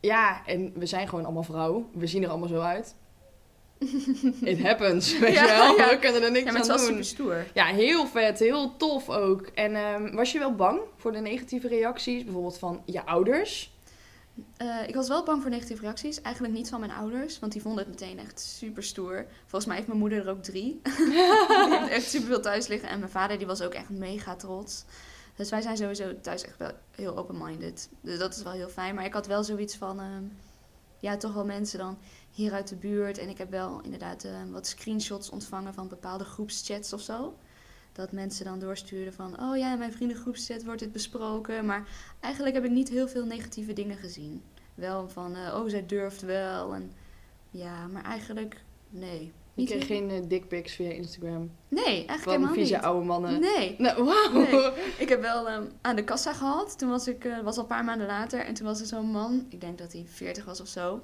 Ja, 0.00 0.46
en 0.46 0.72
we 0.74 0.86
zijn 0.86 1.08
gewoon 1.08 1.24
allemaal 1.24 1.42
vrouw. 1.42 1.88
We 1.92 2.06
zien 2.06 2.22
er 2.22 2.28
allemaal 2.28 2.48
zo 2.48 2.60
uit. 2.60 2.94
It 4.52 4.62
happens, 4.62 5.18
weet 5.18 5.32
Ja, 5.34 5.42
je 5.42 5.48
wel. 5.48 5.76
ja. 5.76 5.88
We 5.88 5.98
kunnen 5.98 6.22
er 6.22 6.30
niks 6.30 6.44
Ja, 6.44 6.52
maar 6.52 6.60
het 6.60 6.70
aan 6.70 6.78
wel 6.78 6.88
doen. 6.88 7.04
stoer. 7.04 7.46
Ja, 7.54 7.66
heel 7.66 8.06
vet, 8.06 8.38
heel 8.38 8.76
tof 8.76 9.08
ook. 9.10 9.46
En 9.54 9.74
ehm, 9.74 10.14
was 10.14 10.32
je 10.32 10.38
wel 10.38 10.54
bang 10.54 10.80
voor 10.96 11.12
de 11.12 11.18
negatieve 11.20 11.68
reacties, 11.68 12.24
bijvoorbeeld 12.24 12.58
van 12.58 12.82
je 12.84 13.06
ouders? 13.06 13.74
Eh, 14.56 14.88
ik 14.88 14.94
was 14.94 15.08
wel 15.08 15.24
bang 15.24 15.42
voor 15.42 15.50
negatieve 15.50 15.82
reacties. 15.82 16.22
Eigenlijk 16.22 16.54
niet 16.54 16.68
van 16.68 16.80
mijn 16.80 16.92
ouders, 16.92 17.38
want 17.38 17.52
die 17.52 17.62
vonden 17.62 17.84
het 17.84 18.00
meteen 18.00 18.18
echt 18.18 18.40
super 18.40 18.82
stoer. 18.82 19.26
Volgens 19.40 19.66
mij 19.66 19.74
heeft 19.76 19.88
mijn 19.88 20.00
moeder 20.00 20.18
er 20.18 20.30
ook 20.30 20.42
drie. 20.42 20.80
die 20.96 21.76
heeft 21.78 21.90
echt 21.90 22.10
super 22.10 22.26
veel 22.28 22.40
thuis 22.40 22.66
liggen. 22.66 22.88
En 22.88 22.98
mijn 22.98 23.10
vader 23.10 23.38
die 23.38 23.46
was 23.46 23.62
ook 23.62 23.74
echt 23.74 23.90
mega 23.90 24.36
trots. 24.36 24.84
Dus 25.36 25.50
wij 25.50 25.60
zijn 25.60 25.76
sowieso 25.76 26.20
thuis 26.20 26.44
echt 26.44 26.56
wel 26.58 26.70
heel 26.90 27.16
open-minded. 27.16 27.88
Dus 28.00 28.18
dat 28.18 28.36
is 28.36 28.42
wel 28.42 28.52
heel 28.52 28.68
fijn. 28.68 28.94
Maar 28.94 29.04
ik 29.04 29.12
had 29.12 29.26
wel 29.26 29.44
zoiets 29.44 29.76
van, 29.76 30.00
ehm, 30.00 30.22
ja, 31.00 31.16
toch 31.16 31.34
wel 31.34 31.44
mensen 31.44 31.78
dan 31.78 31.98
hier 32.36 32.52
uit 32.52 32.68
de 32.68 32.76
buurt. 32.76 33.18
En 33.18 33.28
ik 33.28 33.38
heb 33.38 33.50
wel 33.50 33.80
inderdaad 33.82 34.24
ehm, 34.24 34.50
wat 34.50 34.66
screenshots 34.66 35.30
ontvangen 35.30 35.74
van 35.74 35.88
bepaalde 35.88 36.24
groepschats 36.24 36.92
of 36.92 37.00
zo. 37.00 37.36
dat 37.92 38.12
mensen 38.12 38.44
dan 38.44 38.58
doorstuurden 38.58 39.12
van... 39.12 39.40
Oh 39.40 39.56
ja, 39.56 39.72
in 39.72 39.78
mijn 39.78 39.92
vriendengroepset 39.92 40.64
wordt 40.64 40.80
dit 40.80 40.92
besproken. 40.92 41.66
Maar 41.66 41.88
eigenlijk 42.20 42.54
heb 42.54 42.64
ik 42.64 42.70
niet 42.70 42.88
heel 42.88 43.08
veel 43.08 43.24
negatieve 43.24 43.72
dingen 43.72 43.96
gezien. 43.96 44.42
Wel 44.74 45.08
van, 45.08 45.36
eh, 45.36 45.54
oh, 45.54 45.68
zij 45.68 45.86
durft 45.86 46.22
wel. 46.22 46.74
En 46.74 46.92
ja, 47.50 47.86
maar 47.86 48.04
eigenlijk, 48.04 48.60
nee. 48.90 49.20
Je 49.20 49.62
Niet 49.62 49.70
kreeg 49.70 49.86
geen 49.86 50.10
eh, 50.10 50.22
dickpics 50.28 50.74
via 50.74 50.90
Instagram 50.90 51.50
Nee, 51.68 51.84
eigenlijk 51.84 52.22
van 52.22 52.32
helemaal 52.32 52.54
vieze 52.54 52.74
niet. 52.74 52.82
oude 52.82 53.06
mannen. 53.06 53.40
Nee. 53.40 53.74
Nou. 53.78 54.04
Nee. 54.32 54.70
Ik 54.98 55.08
heb 55.08 55.20
wel 55.20 55.48
ehm, 55.48 55.64
aan 55.80 55.96
de 55.96 56.04
kassa 56.04 56.32
gehad. 56.32 56.78
Toen 56.78 56.88
was 56.88 57.08
ik, 57.08 57.24
eh, 57.24 57.40
was 57.40 57.56
al 57.56 57.62
een 57.62 57.68
paar 57.68 57.84
maanden 57.84 58.06
later. 58.06 58.40
En 58.40 58.54
toen 58.54 58.66
was 58.66 58.80
er 58.80 58.86
zo'n 58.86 59.10
man, 59.10 59.46
ik 59.48 59.60
denk 59.60 59.78
dat 59.78 59.92
hij 59.92 60.04
40 60.08 60.44
was 60.44 60.60
of 60.60 60.68
zo. 60.68 61.00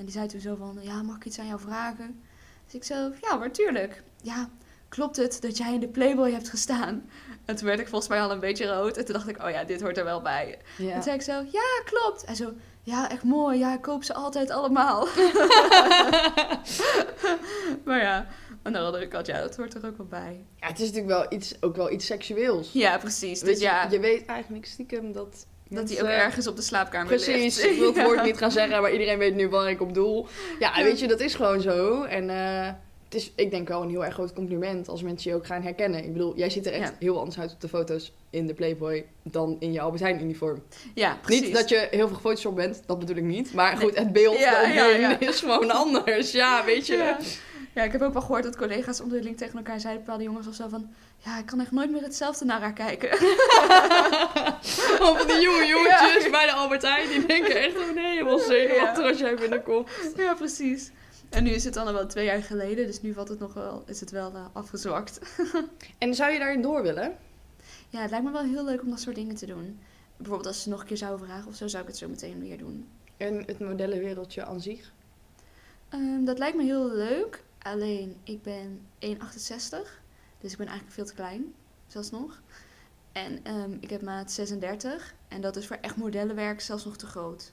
En 0.00 0.06
die 0.06 0.14
zei 0.14 0.26
toen 0.26 0.40
zo 0.40 0.54
van, 0.54 0.78
ja, 0.80 1.02
mag 1.02 1.16
ik 1.16 1.24
iets 1.24 1.38
aan 1.38 1.46
jou 1.46 1.60
vragen? 1.60 2.22
Dus 2.64 2.74
ik 2.74 2.84
zo, 2.84 3.10
ja, 3.20 3.36
maar 3.36 3.50
tuurlijk. 3.50 4.02
Ja, 4.22 4.48
klopt 4.88 5.16
het 5.16 5.40
dat 5.40 5.56
jij 5.56 5.74
in 5.74 5.80
de 5.80 5.88
Playboy 5.88 6.30
hebt 6.32 6.48
gestaan? 6.48 7.08
En 7.44 7.56
toen 7.56 7.66
werd 7.66 7.80
ik 7.80 7.88
volgens 7.88 8.10
mij 8.10 8.22
al 8.22 8.30
een 8.30 8.40
beetje 8.40 8.66
rood. 8.66 8.96
En 8.96 9.04
toen 9.04 9.14
dacht 9.14 9.28
ik, 9.28 9.42
oh 9.42 9.50
ja, 9.50 9.64
dit 9.64 9.80
hoort 9.82 9.98
er 9.98 10.04
wel 10.04 10.22
bij. 10.22 10.58
En 10.78 10.92
toen 10.92 11.02
zei 11.02 11.14
ik 11.14 11.22
zo, 11.22 11.32
ja, 11.32 11.82
klopt. 11.84 12.24
En 12.24 12.36
zo, 12.36 12.52
ja, 12.82 13.10
echt 13.10 13.22
mooi. 13.22 13.58
Ja, 13.58 13.74
ik 13.74 13.82
koop 13.82 14.04
ze 14.04 14.14
altijd 14.14 14.50
allemaal. 14.50 15.00
maar 17.84 18.00
ja, 18.00 18.26
aan 18.62 18.72
de 18.72 18.78
andere 18.78 19.08
kant, 19.08 19.26
ja, 19.26 19.40
dat 19.40 19.56
hoort 19.56 19.74
er 19.74 19.86
ook 19.86 19.96
wel 19.96 20.06
bij. 20.06 20.44
ja, 20.60 20.66
het 20.66 20.80
is 20.80 20.92
natuurlijk 20.92 21.20
wel 21.20 21.26
iets, 21.38 21.62
ook 21.62 21.76
wel 21.76 21.90
iets 21.90 22.06
seksueels. 22.06 22.72
Ja, 22.72 22.98
precies. 22.98 23.40
Weet 23.40 23.50
Dus 23.50 23.58
je, 23.58 23.64
ja, 23.64 23.86
je 23.90 24.00
weet 24.00 24.26
eigenlijk 24.26 24.66
stiekem 24.66 25.12
dat... 25.12 25.46
dat 25.70 25.90
hij 25.90 26.02
ook 26.02 26.08
ergens 26.08 26.46
op 26.46 26.56
de 26.56 26.62
slaapkamer 26.62 27.10
ligt. 27.12 27.24
Precies, 27.24 27.64
ik 27.64 27.78
wil 27.78 27.86
het 27.86 27.96
Ja. 27.96 28.04
woord 28.08 28.22
niet 28.22 28.38
gaan 28.38 28.50
zeggen, 28.50 28.82
maar 28.82 28.92
iedereen 28.92 29.18
weet 29.18 29.34
nu 29.34 29.48
waar 29.48 29.70
ik 29.70 29.80
op 29.80 29.94
doel. 29.94 30.26
Ja, 30.58 30.72
Ja. 30.76 30.82
weet 30.84 31.00
je, 31.00 31.06
dat 31.08 31.20
is 31.20 31.34
gewoon 31.34 31.60
zo. 31.60 32.02
En 32.02 32.30
eh, 32.30 32.66
het 33.04 33.14
is, 33.20 33.32
ik 33.36 33.50
denk 33.50 33.68
wel 33.68 33.82
een 33.82 33.88
heel 33.90 34.04
erg 34.04 34.14
groot 34.14 34.32
compliment 34.32 34.88
als 34.88 35.02
mensen 35.02 35.30
je 35.30 35.36
ook 35.36 35.46
gaan 35.46 35.62
herkennen. 35.62 36.04
Ik 36.04 36.12
bedoel, 36.12 36.36
jij 36.36 36.50
ziet 36.50 36.66
er 36.66 36.72
echt 36.72 36.88
Ja. 36.88 36.96
heel 36.98 37.18
anders 37.18 37.38
uit 37.38 37.52
op 37.52 37.60
de 37.60 37.68
foto's 37.68 38.12
in 38.30 38.46
de 38.46 38.54
Playboy 38.54 39.04
dan 39.22 39.56
in 39.58 39.72
je 39.72 39.80
Albert 39.80 40.02
Heijn 40.02 40.22
uniform. 40.22 40.62
Ja, 40.94 41.18
precies. 41.22 41.42
Niet 41.42 41.54
dat 41.54 41.68
je 41.68 41.88
heel 41.90 42.06
veel 42.06 42.16
gefotoshopt 42.16 42.56
bent, 42.56 42.82
dat 42.86 42.98
bedoel 42.98 43.16
ik 43.16 43.22
niet. 43.22 43.52
Maar 43.54 43.76
goed, 43.76 43.98
het 43.98 44.12
beeld 44.12 44.38
Ja, 44.38 44.62
omheen 44.62 44.74
ja, 44.74 44.86
ja. 44.88 45.18
is 45.28 45.40
gewoon 45.40 45.70
anders. 45.70 46.32
Ja, 46.32 46.64
weet 46.64 46.86
je. 46.86 46.96
Ja. 46.96 47.18
ja, 47.74 47.82
ik 47.82 47.92
heb 47.92 48.02
ook 48.02 48.12
wel 48.12 48.22
gehoord 48.22 48.42
dat 48.42 48.56
collega's 48.56 49.00
onderling 49.00 49.36
tegen 49.36 49.56
elkaar 49.56 49.80
zeiden, 49.80 50.02
bepaalde 50.04 50.24
jongens 50.24 50.46
of 50.46 50.54
zo 50.54 50.68
van... 50.68 50.90
Ja, 51.24 51.38
ik 51.38 51.46
kan 51.46 51.60
echt 51.60 51.70
nooit 51.70 51.90
meer 51.90 52.02
hetzelfde 52.02 52.44
naar 52.44 52.60
haar 52.60 52.72
kijken. 52.72 53.12
Of 55.10 55.26
die 55.26 55.40
jonge 55.40 55.66
jongetjes 55.66 56.30
bij 56.30 56.46
de 56.46 56.52
Albert 56.52 56.82
Heijn, 56.82 57.08
die 57.08 57.26
denken 57.26 57.56
echt, 57.62 57.76
oh 57.78 57.94
nee, 57.94 58.06
helemaal 58.06 58.38
zenuwachtig 58.38 59.04
als 59.04 59.18
jij 59.18 59.34
binnenkomt. 59.34 59.88
ja, 60.16 60.34
precies. 60.34 60.90
En 61.30 61.44
nu 61.44 61.50
is 61.50 61.64
het 61.64 61.74
dan 61.74 61.86
al 61.86 61.92
wel 61.92 62.06
twee 62.06 62.24
jaar 62.24 62.42
geleden, 62.42 62.86
dus 62.86 63.00
nu 63.00 63.12
valt 63.12 63.28
het 63.28 63.38
nog 63.38 63.54
wel, 63.54 63.82
is 63.86 64.00
het 64.00 64.10
wel 64.10 64.34
eh, 64.34 64.44
afgezwakt. 64.52 65.18
En 65.98 66.14
zou 66.14 66.32
je 66.32 66.38
daarin 66.38 66.62
door 66.62 66.82
willen? 66.82 67.16
Ja, 67.88 68.00
het 68.00 68.10
lijkt 68.10 68.24
me 68.24 68.32
wel 68.32 68.42
heel 68.42 68.64
leuk 68.64 68.82
om 68.82 68.90
dat 68.90 69.00
soort 69.00 69.16
dingen 69.16 69.34
te 69.34 69.46
doen. 69.46 69.80
Bijvoorbeeld 70.16 70.46
als 70.48 70.62
ze 70.62 70.68
nog 70.68 70.80
een 70.80 70.86
keer 70.86 70.96
zouden 70.96 71.26
vragen 71.26 71.48
of 71.48 71.54
zo, 71.54 71.68
zou 71.68 71.82
ik 71.82 71.88
het 71.88 71.98
zo 71.98 72.08
meteen 72.08 72.40
weer 72.40 72.58
doen. 72.58 72.88
En 73.16 73.42
het 73.46 73.58
modellenwereldje 73.58 74.44
aan 74.44 74.60
zich? 74.60 74.92
Ehm, 75.88 76.24
dat 76.24 76.38
lijkt 76.38 76.56
me 76.56 76.64
heel 76.64 76.88
leuk. 76.94 77.42
Alleen, 77.62 78.16
ik 78.24 78.42
ben 78.42 78.86
1,68. 78.98 79.99
Dus 80.40 80.52
ik 80.52 80.58
ben 80.58 80.66
eigenlijk 80.66 80.96
veel 80.96 81.06
te 81.06 81.14
klein, 81.14 81.54
zelfs 81.86 82.10
nog. 82.10 82.40
En 83.12 83.44
ehm, 83.44 83.72
ik 83.80 83.90
heb 83.90 84.02
maat 84.02 84.32
36. 84.32 85.14
En 85.28 85.40
dat 85.40 85.56
is 85.56 85.66
voor 85.66 85.78
echt 85.80 85.96
modellenwerk 85.96 86.60
zelfs 86.60 86.84
nog 86.84 86.96
te 86.96 87.06
groot. 87.06 87.52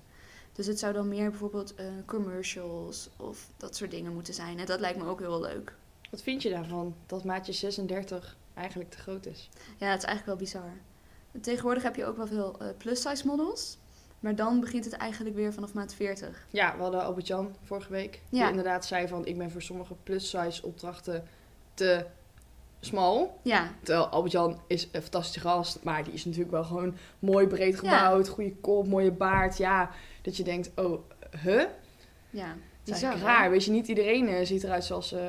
Dus 0.54 0.65
het 0.65 0.80
zou 0.80 0.93
dan 0.93 1.08
meer 1.08 1.30
bijvoorbeeld 1.30 1.76
eh, 1.76 1.86
commercials 2.06 3.10
of 3.17 3.47
dat 3.58 3.76
soort 3.76 3.91
dingen 3.91 4.13
moeten 4.13 4.34
zijn. 4.34 4.60
En 4.60 4.65
dat 4.65 4.80
lijkt 4.80 4.97
me 5.00 5.06
ook 5.06 5.19
heel 5.19 5.41
leuk. 5.41 5.73
Wat 6.12 6.21
vind 6.21 6.41
je 6.41 6.50
daarvan, 6.50 6.95
dat 7.06 7.23
maatje 7.23 7.54
36 7.54 8.38
eigenlijk 8.54 8.89
te 8.89 8.97
groot 8.97 9.26
is? 9.26 9.50
Ja, 9.78 9.88
het 9.89 9.97
is 10.02 10.06
eigenlijk 10.08 10.26
wel 10.26 10.36
bizar. 10.36 10.71
Tegenwoordig 11.41 11.84
heb 11.84 11.95
je 11.95 12.06
ook 12.06 12.17
wel 12.17 12.28
veel 12.28 12.60
eh, 12.60 12.67
plus-size 12.78 13.26
models. 13.28 13.78
Maar 14.19 14.36
dan 14.36 14.60
begint 14.60 14.86
het 14.86 14.93
eigenlijk 14.93 15.36
weer 15.36 15.54
vanaf 15.54 15.73
maat 15.73 15.93
40. 15.93 16.47
Ja, 16.50 16.76
we 16.76 16.82
hadden 16.82 17.04
Albert-Jan 17.04 17.56
vorige 17.63 17.91
week. 17.91 18.21
Die 18.30 18.39
Ja. 18.39 18.50
inderdaad 18.50 18.86
zei 18.86 19.08
van, 19.08 19.26
ik 19.26 19.38
ben 19.38 19.52
voor 19.52 19.62
sommige 19.62 19.95
plus-size 20.04 20.63
opdrachten 20.65 21.28
te 21.73 22.06
smal. 22.80 23.40
Ja, 23.44 23.72
Terwijl 23.84 24.08
Albert-Jan 24.08 24.60
is 24.68 24.88
een 24.92 25.02
fantastische 25.02 25.40
gast, 25.40 25.80
maar 25.84 26.04
die 26.04 26.13
is 26.13 26.26
natuurlijk 26.26 26.52
wel 26.52 26.63
gewoon 26.63 26.96
mooi 27.20 27.48
breed 27.48 27.80
gebouwd. 27.80 28.28
Goede 28.28 28.56
kop, 28.56 28.88
mooie 28.88 29.12
baard. 29.12 29.58
Ja, 29.58 29.90
dat 30.22 30.38
je 30.38 30.44
denkt, 30.44 30.72
oh, 30.76 31.00
huh? 31.44 31.63
ja. 32.30 32.56
Dat 32.84 32.96
is 32.96 33.02
hè? 33.02 33.16
raar. 33.16 33.50
Weet 33.50 33.66
je, 33.66 33.72
niet 33.72 33.88
iedereen 33.88 34.28
eh, 34.28 34.46
ziet 34.46 34.63
eruit 34.63 34.84
zoals 34.84 35.12
eh 35.12 35.28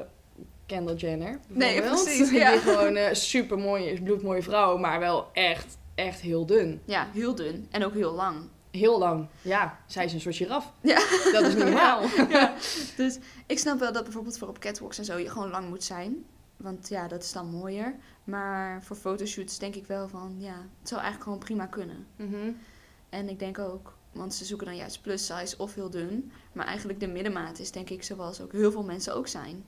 Kendall 0.66 0.94
Jenner. 0.94 1.40
Nee, 1.46 1.82
precies, 1.82 2.28
Die 2.30 2.38
ja. 2.38 2.58
gewoon 2.58 2.96
eh, 2.96 3.14
super 3.14 3.58
mooi 3.58 3.84
is, 3.84 4.00
bloedmooie 4.00 4.42
vrouw, 4.42 4.76
maar 4.76 5.00
wel 5.00 5.28
echt, 5.32 5.78
echt 5.94 6.20
heel 6.20 6.46
dun. 6.46 6.80
Ja, 6.84 7.08
heel 7.12 7.34
dun. 7.34 7.66
En 7.70 7.84
ook 7.84 7.94
heel 7.94 8.12
lang. 8.12 8.36
Heel 8.70 8.98
lang. 8.98 9.26
Ja, 9.42 9.78
zij 9.86 10.04
is 10.04 10.12
een 10.12 10.20
soort 10.20 10.36
giraf. 10.36 10.72
Ja. 10.80 10.98
Dat 11.32 11.42
is 11.42 11.54
normaal. 11.64 12.02
ja. 12.28 12.54
Dus 12.96 13.18
ik 13.46 13.58
snap 13.58 13.78
wel 13.78 13.92
dat 13.92 14.02
bijvoorbeeld 14.02 14.38
voor 14.38 14.48
op 14.48 14.58
catwalks 14.58 14.98
en 14.98 15.04
zo 15.04 15.18
je 15.18 15.30
gewoon 15.30 15.50
lang 15.50 15.68
moet 15.68 15.84
zijn. 15.84 16.24
Want 16.58 16.88
ja, 16.88 17.08
dat 17.08 17.22
is 17.22 17.32
dan 17.32 17.50
mooier. 17.50 17.94
Maar 18.24 18.82
voor 18.82 18.96
fotoshoots 18.96 19.58
denk 19.58 19.74
ik 19.74 19.86
wel 19.86 20.08
van, 20.08 20.34
ja, 20.38 20.54
het 20.78 20.88
zou 20.88 21.00
eigenlijk 21.00 21.22
gewoon 21.22 21.38
prima 21.38 21.66
kunnen. 21.66 22.06
Mhm. 22.16 22.50
En 23.08 23.28
ik 23.28 23.38
denk 23.38 23.58
ook, 23.58 23.96
want 24.12 24.34
ze 24.34 24.44
zoeken 24.44 24.66
dan 24.66 24.76
juist 24.76 25.02
plus 25.02 25.26
size 25.26 25.58
of 25.58 25.74
heel 25.74 25.90
dun. 25.90 26.32
Maar 26.52 26.66
eigenlijk 26.66 27.00
de 27.00 27.06
middenmaat 27.06 27.58
is 27.58 27.70
denk 27.70 27.90
ik 27.90 28.02
zoals 28.02 28.40
ook 28.40 28.52
heel 28.52 28.72
veel 28.72 28.82
mensen 28.82 29.14
ook 29.14 29.28
zijn. 29.28 29.64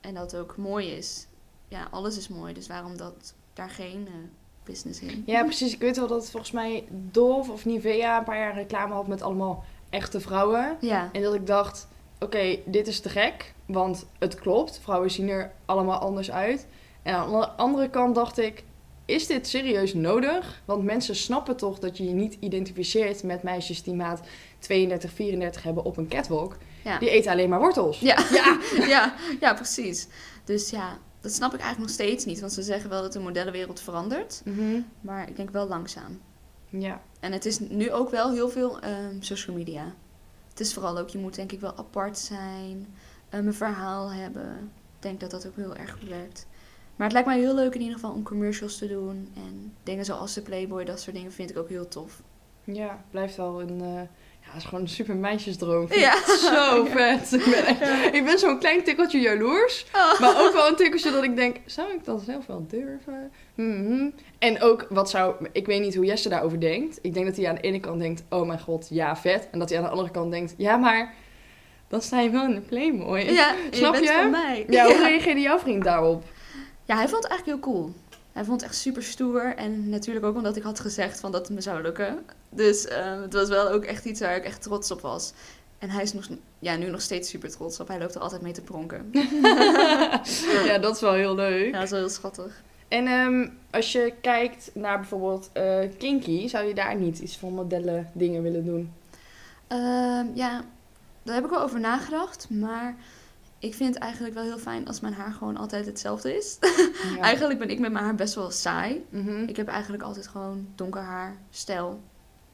En 0.00 0.14
dat 0.14 0.36
ook 0.36 0.56
mooi 0.56 0.90
is. 0.90 1.26
Ja, 1.68 1.88
alles 1.90 2.16
is 2.16 2.28
mooi, 2.28 2.54
dus 2.54 2.66
waarom 2.66 2.96
dat 2.96 3.34
daar 3.52 3.70
geen 3.70 4.06
eh, 4.06 4.12
business 4.64 5.00
in? 5.00 5.22
Ja, 5.26 5.42
precies. 5.42 5.72
Ik 5.72 5.80
weet 5.80 5.96
wel 5.96 6.06
dat 6.06 6.30
volgens 6.30 6.52
mij 6.52 6.84
Dove 6.90 7.52
of 7.52 7.64
Nivea 7.64 8.18
een 8.18 8.24
paar 8.24 8.38
jaar 8.38 8.54
reclame 8.54 8.94
had 8.94 9.06
met 9.06 9.22
allemaal 9.22 9.64
echte 9.90 10.20
vrouwen. 10.20 10.76
Ja, 10.80 11.08
En 11.12 11.22
dat 11.22 11.34
ik 11.34 11.46
dacht, 11.46 11.88
oké, 12.20 12.58
dit 12.66 12.86
is 12.86 13.00
te 13.00 13.08
gek, 13.08 13.54
want 13.66 14.06
het 14.18 14.34
klopt. 14.34 14.80
Vrouwen 14.82 15.10
zien 15.10 15.28
er 15.28 15.52
allemaal 15.64 15.98
anders 15.98 16.30
uit. 16.30 16.66
En 17.02 17.14
aan 17.14 17.30
de 17.30 17.48
andere 17.48 17.90
kant 17.90 18.14
dacht 18.14 18.38
ik, 18.38 18.64
is 19.04 19.26
dit 19.26 19.46
serieus 19.48 19.94
nodig? 19.94 20.62
Want 20.64 20.84
mensen 20.84 21.16
snappen 21.16 21.56
toch 21.56 21.78
dat 21.78 21.96
je 21.96 22.04
je 22.04 22.12
niet 22.12 22.36
identificeert 22.40 23.22
met 23.22 23.42
meisjes 23.42 23.82
die 23.82 23.94
maat 23.94 24.20
32, 24.58 25.12
34 25.12 25.62
hebben 25.62 25.84
op 25.84 25.96
een 25.96 26.08
catwalk. 26.08 26.56
ja. 26.84 26.98
Die 26.98 27.10
eten 27.10 27.32
alleen 27.32 27.48
maar 27.48 27.60
wortels. 27.60 28.00
Ja. 28.00 28.24
Ja. 28.32 28.58
ja, 28.94 29.14
ja, 29.40 29.54
precies. 29.54 30.06
Dus 30.44 30.70
ja, 30.70 30.98
dat 31.20 31.32
snap 31.32 31.54
ik 31.54 31.60
eigenlijk 31.60 31.90
nog 31.90 32.06
steeds 32.06 32.24
niet. 32.24 32.40
Want 32.40 32.52
ze 32.52 32.62
zeggen 32.62 32.90
wel 32.90 33.02
dat 33.02 33.12
de 33.12 33.18
modellenwereld 33.20 33.80
verandert. 33.80 34.42
Mhm. 34.44 34.80
Maar 35.00 35.28
ik 35.28 35.36
denk 35.36 35.50
wel 35.50 35.68
langzaam. 35.68 36.20
Ja. 36.68 37.00
En 37.20 37.32
het 37.32 37.44
is 37.44 37.58
nu 37.58 37.92
ook 37.92 38.10
wel 38.10 38.32
heel 38.32 38.48
veel 38.48 38.80
ehm, 38.80 39.20
social 39.20 39.56
media. 39.56 39.94
Het 40.48 40.60
is 40.60 40.74
vooral 40.74 40.98
ook, 40.98 41.08
je 41.08 41.18
moet 41.18 41.34
denk 41.34 41.52
ik 41.52 41.60
wel 41.60 41.76
apart 41.76 42.18
zijn. 42.18 42.86
Ehm, 43.30 43.46
een 43.46 43.54
verhaal 43.54 44.12
hebben. 44.12 44.70
Ik 44.96 45.02
denk 45.02 45.20
dat 45.20 45.30
dat 45.30 45.46
ook 45.46 45.56
heel 45.56 45.76
erg 45.76 45.90
goed 46.00 46.08
werkt. 46.08 46.46
Maar 46.96 47.06
het 47.06 47.12
lijkt 47.12 47.28
mij 47.28 47.38
heel 47.38 47.54
leuk 47.54 47.74
in 47.74 47.80
ieder 47.80 47.94
geval 47.94 48.12
om 48.12 48.22
commercials 48.22 48.78
te 48.78 48.88
doen. 48.88 49.28
En 49.36 49.72
dingen 49.82 50.04
zoals 50.04 50.34
de 50.34 50.40
Playboy, 50.42 50.84
dat 50.84 51.00
soort 51.00 51.16
dingen 51.16 51.32
vind 51.32 51.50
ik 51.50 51.58
ook 51.58 51.68
heel 51.68 51.88
tof. 51.88 52.22
Ja, 52.64 53.04
blijft 53.10 53.36
wel 53.36 53.60
een... 53.60 53.80
eh, 53.80 54.00
ja, 54.40 54.52
het 54.52 54.62
is 54.62 54.64
gewoon 54.68 54.80
een 54.80 54.88
super 54.88 55.16
meisjesdroom. 55.16 55.86
Ja. 55.92 56.26
Zo 56.26 56.84
vet. 56.96 57.32
Ik 57.32 57.44
ben, 57.44 57.64
echt- 57.66 58.14
ik 58.14 58.24
ben 58.24 58.38
zo'n 58.38 58.58
klein 58.58 58.82
tikkeltje 58.84 59.18
jaloers. 59.20 59.86
Oh. 59.92 60.20
Maar 60.20 60.44
ook 60.46 60.52
wel 60.52 60.68
een 60.68 60.76
tikkeltje 60.76 61.10
dat 61.10 61.22
ik 61.24 61.36
denk, 61.36 61.56
zou 61.64 61.92
ik 61.92 62.04
dat 62.04 62.22
zelf 62.22 62.46
wel 62.46 62.66
durven? 62.68 63.30
Mhm. 63.54 64.08
En 64.38 64.62
ook, 64.62 64.86
wat 64.90 65.10
zou... 65.10 65.34
Ik 65.52 65.66
weet 65.66 65.80
niet 65.80 65.94
hoe 65.94 66.04
Jesse 66.04 66.28
daarover 66.28 66.60
denkt. 66.60 66.98
Ik 67.02 67.14
denk 67.14 67.26
dat 67.26 67.36
hij 67.36 67.48
aan 67.48 67.54
de 67.54 67.60
ene 67.60 67.80
kant 67.80 68.00
denkt, 68.00 68.22
oh 68.28 68.46
mijn 68.46 68.60
god, 68.60 68.86
ja, 68.90 69.16
vet. 69.16 69.48
En 69.50 69.58
dat 69.58 69.68
hij 69.68 69.78
aan 69.78 69.84
de 69.84 69.90
andere 69.90 70.10
kant 70.10 70.30
denkt, 70.30 70.54
ja, 70.56 70.76
maar... 70.76 71.14
Dan 71.88 72.02
sta 72.02 72.20
je 72.20 72.30
wel 72.30 72.44
in 72.44 72.54
de 72.54 72.60
Playboy. 72.60 73.18
Ja, 73.18 73.54
Snap 73.70 73.94
je? 73.94 74.00
Bent 74.00 74.12
je? 74.12 74.18
van 74.20 74.30
mij. 74.30 74.66
Ja, 74.68 74.84
hoe 74.84 74.96
reageerde 75.08 75.40
jouw 75.40 75.58
vriend 75.58 75.84
daarop? 75.84 76.24
Ja, 76.84 76.94
hij 76.96 77.08
vond 77.08 77.22
het 77.22 77.32
eigenlijk 77.32 77.62
heel 77.64 77.72
cool. 77.72 77.92
Hij 78.32 78.44
vond 78.44 78.60
het 78.60 78.70
echt 78.70 78.80
super 78.80 79.02
stoer. 79.02 79.54
En 79.56 79.88
natuurlijk 79.88 80.26
ook 80.26 80.36
omdat 80.36 80.56
ik 80.56 80.62
had 80.62 80.80
gezegd 80.80 81.20
van 81.20 81.32
dat 81.32 81.46
het 81.46 81.56
me 81.56 81.60
zou 81.60 81.82
lukken. 81.82 82.18
Dus 82.48 82.86
ehm, 82.86 83.20
het 83.22 83.32
was 83.32 83.48
wel 83.48 83.70
ook 83.70 83.84
echt 83.84 84.04
iets 84.04 84.20
waar 84.20 84.36
ik 84.36 84.44
echt 84.44 84.62
trots 84.62 84.90
op 84.90 85.00
was. 85.00 85.32
En 85.78 85.90
hij 85.90 86.02
is 86.02 86.12
nog, 86.12 86.28
ja, 86.58 86.76
nu 86.76 86.90
nog 86.90 87.00
steeds 87.00 87.28
super 87.28 87.50
trots 87.50 87.80
op. 87.80 87.88
Hij 87.88 87.98
loopt 87.98 88.14
er 88.14 88.20
altijd 88.20 88.42
mee 88.42 88.52
te 88.52 88.62
pronken. 88.62 89.10
ja, 90.66 90.78
dat 90.80 90.94
is 90.94 91.00
wel 91.00 91.12
heel 91.12 91.34
leuk. 91.34 91.66
Ja, 91.66 91.72
dat 91.72 91.82
is 91.82 91.90
wel 91.90 92.00
heel 92.00 92.08
schattig. 92.08 92.62
En 92.88 93.06
ehm, 93.06 93.48
als 93.70 93.92
je 93.92 94.12
kijkt 94.20 94.70
naar 94.74 94.98
bijvoorbeeld 94.98 95.50
eh, 95.52 95.78
Kinky, 95.98 96.48
zou 96.48 96.66
je 96.66 96.74
daar 96.74 96.96
niet 96.96 97.18
iets 97.18 97.36
van 97.36 97.52
modellen 97.52 98.10
dingen 98.12 98.42
willen 98.42 98.64
doen? 98.64 98.92
Ehm, 99.66 100.26
ja, 100.34 100.64
daar 101.26 101.34
heb 101.34 101.44
ik 101.44 101.50
wel 101.50 101.62
over 101.62 101.80
nagedacht. 101.80 102.50
Maar 102.50 102.96
ik 103.58 103.74
vind 103.74 103.94
het 103.94 104.02
eigenlijk 104.02 104.34
wel 104.34 104.44
heel 104.44 104.58
fijn 104.58 104.86
als 104.86 105.00
mijn 105.00 105.14
haar 105.14 105.32
gewoon 105.32 105.56
altijd 105.56 105.86
hetzelfde 105.86 106.36
is. 106.36 106.58
Ja. 107.16 107.22
Eigenlijk 107.22 107.58
ben 107.58 107.70
ik 107.70 107.78
met 107.78 107.92
mijn 107.92 108.04
haar 108.04 108.14
best 108.14 108.34
wel 108.34 108.50
saai. 108.50 109.04
Mhm. 109.10 109.42
Ik 109.42 109.56
heb 109.56 109.68
eigenlijk 109.68 110.02
altijd 110.02 110.26
gewoon 110.26 110.68
donker 110.74 111.02
haar, 111.02 111.36
stijl. 111.50 112.00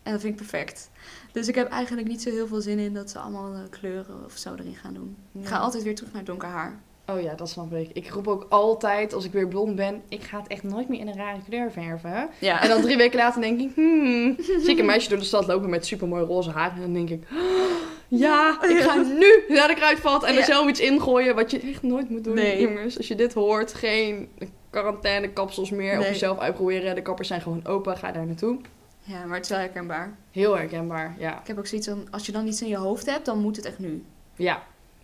En 0.02 0.12
dat 0.12 0.20
vind 0.20 0.32
ik 0.32 0.48
perfect. 0.48 0.90
Dus 1.32 1.48
ik 1.48 1.54
heb 1.54 1.68
eigenlijk 1.68 2.08
niet 2.08 2.22
zo 2.22 2.30
heel 2.30 2.46
veel 2.46 2.60
zin 2.60 2.78
in 2.78 2.94
dat 2.94 3.10
ze 3.10 3.18
allemaal 3.18 3.54
eh, 3.54 3.60
kleuren 3.70 4.24
of 4.24 4.36
zo 4.36 4.54
erin 4.54 4.74
gaan 4.74 4.94
doen. 4.94 5.16
Ik 5.32 5.46
ga 5.46 5.58
altijd 5.58 5.82
weer 5.82 5.94
terug 5.94 6.12
naar 6.12 6.24
donker 6.24 6.48
haar. 6.48 6.80
Oh 7.06 7.20
ja, 7.20 7.34
dat 7.34 7.48
snap 7.48 7.72
ik. 7.74 7.90
Ik 7.92 8.08
roep 8.10 8.28
ook 8.28 8.46
altijd, 8.48 9.12
als 9.14 9.24
ik 9.24 9.32
weer 9.32 9.48
blond 9.48 9.76
ben, 9.76 10.02
ik 10.08 10.22
ga 10.22 10.38
het 10.38 10.46
echt 10.48 10.62
nooit 10.62 10.88
meer 10.88 11.00
in 11.00 11.08
een 11.08 11.16
rare 11.16 11.38
kleur 11.48 11.72
verven. 11.72 12.28
Ja. 12.38 12.62
En 12.62 12.68
dan 12.68 12.80
drie 12.82 12.96
weken 12.96 13.18
later 13.18 13.40
denk 13.40 13.60
ik, 13.60 13.70
hmm, 13.74 14.36
zie 14.62 14.70
ik 14.70 14.78
een 14.78 14.86
meisje 14.86 15.08
door 15.08 15.18
de 15.18 15.24
stad 15.24 15.46
lopen 15.46 15.70
met 15.70 15.86
supermooi 15.86 16.24
roze 16.24 16.50
haar. 16.50 16.72
En 16.74 16.80
dan 16.80 16.92
denk 16.92 17.10
ik, 17.10 17.22
ja, 18.08 18.62
ik 18.62 18.78
ga 18.80 18.94
nu 18.96 19.44
naar 19.48 19.68
de 19.68 19.74
kruidvat 19.74 20.22
en 20.24 20.32
er 20.32 20.38
Ja. 20.38 20.44
zelf 20.44 20.68
iets 20.68 20.80
ingooien 20.80 21.34
wat 21.34 21.50
je 21.50 21.60
echt 21.60 21.82
nooit 21.82 22.08
moet 22.10 22.24
doen. 22.24 22.34
Nee. 22.34 22.60
Jongens, 22.60 22.96
als 22.96 23.08
je 23.08 23.14
dit 23.14 23.34
hoort, 23.34 23.74
geen 23.74 24.28
quarantaine 24.70 25.28
kapsels 25.32 25.70
meer 25.70 25.92
op 25.94 25.98
Nee. 26.00 26.08
jezelf 26.10 26.38
uitproberen. 26.38 26.94
De 26.94 27.02
kappers 27.02 27.28
zijn 27.28 27.40
gewoon 27.40 27.66
open, 27.66 27.96
ga 27.96 28.12
daar 28.12 28.26
naartoe. 28.26 28.56
ja, 29.04 29.24
maar 29.24 29.36
het 29.36 29.44
is 29.44 29.50
wel 29.50 29.58
herkenbaar. 29.60 30.16
Heel 30.30 30.56
herkenbaar, 30.56 31.14
ja. 31.18 31.40
Ik 31.40 31.46
heb 31.46 31.58
ook 31.58 31.66
zoiets 31.66 31.88
van, 31.88 32.06
als 32.10 32.26
je 32.26 32.32
dan 32.32 32.46
iets 32.46 32.62
in 32.62 32.68
je 32.68 32.76
hoofd 32.76 33.06
hebt, 33.06 33.24
dan 33.26 33.38
moet 33.38 33.56
het 33.56 33.64
echt 33.64 33.78
nu. 33.78 34.04
Ja, 34.36 34.62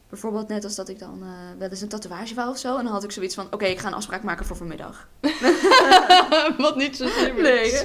Bijvoorbeeld 0.09 0.49
net 0.49 0.65
als 0.65 0.75
dat 0.75 0.89
ik 0.89 0.99
dan 0.99 1.19
eh, 1.23 1.29
wel 1.59 1.69
eens 1.69 1.81
een 1.81 1.89
tatoeage 1.89 2.35
wou 2.35 2.51
of 2.51 2.59
zo. 2.59 2.77
En 2.77 2.85
dan 2.85 2.93
had 2.93 3.05
ik 3.05 3.11
zoiets 3.13 3.35
van, 3.35 3.47
oké, 3.51 3.65
ik 3.65 3.79
ga 3.79 3.87
een 3.89 3.95
afspraak 3.95 4.23
maken 4.23 4.47
voor 4.47 4.57
vanmiddag. 4.57 5.09
wat 6.59 6.77
niet 6.77 6.97
zo 6.97 7.07
slim 7.07 7.39
is. 7.39 7.85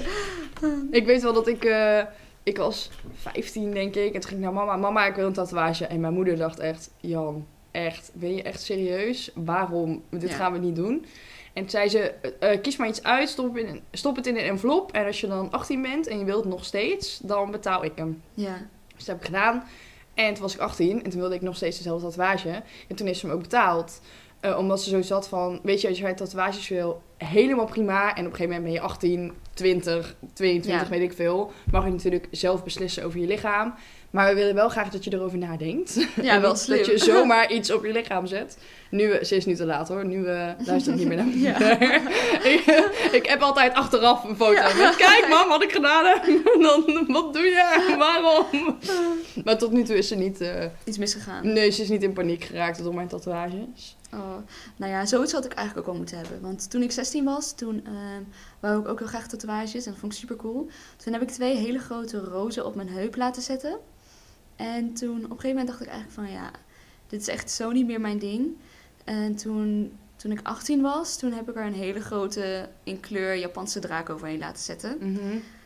Ik 0.92 1.06
weet 1.06 1.22
wel 1.22 1.34
dat 1.34 1.48
ik... 1.48 1.64
eh, 1.66 2.02
ik 2.44 2.58
was 2.58 2.90
15, 3.14 3.72
denk 3.72 3.96
ik. 3.96 4.14
En 4.14 4.20
toen 4.20 4.30
ging 4.30 4.40
ik 4.40 4.46
naar 4.46 4.54
mama. 4.54 4.76
Mama, 4.78 5.06
ik 5.06 5.16
wil 5.16 5.28
een 5.28 5.34
tatoeage. 5.34 5.86
En 5.86 6.00
mijn 6.00 6.14
moeder 6.14 6.38
dacht 6.38 6.60
echt... 6.60 6.90
Jan, 7.00 7.46
echt, 7.72 8.12
ben 8.14 8.36
je 8.36 8.42
echt 8.44 8.62
serieus? 8.62 9.32
Waarom? 9.36 10.04
Dit 10.10 10.30
Ja. 10.30 10.36
gaan 10.36 10.52
we 10.54 10.58
niet 10.60 10.76
doen. 10.76 11.06
En 11.54 11.62
toen 11.62 11.70
zei 11.70 11.90
ze... 11.90 12.00
eh, 12.40 12.62
kies 12.62 12.78
maar 12.78 12.88
iets 12.88 13.04
uit. 13.04 13.30
Stop, 13.30 13.58
in, 13.58 13.82
stop 13.92 14.16
het 14.16 14.28
in 14.28 14.36
een 14.38 14.44
envelop. 14.44 14.92
En 14.92 15.06
als 15.06 15.22
je 15.22 15.28
dan 15.28 15.52
18 15.52 15.82
bent 15.82 16.08
en 16.08 16.20
je 16.20 16.26
wilt 16.26 16.46
nog 16.46 16.66
steeds... 16.66 17.20
Dan 17.24 17.52
betaal 17.52 17.84
ik 17.84 17.92
hem. 17.96 18.22
Ja, 18.34 18.58
Dus 18.96 19.06
dat 19.06 19.08
heb 19.08 19.18
ik 19.18 19.26
gedaan. 19.26 19.64
En 20.14 20.34
toen 20.34 20.42
was 20.42 20.54
ik 20.54 20.60
18 20.60 21.04
en 21.04 21.10
toen 21.10 21.20
wilde 21.20 21.36
ik 21.36 21.42
nog 21.42 21.56
steeds 21.56 21.78
dezelfde 21.78 22.08
tatoeage. 22.08 22.62
En 22.88 22.96
toen 22.96 23.08
heeft 23.08 23.20
ze 23.20 23.26
hem 23.26 23.36
ook 23.36 23.42
betaald. 23.42 24.02
Eh, 24.40 24.58
omdat 24.58 24.82
ze 24.82 24.90
zo 24.90 25.02
zat 25.02 25.28
van, 25.28 25.60
weet 25.64 25.82
je, 25.82 25.88
als 25.88 26.00
jij 26.00 26.14
tatoeages 26.14 26.68
wil, 26.68 27.02
helemaal 27.18 27.66
prima. 27.66 28.02
En 28.16 28.26
op 28.26 28.32
een 28.32 28.38
gegeven 28.38 28.46
moment 28.46 28.64
ben 28.64 28.72
je 28.72 28.80
18, 28.82 29.34
20, 29.54 30.16
22, 30.34 30.82
Ja. 30.84 30.90
weet 30.90 31.02
ik 31.02 31.14
veel. 31.14 31.52
Mag 31.72 31.86
je 31.86 31.92
natuurlijk 31.92 32.28
zelf 32.32 32.64
beslissen 32.64 33.04
over 33.06 33.20
je 33.20 33.28
lichaam. 33.28 33.74
Maar 34.14 34.28
we 34.30 34.36
willen 34.36 34.56
wel 34.56 34.70
graag 34.70 34.90
dat 34.90 35.04
je 35.04 35.14
erover 35.14 35.38
nadenkt. 35.38 36.08
ja 36.22 36.42
wel 36.42 36.56
slim. 36.56 36.78
Dat 36.78 36.86
je 36.86 36.98
zomaar 36.98 37.52
iets 37.52 37.72
op 37.72 37.86
je 37.86 37.92
lichaam 37.92 38.26
zet. 38.28 38.58
Nu, 38.90 39.24
ze 39.24 39.36
is 39.36 39.46
nu 39.46 39.56
te 39.56 39.66
laat 39.66 39.88
hoor. 39.88 40.06
Nu 40.06 40.18
uh, 40.18 40.50
luister 40.66 40.94
ik 40.94 41.00
niet 41.00 41.08
meer 41.08 41.18
naar 41.18 41.28
Ja. 41.48 41.80
ik, 42.54 42.66
ik 43.12 43.26
heb 43.26 43.42
altijd 43.42 43.74
achteraf 43.74 44.24
een 44.24 44.36
foto. 44.36 44.52
Ja. 44.54 44.74
Met, 44.76 44.96
Kijk 44.96 45.26
mam, 45.30 45.48
wat 45.50 45.64
ik 45.64 45.72
gedaan 45.72 46.06
heb. 46.06 46.26
Dan, 46.62 47.06
wat 47.08 47.34
doe 47.34 47.44
je? 47.44 47.96
Waarom? 47.98 48.46
Maar 49.44 49.58
tot 49.58 49.72
nu 49.72 49.84
toe 49.84 49.98
is 49.98 50.08
ze 50.08 50.16
niet... 50.16 50.42
eh, 50.42 50.66
Iets 50.84 50.98
misgegaan. 50.98 51.54
nee, 51.54 51.70
ze 51.72 51.82
is 51.82 51.90
niet 51.90 52.04
in 52.04 52.14
paniek 52.14 52.44
geraakt 52.44 52.84
door 52.84 52.94
mijn 52.96 53.08
tatoeages. 53.08 53.98
Oh, 54.14 54.36
nou 54.76 54.92
ja, 54.92 55.06
zoiets 55.06 55.32
had 55.34 55.46
ik 55.46 55.54
eigenlijk 55.54 55.80
ook 55.80 55.94
wel 55.94 56.02
moeten 56.02 56.18
hebben. 56.18 56.42
Want 56.42 56.70
toen 56.70 56.82
ik 56.82 56.92
16 56.92 57.24
was, 57.24 57.54
toen 57.56 57.82
ehm, 57.86 58.24
wou 58.60 58.80
ik 58.80 58.88
ook 58.88 59.00
heel 59.00 59.08
graag 59.08 59.28
tatoeages. 59.28 59.86
En 59.86 59.92
dat 59.92 60.00
vond 60.00 60.14
ik 60.14 60.20
super 60.20 60.36
cool. 60.36 60.70
Toen 61.04 61.14
heb 61.14 61.22
ik 61.22 61.30
twee 61.30 61.56
hele 61.56 61.80
grote 61.80 62.18
rozen 62.20 62.66
op 62.66 62.76
mijn 62.76 62.90
heup 62.90 63.16
laten 63.16 63.42
zetten. 63.42 63.78
En 64.56 64.94
toen 64.94 65.18
op 65.18 65.24
een 65.24 65.40
gegeven 65.40 65.50
moment 65.50 65.68
dacht 65.68 65.82
ik 65.82 65.88
eigenlijk 65.88 66.16
van 66.16 66.32
ja, 66.32 66.52
dit 67.08 67.22
is 67.22 67.28
echt 67.28 67.52
zo 67.52 67.72
niet 67.72 67.86
meer 67.86 68.02
mijn 68.02 68.20
ding. 68.20 68.56
En 69.04 69.36
toen, 69.36 69.92
toen 70.16 70.32
ik 70.32 70.40
18 70.44 70.82
was, 70.82 71.18
toen 71.18 71.32
heb 71.32 71.50
ik 71.50 71.56
er 71.56 71.66
een 71.66 71.74
hele 71.74 72.02
grote 72.02 72.70
in 72.84 73.00
kleur 73.00 73.36
Japanse 73.36 73.80
draak 73.80 74.10
overheen 74.10 74.40
laten 74.40 74.64
zetten. 74.64 74.98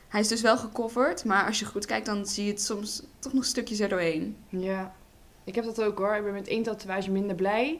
Hij 0.07 0.19
is 0.19 0.27
dus 0.27 0.41
wel 0.41 0.57
gecoverd, 0.57 1.25
maar 1.25 1.45
als 1.45 1.59
je 1.59 1.65
goed 1.65 1.85
kijkt 1.85 2.05
dan 2.05 2.25
zie 2.25 2.45
je 2.45 2.51
het 2.51 2.61
soms 2.61 3.03
toch 3.19 3.33
nog 3.33 3.45
stukjes 3.45 3.79
er 3.79 3.89
doorheen. 3.89 4.37
Ja. 4.49 4.95
Ik 5.43 5.55
heb 5.55 5.65
dat 5.65 5.81
ook 5.81 5.97
hoor. 5.97 6.15
Ik 6.15 6.23
ben 6.23 6.33
met 6.33 6.47
één 6.47 6.63
tatoeage 6.63 7.11
minder 7.11 7.35
blij. 7.35 7.79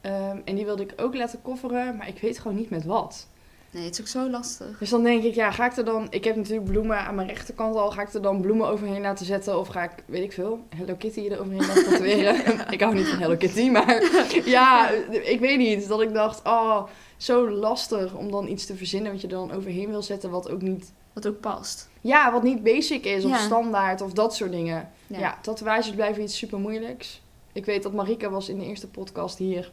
Ehm, 0.00 0.38
en 0.44 0.54
die 0.54 0.64
wilde 0.64 0.82
ik 0.82 0.92
ook 0.96 1.14
laten 1.14 1.42
kofferen, 1.42 1.96
maar 1.96 2.08
ik 2.08 2.20
weet 2.20 2.38
gewoon 2.38 2.56
niet 2.56 2.70
met 2.70 2.84
wat. 2.84 3.28
Nee, 3.72 3.84
het 3.84 3.94
is 3.94 4.00
ook 4.00 4.06
zo 4.06 4.30
lastig. 4.30 4.78
Dus 4.78 4.90
dan 4.90 5.02
denk 5.02 5.22
ik, 5.22 5.34
ja, 5.34 5.50
ga 5.50 5.66
ik 5.66 5.76
er 5.76 5.84
dan... 5.84 6.06
Ik 6.10 6.24
heb 6.24 6.36
natuurlijk 6.36 6.64
bloemen 6.70 6.98
aan 6.98 7.14
mijn 7.14 7.28
rechterkant 7.28 7.76
al. 7.76 7.90
Ga 7.90 8.02
ik 8.02 8.12
er 8.14 8.22
dan 8.22 8.40
bloemen 8.40 8.68
overheen 8.68 9.00
laten 9.00 9.26
zetten? 9.26 9.58
Of 9.58 9.68
ga 9.68 9.82
ik, 9.82 9.90
weet 10.06 10.22
ik 10.22 10.32
veel, 10.32 10.60
Hello 10.76 10.94
Kitty 10.94 11.28
er 11.28 11.40
overheen 11.40 11.66
laten 11.66 11.84
tatoeëren? 11.90 12.70
ik 12.72 12.80
hou 12.80 12.94
niet 12.94 13.06
van 13.08 13.18
Hello 13.18 13.36
Kitty, 13.36 13.68
maar 13.68 14.02
ja, 14.44 14.88
ik 15.10 15.40
weet 15.40 15.58
niet. 15.58 15.88
Dat 15.88 16.00
ik 16.00 16.12
dacht, 16.14 16.44
oh, 16.44 16.82
zo 17.16 17.50
lastig 17.50 18.14
om 18.14 18.30
dan 18.30 18.48
iets 18.48 18.66
te 18.66 18.76
verzinnen 18.76 19.12
wat 19.12 19.20
je 19.20 19.26
er 19.26 19.32
dan 19.32 19.52
overheen 19.52 19.88
wil 19.90 20.02
zetten. 20.02 20.30
Wat 20.30 20.50
ook 20.50 20.62
niet, 20.62 20.92
Wat 21.12 21.26
ook 21.26 21.40
past. 21.40 21.88
ja, 22.00 22.32
wat 22.32 22.42
niet 22.42 22.62
basic 22.62 23.04
is 23.04 23.24
of 23.24 23.30
Ja. 23.30 23.38
standaard 23.38 24.00
of 24.00 24.12
dat 24.12 24.34
soort 24.34 24.50
dingen. 24.52 24.90
Ja. 25.06 25.18
Ja, 25.18 25.38
tatoeages 25.42 25.90
blijven 25.90 26.22
iets 26.22 26.36
super 26.38 26.58
moeilijks. 26.58 27.22
Ik 27.52 27.64
weet 27.64 27.82
dat 27.82 27.92
Marika 27.92 28.30
was 28.30 28.48
in 28.48 28.58
de 28.58 28.64
eerste 28.64 28.88
podcast 28.88 29.38
hier. 29.38 29.70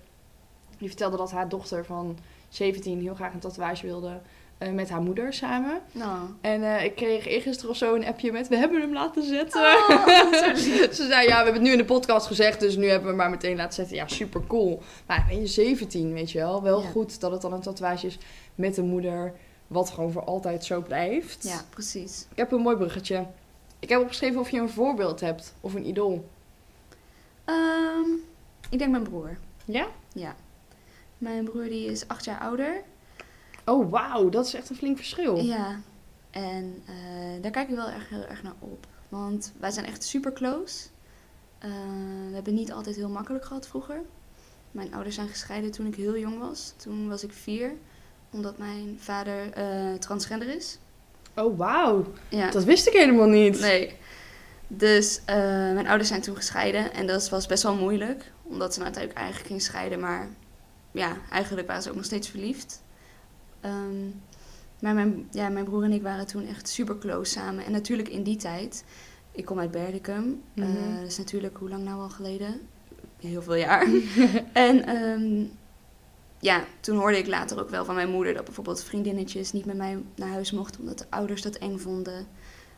Die 0.78 0.88
vertelde 0.88 1.18
dat 1.18 1.32
haar 1.32 1.50
dochter 1.50 1.86
van 1.86 2.18
17 2.50 3.02
heel 3.02 3.16
graag 3.16 3.34
een 3.34 3.40
tatoeage 3.40 3.86
wilde 3.86 4.20
eh, 4.58 4.72
met 4.72 4.90
haar 4.90 5.02
moeder 5.02 5.34
samen. 5.34 5.82
Nou. 5.92 6.20
En 6.42 6.64
eh, 6.64 6.84
ik 6.84 6.96
kreeg 6.96 7.26
eergisteren 7.28 7.72
of 7.72 7.78
zo 7.78 7.96
een 7.96 8.06
appje 8.06 8.32
met, 8.32 8.48
we 8.48 8.56
hebben 8.56 8.82
hem 8.82 8.94
laten 8.94 9.24
zetten. 9.24 9.62
Oh. 9.62 10.08
Ze 10.98 11.06
zei, 11.10 11.28
ja, 11.28 11.28
we 11.28 11.34
hebben 11.34 11.54
het 11.54 11.62
nu 11.62 11.72
in 11.72 11.78
de 11.78 11.86
podcast 11.86 12.28
gezegd, 12.28 12.60
dus 12.60 12.76
nu 12.76 12.84
hebben 12.86 13.02
we 13.02 13.08
hem 13.08 13.18
maar 13.18 13.30
meteen 13.30 13.56
laten 13.56 13.74
zetten. 13.74 13.96
Ja, 13.96 14.08
super 14.08 14.42
cool. 14.48 14.82
Maar 15.06 15.26
ben 15.30 15.40
je 15.40 15.48
17, 15.48 16.14
weet 16.14 16.32
je 16.32 16.38
wel. 16.40 16.64
Wel 16.64 16.82
Ja. 16.82 16.88
goed 16.90 17.20
dat 17.20 17.32
het 17.32 17.42
dan 17.42 17.54
een 17.54 17.62
tatoeage 17.62 18.08
is 18.08 18.18
met 18.56 18.76
de 18.76 18.82
moeder, 18.84 19.34
wat 19.68 19.90
gewoon 19.90 20.12
voor 20.12 20.24
altijd 20.24 20.66
zo 20.66 20.82
blijft. 20.82 21.44
Ja, 21.44 21.62
precies. 21.70 22.26
Ik 22.32 22.38
heb 22.38 22.52
een 22.52 22.62
mooi 22.62 22.76
bruggetje. 22.78 23.26
Ik 23.80 23.90
heb 23.90 24.00
opgeschreven 24.02 24.40
of 24.40 24.50
je 24.50 24.60
een 24.60 24.70
voorbeeld 24.70 25.20
hebt 25.20 25.54
of 25.62 25.74
een 25.74 25.88
idool. 25.88 26.30
Ehm, 27.46 28.10
ik 28.70 28.80
denk 28.80 28.92
mijn 28.92 29.04
broer. 29.04 29.38
Ja? 29.66 29.88
Ja. 30.14 30.36
Mijn 31.17 31.43
broer 31.43 31.63
die 31.63 31.86
is 31.86 32.08
acht 32.08 32.25
jaar 32.25 32.39
ouder. 32.39 32.82
Oh, 33.65 33.91
wauw, 33.91 34.30
dat 34.30 34.45
is 34.45 34.53
echt 34.53 34.69
een 34.69 34.75
flink 34.75 34.97
verschil. 34.97 35.38
Ja. 35.38 35.80
En 36.32 36.84
eh, 36.86 37.41
daar 37.41 37.51
kijk 37.51 37.69
ik 37.69 37.75
wel 37.75 37.89
erg, 37.89 38.10
heel 38.10 38.25
erg 38.25 38.43
naar 38.43 38.56
op. 38.60 38.88
Want 39.10 39.53
wij 39.60 39.71
zijn 39.71 39.86
echt 39.86 40.03
super 40.03 40.34
close. 40.34 40.88
Eh, 41.58 41.69
we 42.27 42.34
hebben 42.34 42.53
niet 42.53 42.71
altijd 42.71 42.95
heel 42.95 43.10
makkelijk 43.10 43.45
gehad 43.45 43.67
vroeger. 43.67 44.01
Mijn 44.71 44.93
ouders 44.93 45.15
zijn 45.15 45.27
gescheiden 45.27 45.71
toen 45.71 45.86
ik 45.86 45.95
heel 45.95 46.17
jong 46.17 46.39
was. 46.39 46.73
Toen 46.77 47.10
was 47.10 47.23
ik 47.23 47.34
vier. 47.34 47.73
Omdat 48.32 48.58
mijn 48.58 48.97
vader 48.99 49.51
eh, 49.51 49.93
transgender 49.93 50.56
is. 50.56 50.77
Oh, 51.36 51.58
wauw. 51.58 52.06
Ja. 52.30 52.51
Dat 52.51 52.63
wist 52.63 52.88
ik 52.88 52.93
helemaal 52.93 53.27
niet. 53.27 53.60
Nee. 53.60 53.95
Dus 54.67 55.21
mijn 55.25 55.88
ouders 55.88 56.10
zijn 56.10 56.21
toen 56.21 56.36
gescheiden 56.36 56.93
en 56.93 57.08
dat 57.08 57.30
was 57.30 57.45
best 57.45 57.63
wel 57.63 57.75
moeilijk. 57.75 58.32
Omdat 58.43 58.73
ze 58.73 58.80
nou 58.80 58.93
uiteindelijk 58.93 59.17
eigenlijk 59.19 59.47
gingen 59.47 59.63
scheiden, 59.63 59.99
maar 59.99 60.30
ja, 60.98 61.18
eigenlijk 61.32 61.68
waren 61.68 61.84
ze 61.84 61.90
ook 61.90 61.96
nog 61.96 62.06
steeds 62.06 62.30
verliefd. 62.30 62.84
Ehm, 63.62 64.08
maar 64.80 64.94
mijn, 64.94 65.28
ja, 65.32 65.50
mijn 65.50 65.66
broer 65.66 65.84
en 65.84 65.92
ik 65.92 66.02
waren 66.02 66.28
toen 66.28 66.48
echt 66.48 66.70
super 66.70 66.98
close 66.98 67.32
samen. 67.32 67.66
En 67.66 67.72
natuurlijk 67.72 68.10
in 68.10 68.24
die 68.24 68.36
tijd, 68.36 68.84
ik 69.32 69.46
kom 69.46 69.60
uit 69.60 69.72
Berdicum. 69.72 70.42
dat 70.54 71.08
is 71.08 71.18
natuurlijk, 71.18 71.58
hoe 71.58 71.70
lang 71.70 71.84
nou 71.84 72.02
al 72.02 72.10
geleden? 72.10 72.60
Heel 73.20 73.42
veel 73.42 73.56
jaar. 73.56 73.88
en 74.54 74.86
ehm, 74.86 75.46
ja, 76.40 76.64
toen 76.80 76.98
hoorde 76.98 77.18
ik 77.18 77.28
later 77.28 77.60
ook 77.60 77.70
wel 77.70 77.86
van 77.86 77.96
mijn 77.96 78.10
moeder 78.10 78.34
dat 78.34 78.46
bijvoorbeeld 78.46 78.84
vriendinnetjes 78.84 79.52
niet 79.52 79.66
met 79.66 79.78
mij 79.78 80.04
naar 80.16 80.30
huis 80.30 80.52
mochten 80.52 80.80
omdat 80.80 80.98
de 80.98 81.06
ouders 81.10 81.42
dat 81.42 81.56
eng 81.56 81.78
vonden 81.78 82.28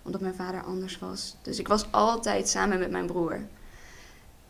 omdat 0.03 0.21
mijn 0.21 0.35
vader 0.35 0.63
anders 0.63 0.99
was. 0.99 1.35
Dus 1.41 1.59
ik 1.59 1.67
was 1.67 1.91
altijd 1.91 2.49
samen 2.49 2.79
met 2.79 2.91
mijn 2.91 3.05
broer. 3.05 3.47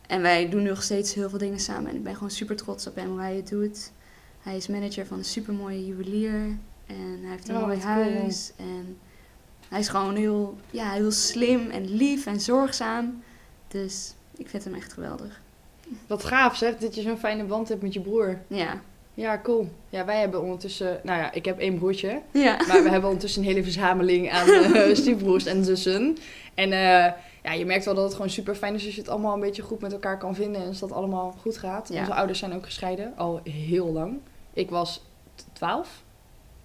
En 0.09 0.21
wij 0.21 0.49
doen 0.49 0.63
nog 0.63 0.83
steeds 0.83 1.13
heel 1.13 1.29
veel 1.29 1.37
dingen 1.39 1.59
samen. 1.59 1.89
En 1.89 1.95
ik 1.95 2.03
ben 2.03 2.13
gewoon 2.13 2.31
super 2.31 2.55
trots 2.55 2.87
op 2.87 2.95
hem, 2.95 3.09
hoe 3.09 3.19
hij 3.19 3.35
het 3.35 3.49
doet. 3.49 3.91
Hij 4.41 4.55
is 4.55 4.67
manager 4.67 5.05
van 5.05 5.17
een 5.17 5.25
supermooie 5.25 5.85
juwelier. 5.85 6.33
En 6.85 7.19
hij 7.21 7.31
heeft 7.31 7.49
een 7.49 7.55
Oh, 7.55 7.61
mooi 7.61 7.77
cool. 7.79 7.91
huis. 7.91 8.51
En 8.55 8.97
hij 9.69 9.79
is 9.79 9.87
gewoon 9.87 10.15
heel, 10.15 10.57
ja, 10.71 10.91
heel 10.91 11.11
slim 11.11 11.69
en 11.69 11.95
lief 11.95 12.25
en 12.25 12.39
zorgzaam. 12.41 13.23
Dus 13.67 14.13
ik 14.37 14.49
vind 14.49 14.63
hem 14.63 14.73
echt 14.73 14.93
geweldig. 14.93 15.41
Wat 16.07 16.23
gaaf 16.23 16.55
zeg, 16.57 16.77
dat 16.77 16.95
je 16.95 17.01
zo'n 17.01 17.17
fijne 17.17 17.43
band 17.43 17.69
hebt 17.69 17.81
met 17.81 17.93
je 17.93 18.01
broer. 18.01 18.39
Ja. 18.47 18.81
Ja, 19.19 19.39
cool. 19.43 19.69
Ja, 19.89 20.05
wij 20.05 20.19
hebben 20.19 20.41
ondertussen... 20.41 20.99
Nou 21.03 21.19
ja, 21.19 21.31
ik 21.31 21.45
heb 21.45 21.59
één 21.59 21.77
broertje. 21.77 22.21
Ja. 22.31 22.57
Maar 22.67 22.83
we 22.83 22.89
hebben 22.89 23.09
ondertussen 23.09 23.41
een 23.41 23.47
hele 23.47 23.63
verzameling 23.63 24.31
aan 24.31 24.47
eh 24.47 24.95
stiefbroers 25.01 25.45
en 25.45 25.63
zussen. 25.63 26.17
En 26.53 26.71
eh, 26.71 27.13
ja, 27.43 27.53
je 27.53 27.65
merkt 27.65 27.85
wel 27.85 27.93
dat 27.93 28.03
het 28.03 28.13
gewoon 28.13 28.29
super 28.29 28.55
fijn 28.55 28.75
is 28.75 28.85
als 28.85 28.95
je 28.95 29.01
het 29.01 29.09
allemaal 29.09 29.33
een 29.33 29.39
beetje 29.39 29.61
goed 29.61 29.81
met 29.81 29.91
elkaar 29.91 30.17
kan 30.17 30.35
vinden. 30.35 30.61
En 30.61 30.67
als 30.67 30.79
dat 30.79 30.91
allemaal 30.91 31.35
goed 31.41 31.57
gaat. 31.57 31.89
Ja. 31.93 31.99
Onze 31.99 32.13
ouders 32.13 32.39
zijn 32.39 32.53
ook 32.53 32.65
gescheiden, 32.65 33.13
al 33.17 33.39
heel 33.43 33.91
lang. 33.91 34.17
Ik 34.53 34.69
was 34.69 35.01
t- 35.35 35.45
12. 35.53 36.03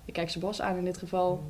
Ik 0.05 0.13
kijk 0.13 0.31
Sebas 0.31 0.61
aan 0.61 0.77
in 0.77 0.85
dit 0.85 0.99
geval. 0.99 1.43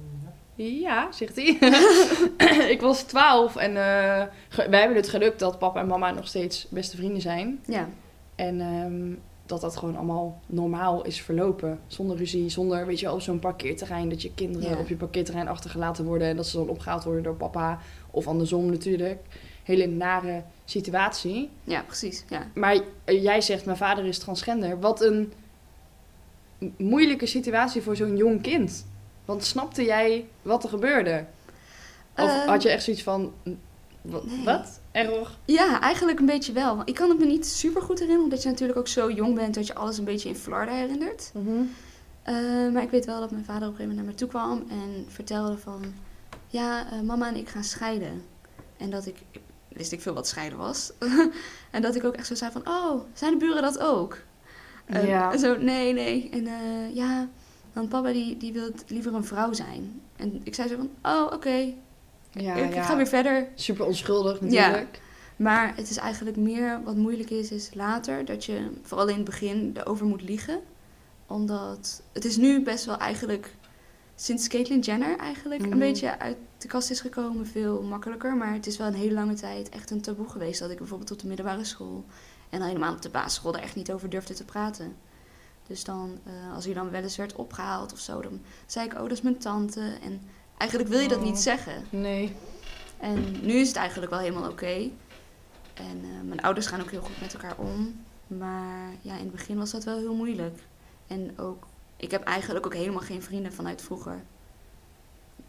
Ja, 0.54 1.12
zegt 1.12 1.36
hij. 1.36 1.58
ik 2.74 2.80
was 2.80 3.02
12 3.02 3.56
en 3.56 3.70
eh, 3.70 4.22
wij 4.68 4.78
hebben 4.80 4.96
het 4.96 5.08
geluk 5.08 5.38
dat 5.38 5.58
papa 5.58 5.80
en 5.80 5.86
mama 5.86 6.10
nog 6.10 6.26
steeds 6.26 6.66
beste 6.70 6.96
vrienden 6.96 7.20
zijn. 7.20 7.60
Ja. 7.66 7.88
En 8.34 8.60
ehm, 8.60 9.12
dat 9.46 9.60
dat 9.60 9.76
gewoon 9.76 9.96
allemaal 9.96 10.40
normaal 10.46 11.04
is 11.04 11.20
verlopen. 11.22 11.80
Zonder 11.86 12.16
ruzie, 12.16 12.48
zonder, 12.48 12.86
weet 12.86 13.00
je 13.00 13.12
op 13.12 13.20
zo'n 13.20 13.38
parkeerterrein. 13.38 14.08
Dat 14.08 14.22
je 14.22 14.34
kinderen 14.34 14.70
Ja. 14.70 14.78
op 14.78 14.88
je 14.88 14.96
parkeerterrein 14.96 15.48
achtergelaten 15.48 16.04
worden. 16.04 16.28
En 16.28 16.36
dat 16.36 16.46
ze 16.46 16.56
dan 16.56 16.68
opgehaald 16.68 17.04
worden 17.04 17.22
door 17.22 17.34
papa. 17.34 17.78
Of 18.10 18.26
andersom 18.26 18.70
natuurlijk. 18.70 19.22
hele 19.64 19.86
nare 19.86 20.42
situatie. 20.64 21.50
Ja, 21.64 21.82
precies. 21.86 22.24
Ja. 22.28 22.46
Maar 22.54 22.80
eh, 23.04 23.22
jij 23.22 23.40
zegt, 23.40 23.64
mijn 23.64 23.76
vader 23.76 24.04
is 24.04 24.18
transgender. 24.18 24.80
Wat 24.80 25.00
een 25.02 25.32
moeilijke 26.76 27.26
situatie 27.26 27.82
voor 27.82 27.96
zo'n 27.96 28.16
jong 28.16 28.42
kind. 28.42 28.86
Want 29.24 29.44
snapte 29.44 29.84
jij 29.84 30.26
wat 30.42 30.62
er 30.62 30.68
gebeurde? 30.68 31.24
Of 32.16 32.28
Ehm, 32.30 32.48
had 32.48 32.62
je 32.62 32.68
echt 32.70 32.82
zoiets 32.84 33.02
van, 33.02 33.32
"Hm, 33.42 33.50
wa- 34.02 34.20
nee. 34.24 34.44
wat? 34.44 34.80
Error? 34.94 35.30
Ja, 35.44 35.80
eigenlijk 35.80 36.18
een 36.18 36.26
beetje 36.26 36.52
wel. 36.52 36.82
Ik 36.84 36.94
kan 36.94 37.08
het 37.08 37.18
me 37.18 37.24
niet 37.24 37.46
super 37.46 37.82
goed 37.82 37.98
herinneren, 37.98 38.24
omdat 38.24 38.42
je 38.42 38.48
natuurlijk 38.48 38.78
ook 38.78 38.88
zo 38.88 39.10
jong 39.10 39.34
bent 39.34 39.54
dat 39.54 39.66
je 39.66 39.74
alles 39.74 39.98
een 39.98 40.04
beetje 40.04 40.28
in 40.28 40.36
Florida 40.36 40.72
herinnert. 40.72 41.32
Eh, 42.22 42.34
maar 42.72 42.82
ik 42.82 42.90
weet 42.90 43.04
wel 43.04 43.20
dat 43.20 43.30
mijn 43.30 43.44
vader 43.44 43.68
op 43.68 43.74
een 43.74 43.76
gegeven 43.76 43.96
moment 43.96 43.96
naar 43.96 44.14
me 44.14 44.14
toe 44.14 44.28
kwam 44.28 44.64
en 44.70 45.06
vertelde 45.08 45.58
van... 45.58 45.82
Ja, 46.46 46.90
eh, 46.90 47.00
mama 47.00 47.28
en 47.28 47.36
ik 47.36 47.48
gaan 47.48 47.64
scheiden. 47.64 48.22
En 48.76 48.90
dat 48.90 49.06
ik... 49.06 49.16
Wist 49.68 49.92
ik 49.92 50.00
veel 50.00 50.14
wat 50.14 50.28
scheiden 50.28 50.58
was. 50.58 50.92
en 51.70 51.82
dat 51.82 51.94
ik 51.94 52.04
ook 52.04 52.14
echt 52.14 52.26
zo 52.26 52.34
zei 52.34 52.52
van... 52.52 52.68
Oh, 52.68 53.00
zijn 53.12 53.32
de 53.32 53.38
buren 53.38 53.62
dat 53.62 53.78
ook? 53.78 54.18
En 54.84 55.06
Ja. 55.06 55.36
Zo, 55.38 55.56
nee, 55.56 55.92
nee. 55.92 56.28
En 56.30 56.46
eh, 56.46 56.94
ja, 56.94 57.28
want 57.72 57.88
papa 57.88 58.12
die, 58.12 58.36
die 58.36 58.52
wil 58.52 58.70
liever 58.86 59.14
een 59.14 59.24
vrouw 59.24 59.52
zijn. 59.52 60.00
En 60.16 60.40
ik 60.44 60.54
zei 60.54 60.68
zo 60.68 60.76
van... 60.76 60.90
Oh, 61.02 61.32
oké. 61.32 61.74
Ja, 62.34 62.54
ik, 62.54 62.74
ja. 62.74 62.82
ga 62.82 62.96
weer 62.96 63.06
verder. 63.06 63.48
Super 63.54 63.86
onschuldig 63.86 64.40
Ja. 64.40 64.46
natuurlijk. 64.68 65.00
Maar 65.36 65.76
het 65.76 65.90
is 65.90 65.96
eigenlijk 65.96 66.36
meer 66.36 66.80
wat 66.84 66.96
moeilijk 66.96 67.30
is, 67.30 67.50
is 67.50 67.70
later 67.74 68.24
dat 68.24 68.44
je 68.44 68.70
vooral 68.82 69.08
in 69.08 69.14
het 69.16 69.24
begin 69.24 69.70
erover 69.76 70.06
moet 70.06 70.22
liegen. 70.22 70.60
Omdat 71.26 72.02
het 72.12 72.24
is 72.24 72.36
nu 72.36 72.62
best 72.62 72.84
wel 72.84 72.96
eigenlijk, 72.98 73.54
sinds 74.14 74.48
Caitlyn 74.48 74.80
Jenner 74.80 75.16
eigenlijk 75.18 75.60
Mhm. 75.62 75.72
een 75.72 75.78
beetje 75.78 76.18
uit 76.18 76.36
de 76.58 76.68
kast 76.68 76.90
is 76.90 77.00
gekomen, 77.00 77.46
veel 77.46 77.82
makkelijker. 77.82 78.36
Maar 78.36 78.52
het 78.52 78.66
is 78.66 78.76
wel 78.76 78.86
een 78.86 78.94
hele 78.94 79.14
lange 79.14 79.34
tijd 79.34 79.68
echt 79.68 79.90
een 79.90 80.00
taboe 80.00 80.28
geweest 80.28 80.60
dat 80.60 80.70
ik 80.70 80.78
bijvoorbeeld 80.78 81.10
op 81.10 81.18
de 81.18 81.26
middelbare 81.26 81.64
school 81.64 82.04
en 82.50 82.60
al 82.60 82.66
helemaal 82.66 82.92
op 82.92 83.02
de 83.02 83.08
basisschool 83.08 83.52
daar 83.52 83.62
echt 83.62 83.76
niet 83.76 83.92
over 83.92 84.10
durfde 84.10 84.34
te 84.34 84.44
praten. 84.44 84.96
Dus 85.66 85.84
dan, 85.84 86.18
eh, 86.24 86.54
als 86.54 86.64
je 86.64 86.74
dan 86.74 86.90
wel 86.90 87.02
eens 87.02 87.16
werd 87.16 87.34
opgehaald 87.34 87.92
of 87.92 87.98
zo, 87.98 88.20
dan 88.22 88.40
zei 88.66 88.86
ik, 88.86 88.92
oh 88.94 89.00
dat 89.00 89.10
is 89.12 89.22
mijn 89.22 89.38
tante. 89.38 89.80
En 90.02 90.20
eigenlijk 90.56 90.90
wil 90.90 91.00
je 91.00 91.08
dat 91.08 91.18
Oh. 91.18 91.24
niet 91.24 91.38
zeggen. 91.38 91.84
Nee. 91.90 92.32
En 92.98 93.36
nu 93.42 93.52
is 93.52 93.68
het 93.68 93.76
eigenlijk 93.76 94.10
wel 94.10 94.20
helemaal 94.20 94.50
oké. 94.50 94.90
En 95.74 96.00
eh, 96.02 96.26
mijn 96.26 96.40
ouders 96.42 96.66
gaan 96.66 96.80
ook 96.80 96.90
heel 96.90 97.00
goed 97.02 97.20
met 97.20 97.34
elkaar 97.34 97.56
om. 97.56 98.04
Maar 98.26 98.90
ja, 99.02 99.12
in 99.12 99.18
het 99.22 99.32
begin 99.32 99.56
was 99.58 99.70
dat 99.70 99.84
wel 99.84 99.98
heel 99.98 100.14
moeilijk. 100.14 100.58
En 101.06 101.38
ook, 101.38 101.66
ik 101.96 102.10
heb 102.10 102.22
eigenlijk 102.22 102.66
ook 102.66 102.74
helemaal 102.74 103.00
geen 103.00 103.22
vrienden 103.22 103.52
vanuit 103.52 103.82
vroeger. 103.82 104.22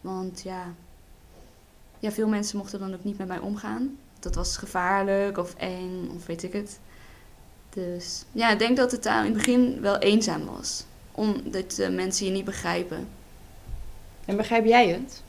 Want 0.02 0.42
ja, 0.42 0.74
ja, 2.00 2.12
veel 2.12 2.28
mensen 2.28 2.58
mochten 2.58 2.80
dan 2.80 2.94
ook 2.94 3.04
niet 3.04 3.18
met 3.18 3.28
mij 3.28 3.40
omgaan. 3.40 3.98
Dat 4.20 4.36
was 4.36 4.58
gevaarlijk 4.58 5.38
of 5.38 5.56
eng 5.56 6.10
of 6.16 6.26
weet 6.26 6.44
ik 6.44 6.54
het. 6.54 6.80
Dus 7.70 8.26
ja, 8.32 8.52
ik 8.52 8.60
denk 8.60 8.78
dat 8.78 8.92
het 8.92 9.04
daar 9.04 9.26
in 9.26 9.34
het 9.34 9.34
begin 9.46 9.82
wel 9.82 9.98
eenzaam 9.98 10.46
was. 10.46 10.86
Omdat 11.12 11.72
de 11.72 11.90
mensen 11.90 12.26
je 12.26 12.32
niet 12.32 12.46
begrijpen. 12.46 13.08
En 14.26 14.38
begrijp 14.38 14.66
jij 14.66 14.88
het? 14.90 15.22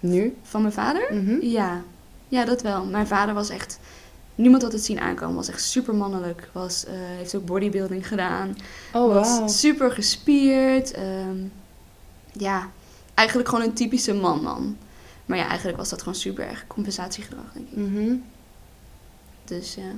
Nu? 0.00 0.36
Van 0.42 0.60
mijn 0.60 0.72
vader? 0.72 1.14
Mhm. 1.14 1.36
Ja, 1.40 1.82
ja, 2.28 2.44
dat 2.44 2.62
wel. 2.62 2.84
Mijn 2.84 3.06
vader 3.06 3.34
was 3.34 3.48
echt. 3.48 3.78
Niemand 4.34 4.62
had 4.62 4.72
het 4.72 4.84
zien 4.84 5.00
aankomen. 5.00 5.34
Was 5.36 5.48
echt 5.48 5.62
super 5.62 5.94
mannelijk. 5.94 6.48
Was, 6.52 6.84
eh, 6.84 6.92
heeft 6.96 7.34
ook 7.34 7.46
bodybuilding 7.46 8.08
gedaan. 8.08 8.56
Oh, 8.92 9.14
was 9.14 9.28
wauw. 9.28 9.48
super 9.48 9.90
gespierd. 9.90 10.90
ehm, 10.92 11.36
ja, 12.32 12.70
eigenlijk 13.14 13.48
gewoon 13.48 13.64
een 13.64 13.72
typische 13.72 14.14
man-man. 14.14 14.76
Maar 15.26 15.38
ja, 15.38 15.46
eigenlijk 15.46 15.78
was 15.78 15.88
dat 15.88 15.98
gewoon 15.98 16.14
super 16.14 16.48
erg 16.48 16.66
compensatiegedrag, 16.66 17.44
denk 17.52 17.68
ik. 17.70 17.76
Mhm. 17.76 18.14
Dus 19.44 19.74
ja. 19.74 19.90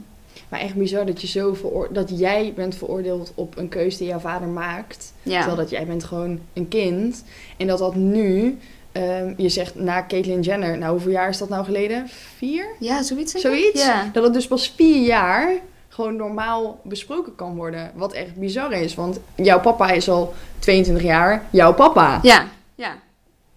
Maar 0.49 0.61
echt 0.61 0.75
bizar 0.75 1.07
dat, 1.07 1.21
je 1.21 1.27
zo 1.27 1.57
dat 1.91 2.19
jij 2.19 2.53
bent 2.57 2.75
veroordeeld 2.75 3.33
op 3.35 3.57
een 3.57 3.69
keuze 3.69 3.99
die 3.99 4.07
jouw 4.07 4.19
vader 4.19 4.49
maakt. 4.49 5.13
Terwijl 5.23 5.57
dat 5.57 5.71
jij 5.71 5.87
bent 5.87 6.05
gewoon 6.05 6.41
een 6.53 6.69
kind. 6.69 7.25
En 7.57 7.67
dat 7.67 7.79
dat 7.79 7.95
nu, 7.95 8.59
ehm, 8.93 9.35
je 9.37 9.49
zegt 9.49 9.75
na 9.75 10.07
Caitlyn 10.07 10.41
Jenner, 10.41 10.79
nou 10.79 10.93
hoeveel 10.93 11.11
jaar 11.11 11.29
is 11.29 11.39
dat 11.39 11.49
nou 11.49 11.65
geleden? 11.65 12.09
Vier? 12.37 12.67
ja 12.79 13.03
zoiets. 13.03 13.33
Zoiets? 13.33 13.85
Ja. 13.85 14.11
Dat 14.13 14.25
het 14.25 14.33
dus 14.33 14.47
pas 14.47 14.73
vier 14.77 15.07
jaar 15.07 15.53
gewoon 15.89 16.17
normaal 16.17 16.81
besproken 16.83 17.35
kan 17.35 17.57
worden. 17.57 17.93
Wat 17.95 18.13
echt 18.13 18.35
bizar 18.35 18.73
is, 18.73 18.95
want 18.95 19.21
jouw 19.35 19.61
papa 19.61 19.91
is 19.91 20.09
al 20.09 20.35
22 20.59 21.05
jaar 21.05 21.47
jouw 21.51 21.75
papa. 21.75 22.19
ja, 22.23 22.49
ja. 22.75 22.99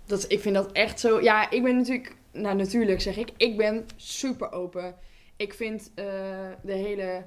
Dat, 0.06 0.26
ik 0.28 0.40
vind 0.42 0.56
dat 0.56 0.72
echt 0.72 1.00
zo. 1.00 1.22
Ja, 1.22 1.52
ik 1.52 1.64
ben 1.64 1.76
natuurlijk. 1.76 2.16
Nou, 2.32 2.56
natuurlijk 2.56 3.02
zeg 3.02 3.18
ik. 3.18 3.30
Ik 3.38 3.58
ben 3.58 3.86
super 3.96 4.52
open. 4.52 4.96
Ik 5.40 5.54
vind 5.54 5.92
eh, 5.96 6.06
de 6.62 6.74
hele 6.74 7.26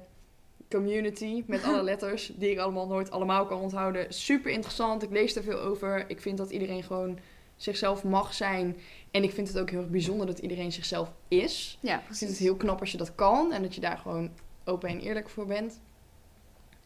community 0.69 1.43
met 1.47 1.63
alle 1.63 1.83
letters, 1.91 2.31
die 2.35 2.51
ik 2.51 2.57
allemaal 2.57 2.87
nooit 2.87 3.11
allemaal 3.11 3.45
kan 3.45 3.59
onthouden, 3.59 4.13
super 4.13 4.51
interessant. 4.51 5.03
Ik 5.03 5.09
lees 5.09 5.35
er 5.35 5.43
veel 5.43 5.59
over. 5.59 6.09
Ik 6.09 6.21
vind 6.21 6.37
dat 6.37 6.49
iedereen 6.49 6.83
gewoon 6.83 7.19
zichzelf 7.55 8.03
mag 8.03 8.33
zijn. 8.33 8.77
En 9.11 9.23
ik 9.23 9.31
vind 9.31 9.47
het 9.47 9.59
ook 9.59 9.69
heel 9.69 9.79
erg 9.79 9.89
bijzonder 9.89 10.25
dat 10.25 10.39
iedereen 10.39 10.71
zichzelf 10.71 11.13
is. 11.27 11.77
Ja, 11.81 11.93
Ik 11.93 11.99
vind 11.99 12.07
precies. 12.07 12.29
het 12.29 12.37
heel 12.37 12.55
knap 12.55 12.79
als 12.79 12.91
je 12.91 12.97
dat 12.97 13.15
kan 13.15 13.51
en 13.51 13.61
dat 13.61 13.75
je 13.75 13.81
daar 13.81 13.97
gewoon 13.97 14.31
open 14.63 14.89
en 14.89 14.99
eerlijk 14.99 15.29
voor 15.29 15.45
bent. 15.45 15.81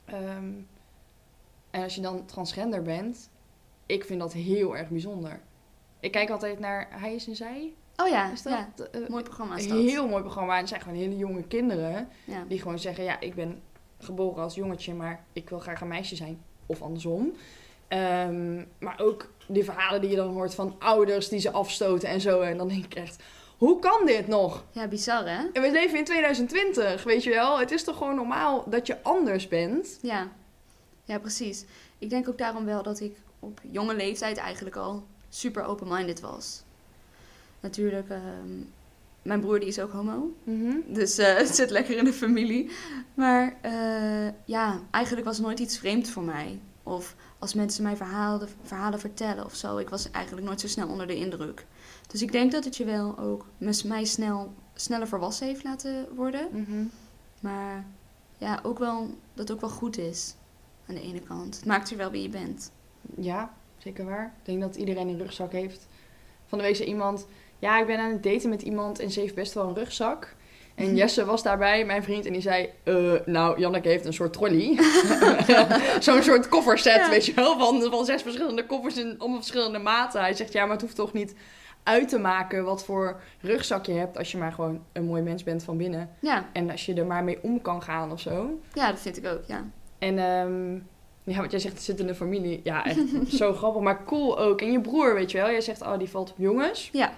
Ehm, 0.06 0.52
en 1.72 1.84
als 1.84 1.96
je 1.96 2.02
dan 2.02 2.26
transgender 2.26 2.82
bent, 2.82 3.30
ik 3.86 4.04
vind 4.06 4.20
dat 4.20 4.34
heel 4.34 4.78
erg 4.78 4.90
bijzonder. 4.90 5.40
Ik 6.00 6.12
kijk 6.12 6.30
altijd 6.30 6.60
naar 6.60 6.88
Hij 7.00 7.16
is 7.16 7.28
en 7.28 7.36
Zij. 7.36 7.74
Oh 7.98 8.08
ja, 8.08 8.32
Is 8.32 8.42
dat 8.42 8.54
ja. 8.54 8.70
eh, 8.92 9.08
Mooi 9.08 9.24
programma 9.24 9.56
is 9.58 9.66
een 9.66 9.88
heel 9.88 10.08
mooi 10.08 10.22
programma. 10.24 10.54
En 10.54 10.60
het 10.60 10.70
zijn 10.70 10.82
gewoon 10.82 10.98
hele 10.98 11.18
jonge 11.18 11.44
kinderen 11.44 12.10
Ja. 12.26 12.44
die 12.48 12.62
gewoon 12.62 12.80
zeggen: 12.80 13.04
Ja, 13.04 13.20
ik 13.20 13.36
ben 13.36 13.62
geboren 14.00 14.44
als 14.44 14.56
jongetje, 14.56 14.94
maar 14.94 15.24
ik 15.34 15.50
wil 15.50 15.60
graag 15.60 15.82
een 15.82 15.88
meisje 15.88 16.16
zijn. 16.16 16.42
Of 16.66 16.82
andersom. 16.82 17.34
Ehm, 17.88 18.64
maar 18.80 19.00
ook 19.00 19.30
die 19.48 19.64
verhalen 19.64 20.02
die 20.02 20.10
je 20.10 20.16
dan 20.16 20.34
hoort 20.34 20.56
van 20.56 20.76
ouders 20.80 21.30
die 21.30 21.40
ze 21.40 21.52
afstoten 21.52 22.10
en 22.10 22.22
zo. 22.22 22.42
En 22.42 22.58
dan 22.58 22.68
denk 22.68 22.86
ik 22.86 22.94
echt: 22.96 23.24
hoe 23.58 23.80
kan 23.80 24.06
dit 24.06 24.28
nog? 24.28 24.64
ja, 24.72 24.88
bizar 24.88 25.30
hè? 25.30 25.46
En 25.54 25.62
we 25.62 25.72
leven 25.72 25.98
in 25.98 26.06
2020, 26.06 27.04
weet 27.04 27.24
je 27.24 27.30
wel? 27.30 27.60
Het 27.60 27.72
is 27.72 27.84
toch 27.84 27.98
gewoon 27.98 28.16
normaal 28.16 28.64
dat 28.70 28.88
je 28.88 29.04
anders 29.04 29.48
bent? 29.48 30.00
Ja. 30.02 30.28
ja, 31.04 31.20
precies. 31.20 31.66
Ik 31.98 32.10
denk 32.10 32.30
ook 32.30 32.38
daarom 32.38 32.66
wel 32.66 32.84
dat 32.84 33.00
ik 33.00 33.16
op 33.40 33.62
jonge 33.72 33.96
leeftijd 33.96 34.38
eigenlijk 34.38 34.76
al 34.76 35.04
super 35.30 35.64
open-minded 35.64 36.20
was. 36.20 36.64
Natuurlijk, 37.60 38.10
ehm, 38.10 38.62
mijn 39.22 39.40
broer 39.40 39.60
die 39.60 39.68
is 39.68 39.80
ook 39.80 39.92
homo. 39.92 40.36
Dus 40.88 41.18
eh, 41.18 41.36
het 41.42 41.56
zit 41.56 41.70
lekker 41.70 41.98
in 41.98 42.06
de 42.06 42.14
familie. 42.14 42.72
Maar 43.14 43.56
eh, 43.62 44.34
ja, 44.46 44.80
eigenlijk 44.92 45.26
was 45.26 45.40
nooit 45.40 45.60
iets 45.60 45.78
vreemd 45.78 46.10
voor 46.10 46.24
mij. 46.24 46.60
Of 46.84 47.16
als 47.40 47.54
mensen 47.54 47.84
mij 47.84 47.96
verhalen, 47.96 48.50
verhalen 48.64 49.00
vertellen 49.00 49.46
of 49.46 49.56
zo. 49.56 49.78
Ik 49.78 49.90
was 49.90 50.12
eigenlijk 50.12 50.46
nooit 50.46 50.62
zo 50.62 50.68
snel 50.68 50.88
onder 50.88 51.08
de 51.08 51.16
indruk. 51.16 51.66
Dus 52.08 52.22
ik 52.22 52.32
denk 52.32 52.52
dat 52.52 52.64
het 52.64 52.78
je 52.78 52.86
wel 52.86 53.20
ook 53.20 53.46
mij 53.84 54.06
snel, 54.06 54.54
sneller 54.74 55.08
volwassen 55.08 55.48
heeft 55.48 55.64
laten 55.64 56.16
worden. 56.16 56.48
Mhm. 56.52 56.86
Maar 57.40 57.86
ja, 58.38 58.60
ook 58.64 58.80
wel, 58.80 59.08
dat 59.34 59.48
het 59.48 59.52
ook 59.52 59.62
wel 59.62 59.70
goed 59.70 59.98
is. 59.98 60.36
Aan 60.88 60.96
de 60.96 61.02
ene 61.02 61.22
kant. 61.22 61.56
Het 61.56 61.66
maakt 61.66 61.90
je 61.90 61.96
wel 61.96 62.12
wie 62.12 62.22
je 62.22 62.30
bent. 62.30 62.72
Ja, 63.16 63.54
zeker 63.78 64.06
waar. 64.06 64.26
Ik 64.26 64.46
denk 64.46 64.62
dat 64.62 64.76
iedereen 64.76 65.08
een 65.08 65.18
rugzak 65.18 65.52
heeft. 65.52 65.88
Van 66.46 66.58
de 66.58 66.64
week 66.64 66.76
zei 66.76 66.90
iemand... 66.90 67.28
Ja, 67.60 67.80
ik 67.80 67.86
ben 67.88 68.00
aan 68.00 68.12
het 68.12 68.24
daten 68.24 68.50
met 68.50 68.62
iemand 68.62 69.00
en 69.00 69.12
ze 69.12 69.20
heeft 69.20 69.36
best 69.36 69.54
wel 69.54 69.68
een 69.68 69.76
rugzak. 69.76 70.36
En 70.76 70.96
Jesse 70.96 71.26
was 71.26 71.44
daarbij, 71.44 71.86
mijn 71.86 72.04
vriend, 72.04 72.26
en 72.26 72.32
die 72.34 72.42
zei... 72.42 72.70
"Eh, 72.84 73.14
nou, 73.26 73.60
Janneke 73.60 73.88
heeft 73.88 74.06
een 74.06 74.14
soort 74.14 74.34
trolley. 74.34 74.78
Zo'n 76.00 76.24
soort 76.24 76.48
kofferset, 76.50 76.96
Ja. 76.96 77.10
weet 77.10 77.26
je 77.26 77.34
wel. 77.34 77.60
Van, 77.60 77.82
van 77.92 78.06
zes 78.06 78.22
verschillende 78.22 78.66
koffers 78.66 78.98
in 78.98 79.16
allemaal 79.18 79.38
verschillende 79.38 79.80
maten. 79.80 80.22
Hij 80.22 80.34
zegt, 80.34 80.54
ja, 80.54 80.62
maar 80.64 80.72
het 80.72 80.82
hoeft 80.82 80.96
toch 80.96 81.14
niet 81.14 81.36
uit 81.84 82.10
te 82.10 82.20
maken 82.20 82.64
wat 82.64 82.86
voor 82.86 83.20
rugzak 83.42 83.86
je 83.86 83.92
hebt... 83.94 84.18
als 84.18 84.32
je 84.32 84.38
maar 84.38 84.52
gewoon 84.52 84.84
een 84.94 85.06
mooi 85.06 85.22
mens 85.22 85.44
bent 85.44 85.64
van 85.64 85.78
binnen. 85.78 86.10
Ja, 86.20 86.50
En 86.54 86.70
als 86.72 86.86
je 86.86 86.94
er 86.94 87.06
maar 87.06 87.24
mee 87.24 87.40
om 87.42 87.62
kan 87.62 87.82
gaan 87.82 88.12
of 88.12 88.20
zo. 88.20 88.60
ja 88.74 88.92
dat 88.92 89.00
vind 89.00 89.18
ik 89.18 89.26
ook, 89.28 89.42
ja. 89.48 89.66
En 90.00 90.20
ehm, 90.20 90.74
ja, 91.36 91.42
wat 91.42 91.52
jij 91.52 91.60
zegt, 91.60 91.74
het 91.74 91.84
zit 91.84 92.00
in 92.00 92.08
de 92.08 92.16
familie. 92.16 92.62
Ja, 92.64 92.86
echt 92.86 93.00
zo 93.30 93.54
grappig, 93.60 93.82
maar 93.82 94.04
cool 94.06 94.40
ook. 94.40 94.62
En 94.62 94.72
je 94.72 94.82
broer, 94.82 95.14
weet 95.14 95.32
je 95.32 95.38
wel. 95.38 95.52
Jij 95.52 95.62
zegt, 95.62 95.82
oh, 95.82 95.98
die 95.98 96.10
valt 96.10 96.32
op 96.32 96.38
jongens. 96.38 96.90
Ja, 96.92 97.12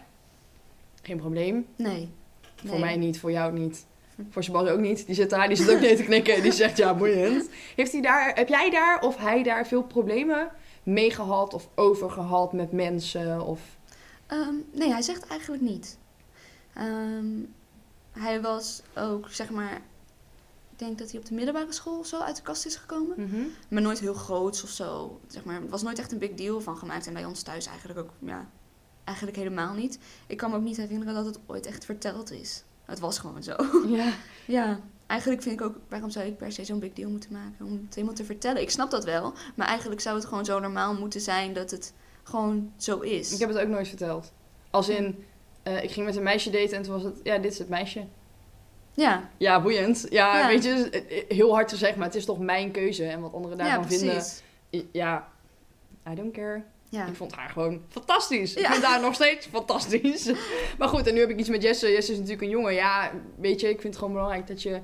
Geen 1.10 1.18
probleem. 1.18 1.66
nee. 1.76 2.10
Voor 2.55 2.70
Nee. 2.70 2.80
mij 2.80 2.95
niet, 2.97 3.20
voor 3.20 3.32
jou 3.32 3.53
niet. 3.53 3.86
Voor 4.30 4.43
Sebas 4.43 4.68
ook 4.70 4.80
niet. 4.80 5.05
Die 5.05 5.16
zit 5.16 5.30
daar, 5.30 5.47
die 5.47 5.57
zit 5.57 5.72
ook 5.72 5.80
nee 5.80 5.95
te 5.95 6.03
knikken. 6.03 6.36
En 6.36 6.41
die 6.41 6.51
zegt, 6.51 6.78
ja, 6.78 6.95
boeiend. 6.95 7.49
Heeft 7.76 7.91
hij 7.91 8.01
daar, 8.01 8.32
heb 8.36 8.47
jij 8.47 8.70
daar 8.70 9.01
of 9.01 9.18
hij 9.18 9.43
daar 9.43 9.68
veel 9.68 9.84
problemen 9.84 10.49
mee 10.84 11.12
gehad 11.12 11.53
of 11.53 11.70
over 11.76 12.10
gehad 12.10 12.53
met 12.53 12.72
mensen? 12.72 13.41
Of... 13.41 13.60
Ehm, 14.28 14.53
nee, 14.74 14.91
hij 14.91 15.01
zegt 15.01 15.28
eigenlijk 15.28 15.62
niet. 15.62 15.97
Ehm, 16.74 17.26
hij 18.12 18.41
was 18.41 18.82
ook, 18.95 19.28
zeg 19.30 19.49
maar... 19.49 19.74
Ik 20.72 20.86
denk 20.86 20.97
dat 20.97 21.12
hij 21.12 21.20
op 21.20 21.26
de 21.26 21.34
middelbare 21.34 21.74
school 21.74 22.03
zo 22.03 22.20
uit 22.20 22.36
de 22.36 22.41
kast 22.41 22.66
is 22.66 22.76
gekomen. 22.76 23.16
Maar 23.70 23.82
nooit 23.82 23.99
heel 23.99 24.14
groots 24.14 24.64
of 24.64 24.70
zo. 24.70 25.20
Zeg 25.28 25.43
maar, 25.43 25.68
was 25.68 25.82
nooit 25.82 25.99
echt 25.99 26.12
een 26.12 26.18
big 26.18 26.34
deal 26.34 26.62
van 26.62 26.78
gemaakt. 26.78 27.07
En 27.07 27.14
bij 27.14 27.26
ons 27.26 27.41
thuis 27.41 27.66
eigenlijk 27.66 27.99
ook, 27.99 28.10
ja, 28.20 28.49
eigenlijk 29.10 29.38
helemaal 29.38 29.74
niet. 29.74 29.99
Ik 30.28 30.38
kan 30.38 30.49
me 30.49 30.55
ook 30.55 30.64
niet 30.64 30.78
herinneren 30.78 31.14
dat 31.14 31.26
het 31.26 31.39
ooit 31.45 31.66
echt 31.66 31.86
verteld 31.86 32.32
is 32.32 32.64
Het 32.86 32.99
was 32.99 33.20
gewoon 33.20 33.43
zo. 33.43 33.55
Ja. 33.97 34.12
Ja, 34.45 34.80
eigenlijk 35.07 35.41
vind 35.41 35.60
ik 35.60 35.66
ook, 35.66 35.76
waarom 35.89 36.10
zou 36.10 36.26
ik 36.26 36.38
per 36.38 36.51
se 36.51 36.66
zo'n 36.66 36.80
big 36.80 36.93
deal 36.93 37.10
moeten 37.10 37.32
maken 37.34 37.66
om 37.66 37.72
het 37.86 37.95
helemaal 37.95 38.16
te 38.16 38.24
vertellen? 38.26 38.62
Ik 38.62 38.70
snap 38.70 38.91
dat 38.91 39.03
wel, 39.05 39.34
maar 39.55 39.68
eigenlijk 39.68 40.01
zou 40.01 40.16
het 40.16 40.26
gewoon 40.26 40.45
zo 40.45 40.60
normaal 40.60 40.93
moeten 40.93 41.22
zijn 41.22 41.53
dat 41.53 41.72
het 41.72 41.93
gewoon 42.24 42.74
zo 42.78 42.99
is. 42.99 43.34
Ik 43.34 43.39
heb 43.39 43.49
het 43.49 43.57
ook 43.57 43.68
nooit 43.68 43.88
verteld. 43.88 44.32
Als 44.70 44.89
in, 44.89 45.26
eh, 45.64 45.84
ik 45.84 45.91
ging 45.91 46.05
met 46.05 46.16
een 46.16 46.24
meisje 46.24 46.49
daten 46.49 46.78
en 46.78 46.84
toen 46.84 46.93
was 46.93 47.03
het, 47.03 47.20
ja, 47.24 47.38
dit 47.38 47.51
is 47.51 47.57
het 47.60 47.70
meisje. 47.70 48.05
Ja, 48.93 49.30
Ja, 49.38 49.62
boeiend. 49.62 50.05
Ja, 50.10 50.38
Ja. 50.38 50.47
weet 50.47 50.64
je, 50.64 50.89
eh, 50.89 51.24
heel 51.38 51.53
hard 51.53 51.70
gezegd, 51.70 51.95
maar 51.95 52.05
het 52.07 52.16
is 52.16 52.26
toch 52.26 52.39
mijn 52.39 52.72
keuze. 52.72 53.05
En 53.05 53.22
wat 53.22 53.34
anderen 53.34 53.57
ja 53.57 53.64
daarvan 53.64 53.88
vinden, 53.88 54.07
precies. 54.16 54.41
i- 54.74 54.89
ja, 54.91 55.28
I 56.12 56.16
don't 56.16 56.34
care. 56.34 56.64
Ja. 56.89 57.05
Ik 57.05 57.15
vond 57.15 57.35
haar 57.35 57.49
gewoon 57.49 57.81
fantastisch. 57.89 58.53
Ik 58.53 58.65
vind 58.65 58.83
haar 58.83 59.01
nog 59.01 59.13
steeds 59.15 59.45
fantastisch. 59.47 60.31
Maar 60.77 60.87
goed, 60.87 61.07
en 61.07 61.13
nu 61.13 61.19
heb 61.19 61.29
ik 61.29 61.39
iets 61.39 61.49
met 61.49 61.61
Jesse. 61.61 61.91
Jesse 61.91 62.11
is 62.11 62.17
natuurlijk 62.17 62.43
een 62.43 62.49
jongen. 62.49 62.73
Ja, 62.73 63.11
weet 63.37 63.59
je, 63.59 63.67
ik 63.69 63.81
vind 63.81 63.93
het 63.93 63.97
gewoon 63.97 64.13
belangrijk 64.13 64.47
dat 64.47 64.61
je 64.61 64.81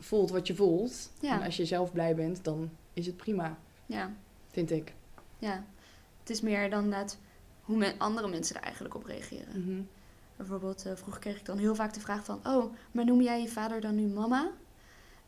voelt 0.00 0.30
wat 0.30 0.46
je 0.46 0.54
voelt. 0.54 1.10
Ja. 1.20 1.34
En 1.40 1.42
als 1.42 1.56
je 1.56 1.64
zelf 1.64 1.92
blij 1.92 2.14
bent, 2.14 2.44
dan 2.44 2.70
is 2.92 3.06
het 3.06 3.16
prima, 3.16 3.58
ja, 3.86 4.12
vind 4.50 4.70
ik. 4.70 4.92
ja. 5.38 5.64
Het 6.20 6.30
is 6.30 6.40
meer 6.40 6.70
dan 6.70 6.88
net 6.88 7.18
hoe 7.62 7.76
men, 7.76 7.94
andere 7.98 8.28
mensen 8.28 8.56
er 8.56 8.62
eigenlijk 8.62 8.94
op 8.94 9.04
reageren. 9.04 9.60
Mhm. 9.64 9.80
Bijvoorbeeld, 10.36 10.86
eh, 10.86 10.92
vroeger 10.94 11.20
kreeg 11.20 11.36
ik 11.38 11.44
dan 11.44 11.58
heel 11.58 11.74
vaak 11.74 11.94
de 11.94 12.00
vraag 12.00 12.24
van... 12.24 12.40
Oh, 12.46 12.74
maar 12.92 13.04
noem 13.04 13.20
jij 13.22 13.40
je 13.40 13.48
vader 13.48 13.80
dan 13.80 13.94
nu 13.94 14.06
mama? 14.06 14.50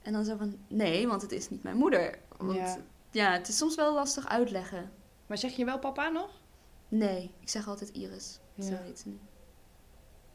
En 0.03 0.13
dan 0.13 0.25
zo 0.25 0.37
van, 0.37 0.57
nee, 0.69 1.09
want 1.09 1.23
het 1.23 1.33
is 1.33 1.51
niet 1.51 1.63
mijn 1.63 1.77
moeder. 1.77 2.19
Want 2.37 2.59
Ja. 2.59 2.77
ja, 3.11 3.33
het 3.33 3.49
is 3.49 3.57
soms 3.57 3.75
wel 3.75 3.95
lastig 3.95 4.29
uitleggen. 4.29 4.91
Maar 5.27 5.39
zeg 5.39 5.53
je 5.57 5.65
wel 5.65 5.79
papa 5.79 6.09
nog? 6.09 6.41
Nee, 6.89 7.31
ik 7.41 7.49
zeg 7.49 7.69
altijd 7.69 7.91
Iris. 7.91 8.39
Zo 8.59 8.65
Ja. 8.71 8.77
heet 8.83 8.99
ze 8.99 9.09
nu. 9.09 9.19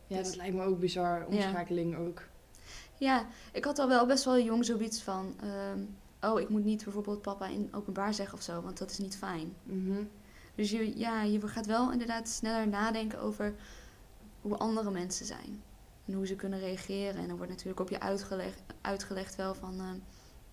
Ja, 0.07 0.17
Dus- 0.17 0.27
dat 0.27 0.35
lijkt 0.35 0.55
me 0.55 0.63
ook 0.63 0.79
bizar. 0.79 1.25
Omschakeling 1.25 1.95
ook. 1.97 2.23
Ja, 2.97 3.25
ik 3.53 3.65
had 3.65 3.79
al 3.79 3.87
wel 3.87 4.05
best 4.05 4.23
wel 4.23 4.39
jong 4.39 4.65
zoiets 4.65 5.01
van... 5.01 5.35
ehm, 5.41 5.79
oh, 6.33 6.39
ik 6.39 6.49
moet 6.49 6.63
niet 6.63 6.83
bijvoorbeeld 6.83 7.21
papa 7.21 7.47
in 7.47 7.69
openbaar 7.73 8.13
zeggen 8.13 8.37
of 8.37 8.43
zo, 8.43 8.61
want 8.61 8.77
dat 8.77 8.91
is 8.91 8.97
niet 8.97 9.17
fijn. 9.17 9.55
Mhm. 9.63 10.03
Dus 10.55 10.71
je, 10.71 10.97
ja, 10.97 11.21
je 11.23 11.47
gaat 11.47 11.65
wel 11.65 11.91
inderdaad 11.91 12.27
sneller 12.29 12.67
nadenken 12.67 13.19
over 13.19 13.55
hoe 14.41 14.57
andere 14.57 14.91
mensen 14.91 15.25
zijn. 15.25 15.63
En 16.05 16.13
hoe 16.13 16.27
ze 16.27 16.35
kunnen 16.35 16.59
reageren. 16.59 17.15
En 17.21 17.27
dan 17.27 17.35
wordt 17.37 17.51
natuurlijk 17.51 17.79
op 17.79 17.89
je 17.89 17.99
uitgelegd, 17.99 18.61
uitgelegd 18.81 19.35
wel 19.35 19.53
van... 19.55 19.79
ehm, 19.79 19.97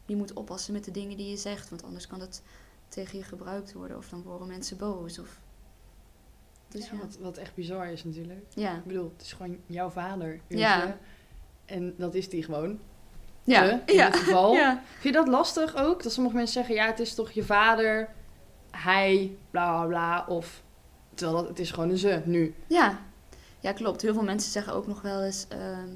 je 0.06 0.16
moet 0.16 0.32
oppassen 0.32 0.72
met 0.72 0.84
de 0.84 0.90
dingen 0.90 1.16
die 1.16 1.28
je 1.30 1.36
zegt, 1.36 1.68
want 1.70 1.82
anders 1.82 2.06
kan 2.06 2.20
het 2.20 2.42
tegen 2.88 3.18
je 3.18 3.24
gebruikt 3.24 3.72
worden. 3.72 3.96
Of 3.96 4.08
dan 4.08 4.22
worden 4.22 4.48
mensen 4.48 4.76
boos. 4.76 5.18
Of... 5.18 5.40
Dus 6.68 6.90
Ja. 6.90 6.96
Wat, 6.96 7.18
wat 7.20 7.36
echt 7.36 7.54
bizar 7.54 7.86
is 7.86 8.04
natuurlijk. 8.04 8.46
Ja. 8.54 8.76
Ik 8.76 8.84
bedoel, 8.84 9.12
het 9.16 9.22
is 9.22 9.32
gewoon 9.32 9.58
jouw 9.66 9.90
vader. 9.90 10.40
Ja. 10.46 10.98
En 11.64 11.94
dat 11.96 12.14
is 12.14 12.28
die 12.28 12.42
gewoon. 12.42 12.78
Ja. 13.44 13.82
In 13.86 13.94
ja. 13.94 14.10
dit 14.10 14.20
geval. 14.20 14.54
ja. 14.62 14.82
Vind 14.90 15.14
je 15.14 15.20
dat 15.20 15.28
lastig 15.28 15.76
ook? 15.76 16.02
Dat 16.02 16.12
sommige 16.12 16.36
mensen 16.36 16.54
zeggen, 16.54 16.74
ja, 16.74 16.86
het 16.86 17.00
is 17.00 17.14
toch 17.14 17.30
je 17.30 17.44
vader, 17.44 18.08
hij, 18.70 19.36
bla 19.50 19.70
bla 19.70 19.86
bla. 19.86 20.34
Of, 20.36 20.62
terwijl 21.14 21.38
dat, 21.38 21.48
het 21.48 21.58
is 21.58 21.70
gewoon 21.70 21.90
een 21.90 21.98
ze, 21.98 22.22
nu. 22.24 22.54
Ja. 22.66 22.98
ja, 23.60 23.72
klopt. 23.72 24.02
Heel 24.02 24.14
veel 24.14 24.22
mensen 24.22 24.52
zeggen 24.52 24.72
ook 24.72 24.86
nog 24.86 25.02
wel 25.02 25.22
eens... 25.22 25.46
ehm, 25.48 25.88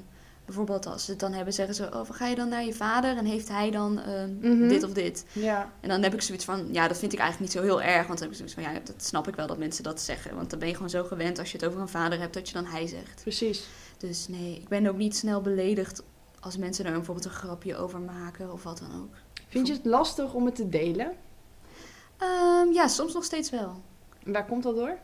bijvoorbeeld 0.45 0.85
als 0.85 1.05
ze 1.05 1.11
het 1.11 1.19
dan 1.19 1.33
hebben, 1.33 1.53
zeggen 1.53 1.75
ze... 1.75 1.89
Oh, 1.93 2.01
ga 2.09 2.27
je 2.27 2.35
dan 2.35 2.49
naar 2.49 2.63
je 2.65 2.73
vader 2.73 3.17
en 3.17 3.25
heeft 3.25 3.47
hij 3.49 3.71
dan 3.71 3.99
ehm, 3.99 4.33
Mhm. 4.39 4.67
dit 4.67 4.83
of 4.83 4.91
dit? 4.93 5.25
Ja. 5.31 5.71
En 5.79 5.89
dan 5.89 6.03
heb 6.03 6.13
ik 6.13 6.21
zoiets 6.21 6.45
van... 6.45 6.67
Ja, 6.71 6.87
dat 6.87 6.97
vind 6.97 7.13
ik 7.13 7.19
eigenlijk 7.19 7.53
niet 7.53 7.61
zo 7.63 7.67
heel 7.69 7.81
erg. 7.81 8.07
Want 8.07 8.19
dan 8.19 8.27
heb 8.27 8.29
ik 8.29 8.35
zoiets 8.35 8.53
van... 8.53 8.63
Ja, 8.63 8.79
dat 8.83 9.03
snap 9.03 9.27
ik 9.27 9.35
wel 9.35 9.47
dat 9.47 9.57
mensen 9.57 9.83
dat 9.83 10.01
zeggen. 10.01 10.35
Want 10.35 10.49
dan 10.49 10.59
ben 10.59 10.67
je 10.67 10.73
gewoon 10.73 10.89
zo 10.89 11.03
gewend 11.03 11.39
als 11.39 11.51
je 11.51 11.57
het 11.57 11.65
over 11.67 11.81
een 11.81 11.87
vader 11.87 12.19
hebt... 12.19 12.33
dat 12.33 12.47
je 12.47 12.53
dan 12.53 12.65
hij 12.65 12.87
zegt. 12.87 13.21
Precies. 13.21 13.67
Dus 13.97 14.27
nee, 14.27 14.55
ik 14.61 14.67
ben 14.67 14.87
ook 14.87 14.97
niet 14.97 15.15
snel 15.15 15.41
beledigd... 15.41 16.03
als 16.39 16.57
mensen 16.57 16.85
er 16.85 16.91
bijvoorbeeld 16.91 17.25
een 17.25 17.31
grapje 17.31 17.75
over 17.77 17.99
maken 17.99 18.51
of 18.53 18.63
wat 18.63 18.77
dan 18.79 19.01
ook. 19.01 19.15
Vind 19.47 19.67
je 19.67 19.73
het 19.73 19.85
lastig 19.85 20.33
om 20.33 20.45
het 20.45 20.55
te 20.55 20.69
delen? 20.69 21.11
Ehm, 22.17 22.71
ja, 22.71 22.87
soms 22.87 23.13
nog 23.13 23.23
steeds 23.23 23.49
wel. 23.49 23.81
En 24.25 24.31
Waar 24.31 24.45
komt 24.45 24.63
dat 24.63 24.75
door? 24.75 24.97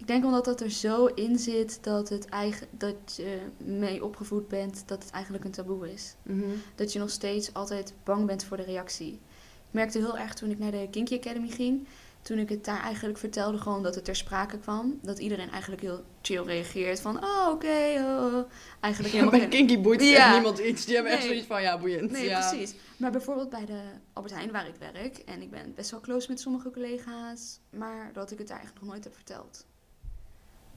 Ik 0.00 0.06
denk 0.06 0.24
omdat 0.24 0.44
dat 0.44 0.60
er 0.60 0.70
zo 0.70 1.06
in 1.06 1.38
zit 1.38 1.78
dat, 1.84 2.08
het 2.08 2.24
eigen, 2.28 2.66
dat 2.70 2.94
je 3.16 3.38
mee 3.64 4.04
opgevoed 4.04 4.48
bent 4.48 4.82
dat 4.86 5.02
het 5.02 5.12
eigenlijk 5.12 5.44
een 5.44 5.50
taboe 5.50 5.92
is. 5.92 6.14
Mhm. 6.22 6.44
Dat 6.74 6.92
je 6.92 6.98
nog 6.98 7.10
steeds 7.10 7.54
altijd 7.54 7.94
bang 8.04 8.26
bent 8.26 8.44
voor 8.44 8.56
de 8.56 8.62
reactie. 8.62 9.12
Ik 9.12 9.70
merkte 9.76 9.98
heel 9.98 10.18
erg 10.18 10.34
toen 10.34 10.50
ik 10.50 10.58
naar 10.58 10.70
de 10.70 10.88
Kinky 10.90 11.14
Academy 11.16 11.48
ging. 11.48 11.86
Toen 12.22 12.38
ik 12.38 12.48
het 12.48 12.64
daar 12.64 12.80
eigenlijk 12.82 13.18
vertelde, 13.18 13.58
gewoon 13.58 13.82
dat 13.82 13.94
het 13.94 14.04
ter 14.04 14.16
sprake 14.16 14.58
kwam. 14.58 14.98
Dat 15.02 15.18
iedereen 15.18 15.50
eigenlijk 15.50 15.82
heel 15.82 16.04
chill 16.22 16.42
reageert. 16.42 17.00
Van, 17.00 17.24
oh, 17.24 17.48
oké, 17.50 17.94
oh, 17.96 18.34
oh. 18.34 18.50
Eigenlijk 18.80 19.14
Ja, 19.14 19.20
helemaal 19.20 19.30
bij 19.30 19.40
geen- 19.40 19.48
Kinky 19.66 19.80
boeit 19.80 20.02
Ja. 20.02 20.16
echt 20.24 20.32
niemand 20.32 20.58
iets. 20.58 20.84
Die 20.84 20.94
hebben 20.94 21.12
echt 21.12 21.22
zoiets 21.24 21.46
van, 21.46 21.62
ja, 21.62 21.78
boeiend. 21.78 22.10
Nee, 22.10 22.24
ja. 22.28 22.48
precies. 22.48 22.74
Maar 22.96 23.10
bijvoorbeeld 23.10 23.50
bij 23.50 23.64
de 23.66 23.80
Albert 24.12 24.34
Heijn 24.34 24.50
waar 24.52 24.68
ik 24.68 24.74
werk. 24.92 25.18
En 25.18 25.42
ik 25.42 25.50
ben 25.50 25.74
best 25.74 25.90
wel 25.90 26.00
close 26.00 26.28
met 26.30 26.40
sommige 26.40 26.70
collega's. 26.70 27.60
Maar 27.70 28.10
dat 28.12 28.30
ik 28.30 28.38
het 28.38 28.46
daar 28.48 28.56
eigenlijk 28.56 28.84
nog 28.86 28.94
nooit 28.94 29.04
heb 29.04 29.14
verteld. 29.14 29.66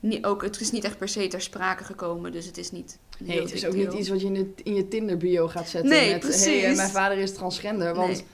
Niet, 0.04 0.26
ook, 0.26 0.41
het 0.41 0.60
is 0.60 0.72
niet 0.72 0.84
echt 0.84 0.97
per 0.97 1.08
se 1.10 1.28
ter 1.28 1.41
sprake 1.41 1.84
gekomen. 1.84 2.32
Dus 2.32 2.45
het 2.45 2.58
is 2.58 2.72
niet 2.72 2.99
Nee, 3.20 3.41
het 3.41 3.51
is 3.54 3.66
ook 3.66 3.74
niet 3.74 3.93
iets 3.93 4.10
wat 4.10 4.22
je 4.22 4.28
in, 4.28 4.54
in 4.64 4.76
je 4.76 4.88
Tinder 4.88 5.18
bio 5.18 5.47
gaat 5.47 5.70
zetten. 5.70 5.89
Nee, 5.89 6.12
met, 6.12 6.20
precies. 6.20 6.45
Hey, 6.45 6.70
eh, 6.70 6.76
mijn 6.76 6.89
vader 6.89 7.18
is 7.18 7.34
transgender. 7.34 7.95
Want 7.95 8.12
Nee. 8.12 8.26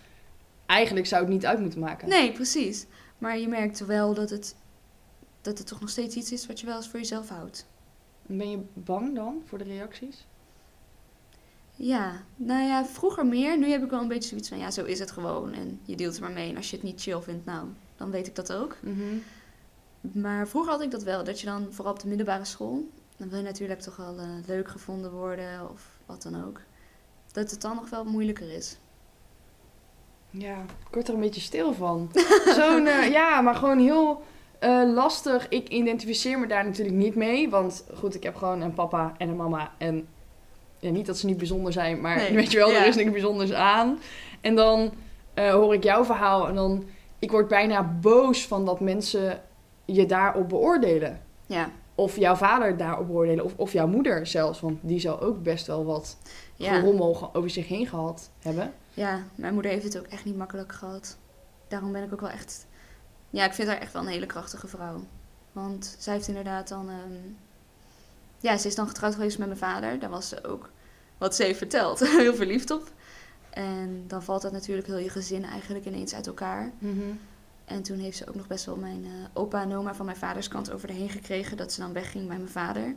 eigenlijk 0.65 1.05
zou 1.07 1.21
het 1.23 1.31
niet 1.31 1.45
uit 1.45 1.59
moeten 1.59 1.79
maken. 1.79 2.09
Nee, 2.09 2.31
precies. 2.31 2.85
Maar 3.17 3.37
je 3.39 3.47
merkt 3.47 3.85
wel 3.85 4.13
dat 4.13 4.29
het, 4.29 4.55
dat 5.41 5.57
het 5.57 5.67
toch 5.67 5.79
nog 5.79 5.89
steeds 5.89 6.15
iets 6.15 6.31
is 6.31 6.47
wat 6.47 6.59
je 6.59 6.65
wel 6.65 6.75
eens 6.75 6.87
voor 6.87 6.99
jezelf 6.99 7.29
houdt. 7.29 7.65
Ben 8.25 8.49
je 8.49 8.59
bang 8.73 9.15
dan 9.15 9.41
voor 9.45 9.57
de 9.57 9.63
reacties? 9.63 10.25
Ja, 11.75 12.23
nou 12.35 12.63
ja, 12.63 12.85
vroeger 12.85 13.25
meer. 13.25 13.57
Nu 13.57 13.69
heb 13.69 13.83
ik 13.83 13.89
wel 13.89 14.01
een 14.01 14.07
beetje 14.07 14.29
zoiets 14.29 14.49
van, 14.49 14.57
ja, 14.57 14.71
zo 14.71 14.83
is 14.83 14.99
het 14.99 15.11
gewoon. 15.11 15.53
En 15.53 15.79
je 15.83 15.95
deelt 15.95 16.15
er 16.15 16.21
maar 16.21 16.31
mee. 16.31 16.49
En 16.49 16.57
als 16.57 16.69
je 16.69 16.75
het 16.75 16.85
niet 16.85 17.01
chill 17.01 17.21
vindt, 17.21 17.45
nou, 17.45 17.67
dan 17.97 18.11
weet 18.11 18.27
ik 18.27 18.35
dat 18.35 18.53
ook. 18.53 18.77
Mhm. 18.81 19.15
Maar 20.01 20.47
vroeger 20.47 20.71
had 20.71 20.81
ik 20.81 20.91
dat 20.91 21.03
wel. 21.03 21.23
Dat 21.23 21.39
je 21.39 21.45
dan, 21.45 21.67
vooral 21.69 21.93
op 21.93 21.99
de 21.99 22.07
middelbare 22.07 22.45
school, 22.45 22.89
dan 23.17 23.29
wil 23.29 23.37
je 23.37 23.43
natuurlijk 23.43 23.79
toch 23.79 23.95
wel 23.95 24.17
eh, 24.17 24.25
leuk 24.47 24.67
gevonden 24.69 25.11
worden 25.11 25.69
of 25.71 25.81
wat 26.05 26.21
dan 26.21 26.45
ook. 26.45 26.61
Dat 27.31 27.51
het 27.51 27.61
dan 27.61 27.75
nog 27.75 27.89
wel 27.89 28.05
moeilijker 28.05 28.51
is. 28.51 28.77
Ja, 30.29 30.61
ik 30.61 30.93
word 30.93 31.07
er 31.07 31.13
een 31.13 31.19
beetje 31.19 31.41
stil 31.41 31.73
van. 31.73 32.11
Zo'n, 32.57 32.87
eh, 32.87 33.11
ja, 33.11 33.41
maar 33.41 33.55
gewoon 33.55 33.79
heel 33.79 34.23
eh, 34.59 34.93
lastig. 34.93 35.47
Ik 35.49 35.67
identificeer 35.67 36.39
me 36.39 36.47
daar 36.47 36.65
natuurlijk 36.65 36.97
niet 36.97 37.15
mee. 37.15 37.49
Want 37.49 37.85
goed, 37.95 38.15
ik 38.15 38.23
heb 38.23 38.35
gewoon 38.35 38.61
een 38.61 38.73
papa 38.73 39.13
en 39.17 39.29
een 39.29 39.35
mama. 39.35 39.71
En 39.77 40.07
ja, 40.79 40.89
niet 40.89 41.05
dat 41.05 41.17
ze 41.17 41.25
niet 41.25 41.37
bijzonder 41.37 41.73
zijn, 41.73 42.01
maar 42.01 42.15
Nee, 42.15 42.33
weet 42.41 42.51
je 42.51 42.57
wel, 42.57 42.71
ja. 42.71 42.81
er 42.81 42.87
is 42.87 42.95
niks 42.95 43.11
bijzonders 43.11 43.53
aan. 43.53 43.99
En 44.41 44.55
dan 44.55 44.93
hoor 45.35 45.73
ik 45.73 45.83
jouw 45.83 46.05
verhaal 46.05 46.47
en 46.47 46.55
dan... 46.55 46.85
Ik 47.19 47.31
word 47.31 47.47
bijna 47.47 47.83
boos 47.83 48.47
van 48.47 48.65
dat 48.65 48.79
mensen 48.79 49.41
je 49.93 50.05
daarop 50.05 50.49
beoordelen. 50.49 51.21
Ja, 51.45 51.69
Of 51.95 52.15
jouw 52.17 52.35
vader 52.35 52.77
daarop 52.77 53.07
beoordelen. 53.07 53.45
Of, 53.45 53.53
of 53.55 53.73
jouw 53.73 53.87
moeder 53.87 54.27
zelfs. 54.27 54.59
Want 54.59 54.77
die 54.81 54.99
zal 54.99 55.21
ook 55.21 55.43
best 55.43 55.67
wel 55.67 55.85
wat 55.85 56.17
ja. 56.55 56.75
gerommel 56.79 57.13
ge- 57.13 57.33
over 57.33 57.49
zich 57.49 57.67
heen 57.67 57.87
gehad 57.87 58.29
hebben. 58.39 58.73
ja, 58.93 59.23
mijn 59.35 59.53
moeder 59.53 59.71
heeft 59.71 59.83
het 59.83 59.97
ook 59.97 60.05
echt 60.07 60.25
niet 60.25 60.37
makkelijk 60.37 60.71
gehad. 60.73 61.17
Daarom 61.67 61.91
ben 61.91 62.03
ik 62.03 62.13
ook 62.13 62.21
wel 62.21 62.29
echt... 62.29 62.67
Ja, 63.29 63.45
ik 63.45 63.53
vind 63.53 63.67
haar 63.67 63.77
echt 63.77 63.93
wel 63.93 64.01
een 64.01 64.07
hele 64.07 64.25
krachtige 64.25 64.67
vrouw. 64.67 64.99
Want 65.51 65.95
zij 65.99 66.13
heeft 66.13 66.27
inderdaad 66.27 66.67
dan... 66.67 66.89
ehm, 66.89 67.31
Ja, 68.39 68.57
ze 68.57 68.67
is 68.67 68.75
dan 68.75 68.87
getrouwd 68.87 69.13
geweest 69.13 69.37
met 69.37 69.47
mijn 69.47 69.59
vader. 69.59 69.99
Daar 69.99 70.09
was 70.09 70.29
ze 70.29 70.43
ook, 70.43 70.69
wat 71.17 71.35
ze 71.35 71.43
heeft 71.43 71.57
verteld, 71.57 71.99
heel 72.17 72.35
verliefd 72.35 72.71
op. 72.71 72.91
En 73.49 74.03
dan 74.07 74.23
valt 74.23 74.41
dat 74.41 74.51
natuurlijk 74.51 74.87
heel 74.87 74.97
je 74.97 75.09
gezin 75.09 75.45
eigenlijk 75.45 75.85
ineens 75.85 76.15
uit 76.15 76.27
elkaar. 76.27 76.71
En 77.69 77.81
toen 77.83 77.99
heeft 77.99 78.17
ze 78.17 78.27
ook 78.27 78.35
nog 78.35 78.47
best 78.47 78.65
wel 78.65 78.75
mijn 78.75 79.03
eh, 79.05 79.11
opa 79.33 79.61
en 79.61 79.75
oma 79.75 79.93
van 79.93 80.05
mijn 80.05 80.17
vaders 80.17 80.47
kant 80.47 80.71
over 80.71 80.87
de 80.87 80.93
heen 80.93 81.09
gekregen. 81.09 81.57
Dat 81.57 81.73
ze 81.73 81.81
dan 81.81 81.93
wegging 81.93 82.27
bij 82.27 82.37
mijn 82.37 82.49
vader. 82.49 82.95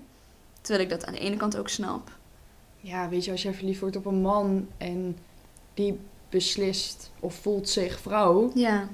Terwijl 0.61 0.85
ik 0.85 0.91
dat 0.91 1.07
aan 1.07 1.13
de 1.13 1.19
ene 1.19 1.37
kant 1.37 1.57
ook 1.57 1.69
snap. 1.69 2.11
Ja, 2.81 3.09
weet 3.09 3.25
je, 3.25 3.31
als 3.31 3.43
jij 3.43 3.55
verliefd 3.55 3.81
wordt 3.81 3.97
op 3.97 4.07
een 4.07 4.21
man 4.21 4.69
en 4.79 5.17
die 5.75 5.99
beslist 6.29 7.11
of 7.21 7.35
voelt 7.35 7.69
zich 7.69 8.01
vrouw 8.01 8.51
Ja, 8.55 8.89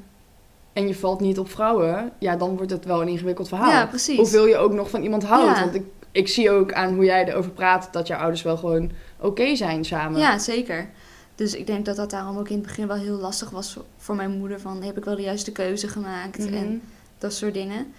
en 0.73 0.89
je 0.89 0.95
valt 0.95 1.21
niet 1.21 1.39
op 1.39 1.51
vrouwen, 1.51 2.13
ja, 2.19 2.37
dan 2.37 2.57
wordt 2.57 2.71
het 2.71 2.85
wel 2.85 3.03
een 3.03 3.09
ingewikkeld 3.09 3.49
verhaal. 3.49 3.71
ja 3.71 3.87
precies. 3.87 4.17
Hoeveel 4.17 4.47
je 4.47 4.57
ook 4.57 4.73
nog 4.73 4.91
van 4.91 5.03
iemand 5.03 5.25
houdt. 5.25 5.57
Ja. 5.57 5.61
Want 5.61 5.75
ik, 5.75 5.85
ik 6.13 6.29
zie 6.29 6.51
ook 6.51 6.73
aan 6.73 6.95
hoe 6.95 7.05
jij 7.05 7.29
erover 7.29 7.51
praat 7.51 7.89
dat 7.93 8.07
jouw 8.07 8.19
ouders 8.19 8.43
wel 8.43 8.57
gewoon 8.57 8.91
oké 9.21 9.57
zijn 9.57 9.85
samen. 9.85 10.21
Ja, 10.21 10.39
zeker. 10.39 10.91
Dus 11.39 11.55
ik 11.55 11.67
denk 11.67 11.85
dat 11.85 11.97
dat 11.97 12.11
daarom 12.11 12.39
ook 12.39 12.49
in 12.49 12.57
het 12.57 12.67
begin 12.67 12.87
wel 12.87 12.97
heel 12.97 13.19
lastig 13.19 13.51
was 13.51 13.77
voor, 13.97 14.17
mijn 14.17 14.31
moeder. 14.31 14.61
Van, 14.61 14.83
heb 14.83 14.97
ik 14.97 15.05
wel 15.05 15.17
de 15.17 15.23
juiste 15.23 15.53
keuze 15.53 15.89
gemaakt? 15.89 16.39
Mhm. 16.39 16.55
En 16.55 16.83
dat 17.19 17.33
soort 17.33 17.55
dingen. 17.55 17.93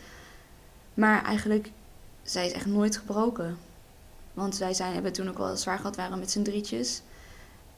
Maar 0.93 1.23
eigenlijk, 1.23 1.71
zij 2.23 2.45
is 2.45 2.51
echt 2.51 2.65
nooit 2.65 2.97
gebroken. 2.97 3.57
Want 4.33 4.57
wij 4.57 4.73
zijn, 4.73 4.93
hebben 4.93 5.11
toen 5.11 5.29
ook 5.29 5.37
wel 5.37 5.57
zwaar 5.57 5.77
gehad, 5.77 5.95
waren 5.95 6.19
met 6.19 6.31
z'n 6.31 6.41
drietjes. 6.41 7.01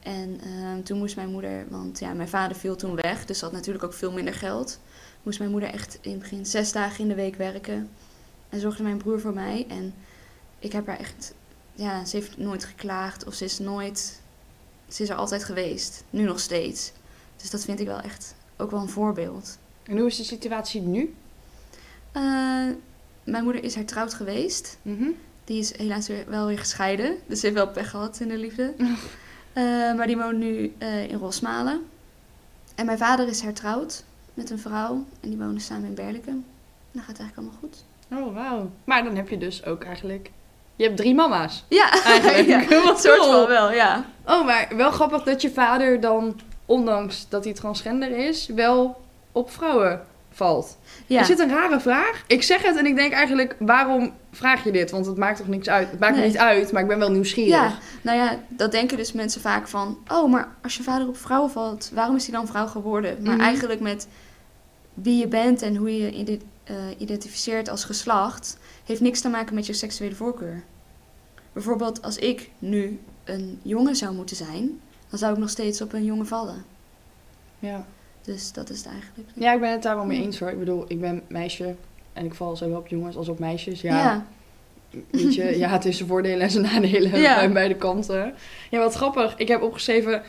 En 0.00 0.40
ehm, 0.44 0.82
toen 0.82 0.98
moest 0.98 1.16
mijn 1.16 1.30
moeder, 1.30 1.64
want 1.68 1.98
ja, 1.98 2.12
mijn 2.12 2.28
vader 2.28 2.56
viel 2.56 2.76
toen 2.76 2.94
weg, 2.94 3.24
dus 3.24 3.40
had 3.40 3.52
natuurlijk 3.52 3.84
ook 3.84 3.94
veel 3.94 4.12
minder 4.12 4.34
geld. 4.34 4.78
Moest 5.22 5.38
mijn 5.38 5.50
moeder 5.50 5.68
echt 5.68 5.98
in 6.00 6.10
het 6.10 6.20
begin 6.20 6.46
zes 6.46 6.72
dagen 6.72 7.00
in 7.00 7.08
de 7.08 7.14
week 7.14 7.36
werken. 7.36 7.90
En 8.48 8.60
zorgde 8.60 8.82
mijn 8.82 8.96
broer 8.96 9.20
voor 9.20 9.34
mij. 9.34 9.66
En 9.68 9.94
ik 10.58 10.72
heb 10.72 10.86
haar 10.86 10.98
echt 10.98 11.34
ja, 11.74 12.04
ze 12.04 12.16
heeft 12.16 12.36
nooit 12.36 12.64
geklaagd 12.64 13.26
of 13.26 13.34
ze 13.34 13.44
is 13.44 13.58
nooit, 13.58 14.20
ze 14.92 15.02
is 15.02 15.08
er 15.08 15.16
altijd 15.16 15.44
geweest. 15.44 16.04
Nu 16.10 16.22
nog 16.22 16.40
steeds. 16.40 16.92
Dus 17.36 17.50
dat 17.50 17.64
vind 17.64 17.80
ik 17.80 17.86
wel 17.86 18.00
echt 18.00 18.34
ook 18.56 18.70
wel 18.70 18.80
een 18.80 18.88
voorbeeld. 18.88 19.58
En 19.82 19.98
hoe 19.98 20.06
is 20.06 20.16
de 20.16 20.24
situatie 20.24 20.80
nu? 20.80 21.14
Eh, 22.12 22.22
mijn 23.24 23.44
moeder 23.44 23.64
is 23.64 23.74
hertrouwd 23.74 24.14
geweest. 24.14 24.78
Mhm. 24.82 25.08
Die 25.44 25.58
is 25.58 25.76
helaas 25.76 26.08
weer, 26.08 26.24
wel 26.28 26.46
weer 26.46 26.58
gescheiden. 26.58 27.16
Dus 27.26 27.40
ze 27.40 27.46
heeft 27.46 27.58
wel 27.58 27.68
pech 27.68 27.90
gehad 27.90 28.20
in 28.20 28.28
de 28.28 28.38
liefde. 28.38 28.74
Eh, 29.52 29.62
maar 29.94 30.06
die 30.06 30.16
woont 30.16 30.38
nu 30.38 30.74
eh, 30.78 31.08
in 31.08 31.18
Rosmalen. 31.18 31.82
En 32.74 32.86
mijn 32.86 32.98
vader 32.98 33.28
is 33.28 33.40
hertrouwd 33.40 34.04
met 34.34 34.50
een 34.50 34.58
vrouw. 34.58 35.04
En 35.20 35.28
die 35.28 35.38
wonen 35.38 35.60
samen 35.60 35.88
in 35.88 35.94
Berlikum. 35.94 36.44
Dat 36.92 37.02
gaat 37.02 37.18
eigenlijk 37.18 37.36
allemaal 37.36 37.58
goed. 37.60 37.84
Oh, 38.10 38.34
wauw. 38.34 38.70
Maar 38.84 39.04
dan 39.04 39.16
heb 39.16 39.28
je 39.28 39.38
dus 39.38 39.64
ook 39.64 39.84
eigenlijk... 39.84 40.30
Je 40.76 40.84
hebt 40.84 40.96
drie 40.96 41.14
mama's. 41.14 41.64
Ja, 41.68 42.02
Eigenlijk. 42.04 42.70
ja 42.70 42.82
Wat 42.84 43.00
soort 43.00 43.26
van 43.26 43.46
wel, 43.46 43.72
ja. 43.72 44.04
Oh, 44.26 44.44
maar 44.46 44.68
wel 44.76 44.90
grappig 44.90 45.22
dat 45.22 45.42
je 45.42 45.50
vader 45.50 46.00
dan, 46.00 46.40
ondanks 46.66 47.26
dat 47.28 47.44
hij 47.44 47.52
transgender 47.52 48.10
is, 48.10 48.46
wel 48.46 49.00
op 49.32 49.50
vrouwen 49.50 50.00
valt. 50.30 50.76
ja. 51.06 51.20
Is 51.20 51.26
dit 51.26 51.38
een 51.38 51.48
rare 51.50 51.80
vraag? 51.80 52.22
Ik 52.26 52.42
zeg 52.42 52.62
het 52.62 52.76
en 52.76 52.86
ik 52.86 52.96
denk 52.96 53.12
eigenlijk, 53.12 53.56
waarom 53.58 54.12
vraag 54.32 54.64
je 54.64 54.72
dit? 54.72 54.90
Want 54.90 55.06
het 55.06 55.16
maakt 55.16 55.38
toch 55.38 55.48
niks 55.48 55.68
uit? 55.68 55.90
Het 55.90 56.00
maakt 56.00 56.16
me 56.16 56.22
niet 56.24 56.38
uit, 56.38 56.72
maar 56.72 56.82
ik 56.82 56.88
ben 56.88 56.98
wel 56.98 57.10
nieuwsgierig. 57.10 57.52
Ja, 57.54 57.72
nou 58.02 58.18
ja, 58.18 58.38
dat 58.48 58.72
denken 58.72 58.96
dus 58.96 59.12
mensen 59.12 59.40
vaak 59.40 59.68
van... 59.68 59.98
Oh, 60.12 60.30
maar 60.30 60.48
als 60.62 60.76
je 60.76 60.82
vader 60.82 61.08
op 61.08 61.16
vrouwen 61.16 61.50
valt, 61.50 61.90
waarom 61.94 62.16
is 62.16 62.26
hij 62.26 62.34
dan 62.36 62.46
vrouw 62.46 62.66
geworden? 62.66 63.16
Maar 63.22 63.34
Mhm. 63.34 63.42
eigenlijk 63.44 63.80
met 63.80 64.08
wie 64.94 65.18
je 65.18 65.26
bent 65.28 65.62
en 65.62 65.76
hoe 65.76 65.96
je 65.96 66.10
eh, 66.72 66.78
identificeert 66.98 67.68
als 67.68 67.84
geslacht... 67.84 68.58
heeft 68.84 69.00
niks 69.00 69.20
te 69.20 69.28
maken 69.28 69.54
met 69.54 69.66
je 69.66 69.72
seksuele 69.72 70.14
voorkeur. 70.14 70.62
Bijvoorbeeld 71.52 72.02
als 72.02 72.16
ik 72.16 72.50
nu 72.58 73.00
een 73.24 73.60
jongen 73.62 73.96
zou 73.96 74.14
moeten 74.14 74.36
zijn... 74.36 74.80
dan 75.08 75.18
zou 75.18 75.32
ik 75.32 75.38
nog 75.38 75.50
steeds 75.50 75.80
op 75.80 75.92
een 75.92 76.04
jongen 76.04 76.26
vallen. 76.26 76.64
Ja. 77.58 77.86
Dus 78.22 78.52
dat 78.52 78.70
is 78.70 78.76
het 78.78 78.86
eigenlijk. 78.86 79.28
Ja, 79.34 79.52
ik 79.52 79.60
ben 79.60 79.70
het 79.70 79.82
daar 79.82 79.96
wel 79.96 80.04
mee 80.04 80.22
eens 80.22 80.38
hoor. 80.38 80.50
Ik 80.50 80.58
bedoel, 80.58 80.84
ik 80.88 81.00
ben 81.00 81.22
meisje 81.26 81.74
en 82.12 82.24
ik 82.24 82.34
val 82.34 82.56
zowel 82.56 82.78
op 82.78 82.86
jongens 82.86 83.16
als 83.16 83.28
op 83.28 83.38
meisjes. 83.38 83.80
Ja, 83.80 83.98
ja. 83.98 84.26
weet 85.10 85.34
je, 85.34 85.58
ja, 85.58 85.68
het 85.68 85.84
is 85.84 85.96
zijn 85.96 86.08
voordelen 86.08 86.40
en 86.40 86.50
zijn 86.50 86.64
nadelen 86.64 87.20
Ja. 87.20 87.34
bij 87.34 87.52
beide 87.52 87.76
kanten. 87.76 88.34
Ja, 88.70 88.78
wat 88.78 88.94
grappig. 88.94 89.36
Ik 89.36 89.48
heb 89.48 89.62
opgeschreven, 89.62 90.22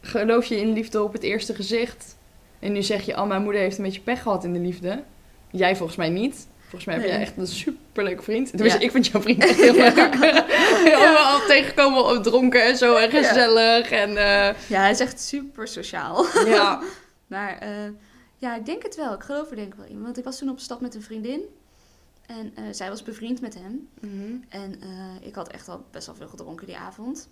geloof 0.00 0.44
je 0.44 0.60
in 0.60 0.72
liefde 0.72 1.02
op 1.02 1.12
het 1.12 1.22
eerste 1.22 1.54
gezicht? 1.54 2.16
En 2.58 2.72
nu 2.72 2.82
zeg 2.82 3.02
je, 3.02 3.16
oh, 3.16 3.26
mijn 3.26 3.42
moeder 3.42 3.60
heeft 3.60 3.78
een 3.78 3.84
beetje 3.84 4.00
pech 4.00 4.22
gehad 4.22 4.44
in 4.44 4.52
de 4.52 4.58
liefde. 4.58 5.02
Jij 5.50 5.76
volgens 5.76 5.98
mij 5.98 6.08
niet. 6.08 6.46
Volgens 6.60 6.84
mij 6.84 6.94
heb 6.94 7.04
Nee. 7.04 7.12
jij 7.12 7.20
echt 7.22 7.36
een 7.36 7.46
superleuke 7.46 8.22
vriend. 8.22 8.50
Tenminste, 8.50 8.78
Ja. 8.78 8.84
ik 8.86 8.90
vind 8.90 9.06
jouw 9.06 9.20
vriend 9.20 9.42
echt 9.44 9.56
heel 9.60 9.74
leuk. 9.84 9.96
Allemaal 10.96 11.46
tegenkomen 11.46 12.04
op 12.04 12.22
dronken 12.22 12.64
en 12.64 12.76
zo 12.76 12.96
en 12.96 13.10
gezellig. 13.10 13.90
En 13.90 14.08
eh, 14.08 14.54
ja, 14.68 14.80
hij 14.80 14.90
is 14.90 15.00
echt 15.00 15.20
super 15.20 15.68
sociaal. 15.68 16.26
ja, 16.46 16.82
Maar 17.26 17.58
eh, 17.58 17.70
ja, 18.36 18.56
ik 18.56 18.66
denk 18.66 18.82
het 18.82 18.96
wel. 18.96 19.14
Ik 19.14 19.22
geloof 19.22 19.50
er 19.50 19.56
denk 19.56 19.72
ik 19.72 19.78
wel 19.78 19.88
in. 19.88 20.02
Want 20.02 20.18
ik 20.18 20.24
was 20.24 20.38
toen 20.38 20.48
op 20.48 20.58
stap 20.58 20.80
met 20.80 20.94
een 20.94 21.02
vriendin. 21.02 21.40
En 22.26 22.52
eh, 22.54 22.62
zij 22.70 22.88
was 22.88 23.02
bevriend 23.02 23.40
met 23.40 23.54
hem. 23.54 23.88
Mhm. 24.00 24.34
En 24.48 24.80
ik 25.20 25.34
had 25.34 25.48
echt 25.48 25.68
al 25.68 25.84
best 25.90 26.06
wel 26.06 26.14
veel 26.16 26.28
gedronken 26.28 26.66
die 26.66 26.76
avond. 26.76 27.28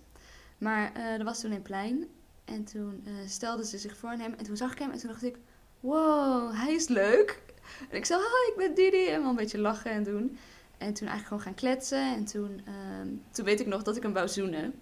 Maar 0.57 0.91
er 1.19 1.23
was 1.23 1.39
toen 1.39 1.51
een 1.51 1.61
plein. 1.61 2.05
En 2.45 2.63
toen 2.63 3.07
stelde 3.27 3.65
ze 3.65 3.77
zich 3.77 3.97
voor 3.97 4.09
aan 4.09 4.19
hem. 4.19 4.33
En 4.37 4.45
toen 4.45 4.57
zag 4.57 4.71
ik 4.71 4.79
hem 4.79 4.91
en 4.91 4.97
toen 4.99 5.09
dacht 5.09 5.23
ik... 5.23 5.35
Wow, 5.79 6.53
hij 6.53 6.73
is 6.73 6.87
leuk. 6.87 7.41
En 7.89 7.97
ik 7.97 8.05
zei, 8.05 8.19
hi, 8.19 8.51
ik 8.51 8.57
ben 8.57 8.75
Didi. 8.75 9.07
En 9.07 9.21
wel 9.21 9.29
een 9.29 9.35
beetje 9.35 9.59
lachen 9.59 9.91
en 9.91 10.03
doen. 10.03 10.37
En 10.77 10.93
toen 10.93 11.07
eigenlijk 11.07 11.27
gewoon 11.27 11.41
gaan 11.41 11.53
kletsen. 11.53 12.13
En 12.15 12.25
toen, 12.25 12.61
ehm, 12.65 13.07
toen 13.31 13.45
weet 13.45 13.59
ik 13.59 13.67
nog 13.67 13.83
dat 13.83 13.95
ik 13.95 14.03
hem 14.03 14.13
wou 14.13 14.27
zoenen. 14.27 14.73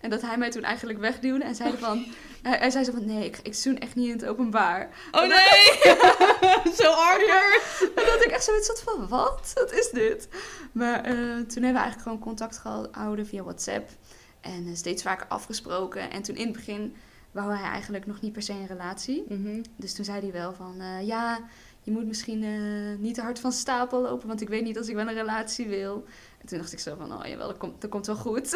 En 0.00 0.10
dat 0.10 0.22
hij 0.22 0.38
mij 0.38 0.50
toen 0.50 0.62
eigenlijk 0.62 0.98
wegduwde. 0.98 1.44
En 1.44 1.54
zei 1.54 1.76
van... 1.76 2.04
hij, 2.42 2.58
hij 2.58 2.70
zei 2.70 2.84
zo 2.84 2.92
van, 2.92 3.04
nee, 3.04 3.24
ik, 3.24 3.38
ik 3.42 3.54
zoen 3.54 3.78
echt 3.78 3.94
niet 3.94 4.06
in 4.06 4.12
het 4.12 4.26
openbaar. 4.26 4.88
Oh 5.10 5.20
nee! 5.20 5.94
Zo 6.80 6.92
awkward! 6.92 7.90
En 7.94 8.04
dat 8.06 8.24
ik 8.24 8.30
echt 8.30 8.44
zoiets 8.44 8.68
had 8.68 8.82
van, 8.82 9.08
wat? 9.08 9.50
Wat 9.54 9.72
is 9.72 9.90
dit? 9.90 10.28
Maar 10.72 11.04
eh, 11.04 11.14
toen 11.14 11.62
hebben 11.62 11.72
we 11.72 11.78
eigenlijk 11.78 12.02
gewoon 12.02 12.18
contact 12.18 12.58
gehouden 12.58 13.26
via 13.26 13.42
WhatsApp. 13.42 13.90
En 14.40 14.66
eh, 14.66 14.74
steeds 14.74 15.02
vaker 15.02 15.26
afgesproken. 15.26 16.10
En 16.10 16.22
toen 16.22 16.36
in 16.36 16.44
het 16.46 16.56
begin 16.56 16.96
wou 17.32 17.52
hij 17.52 17.70
eigenlijk 17.70 18.06
nog 18.06 18.20
niet 18.20 18.32
per 18.32 18.42
se 18.42 18.52
een 18.52 18.66
relatie. 18.66 19.24
Mhm. 19.28 19.62
Dus 19.76 19.94
toen 19.94 20.04
zei 20.04 20.20
hij 20.20 20.32
wel 20.32 20.52
van, 20.52 20.80
eh, 20.80 21.06
ja, 21.06 21.40
je 21.82 21.90
moet 21.90 22.06
misschien 22.06 22.42
eh, 22.44 22.98
niet 22.98 23.14
te 23.14 23.20
hard 23.20 23.38
van 23.38 23.52
stapel 23.52 24.00
lopen. 24.02 24.28
Want 24.28 24.40
ik 24.40 24.48
weet 24.48 24.64
niet 24.64 24.78
als 24.78 24.88
ik 24.88 24.94
wel 24.94 25.08
een 25.08 25.14
relatie 25.14 25.68
wil. 25.68 26.04
En 26.40 26.46
toen 26.48 26.58
dacht 26.58 26.72
ik 26.72 26.78
zo 26.78 26.96
van, 26.96 27.12
oh 27.12 27.26
jawel, 27.26 27.48
dat 27.48 27.56
komt, 27.56 27.80
dat 27.80 27.90
komt 27.90 28.06
wel 28.06 28.16
goed. 28.16 28.50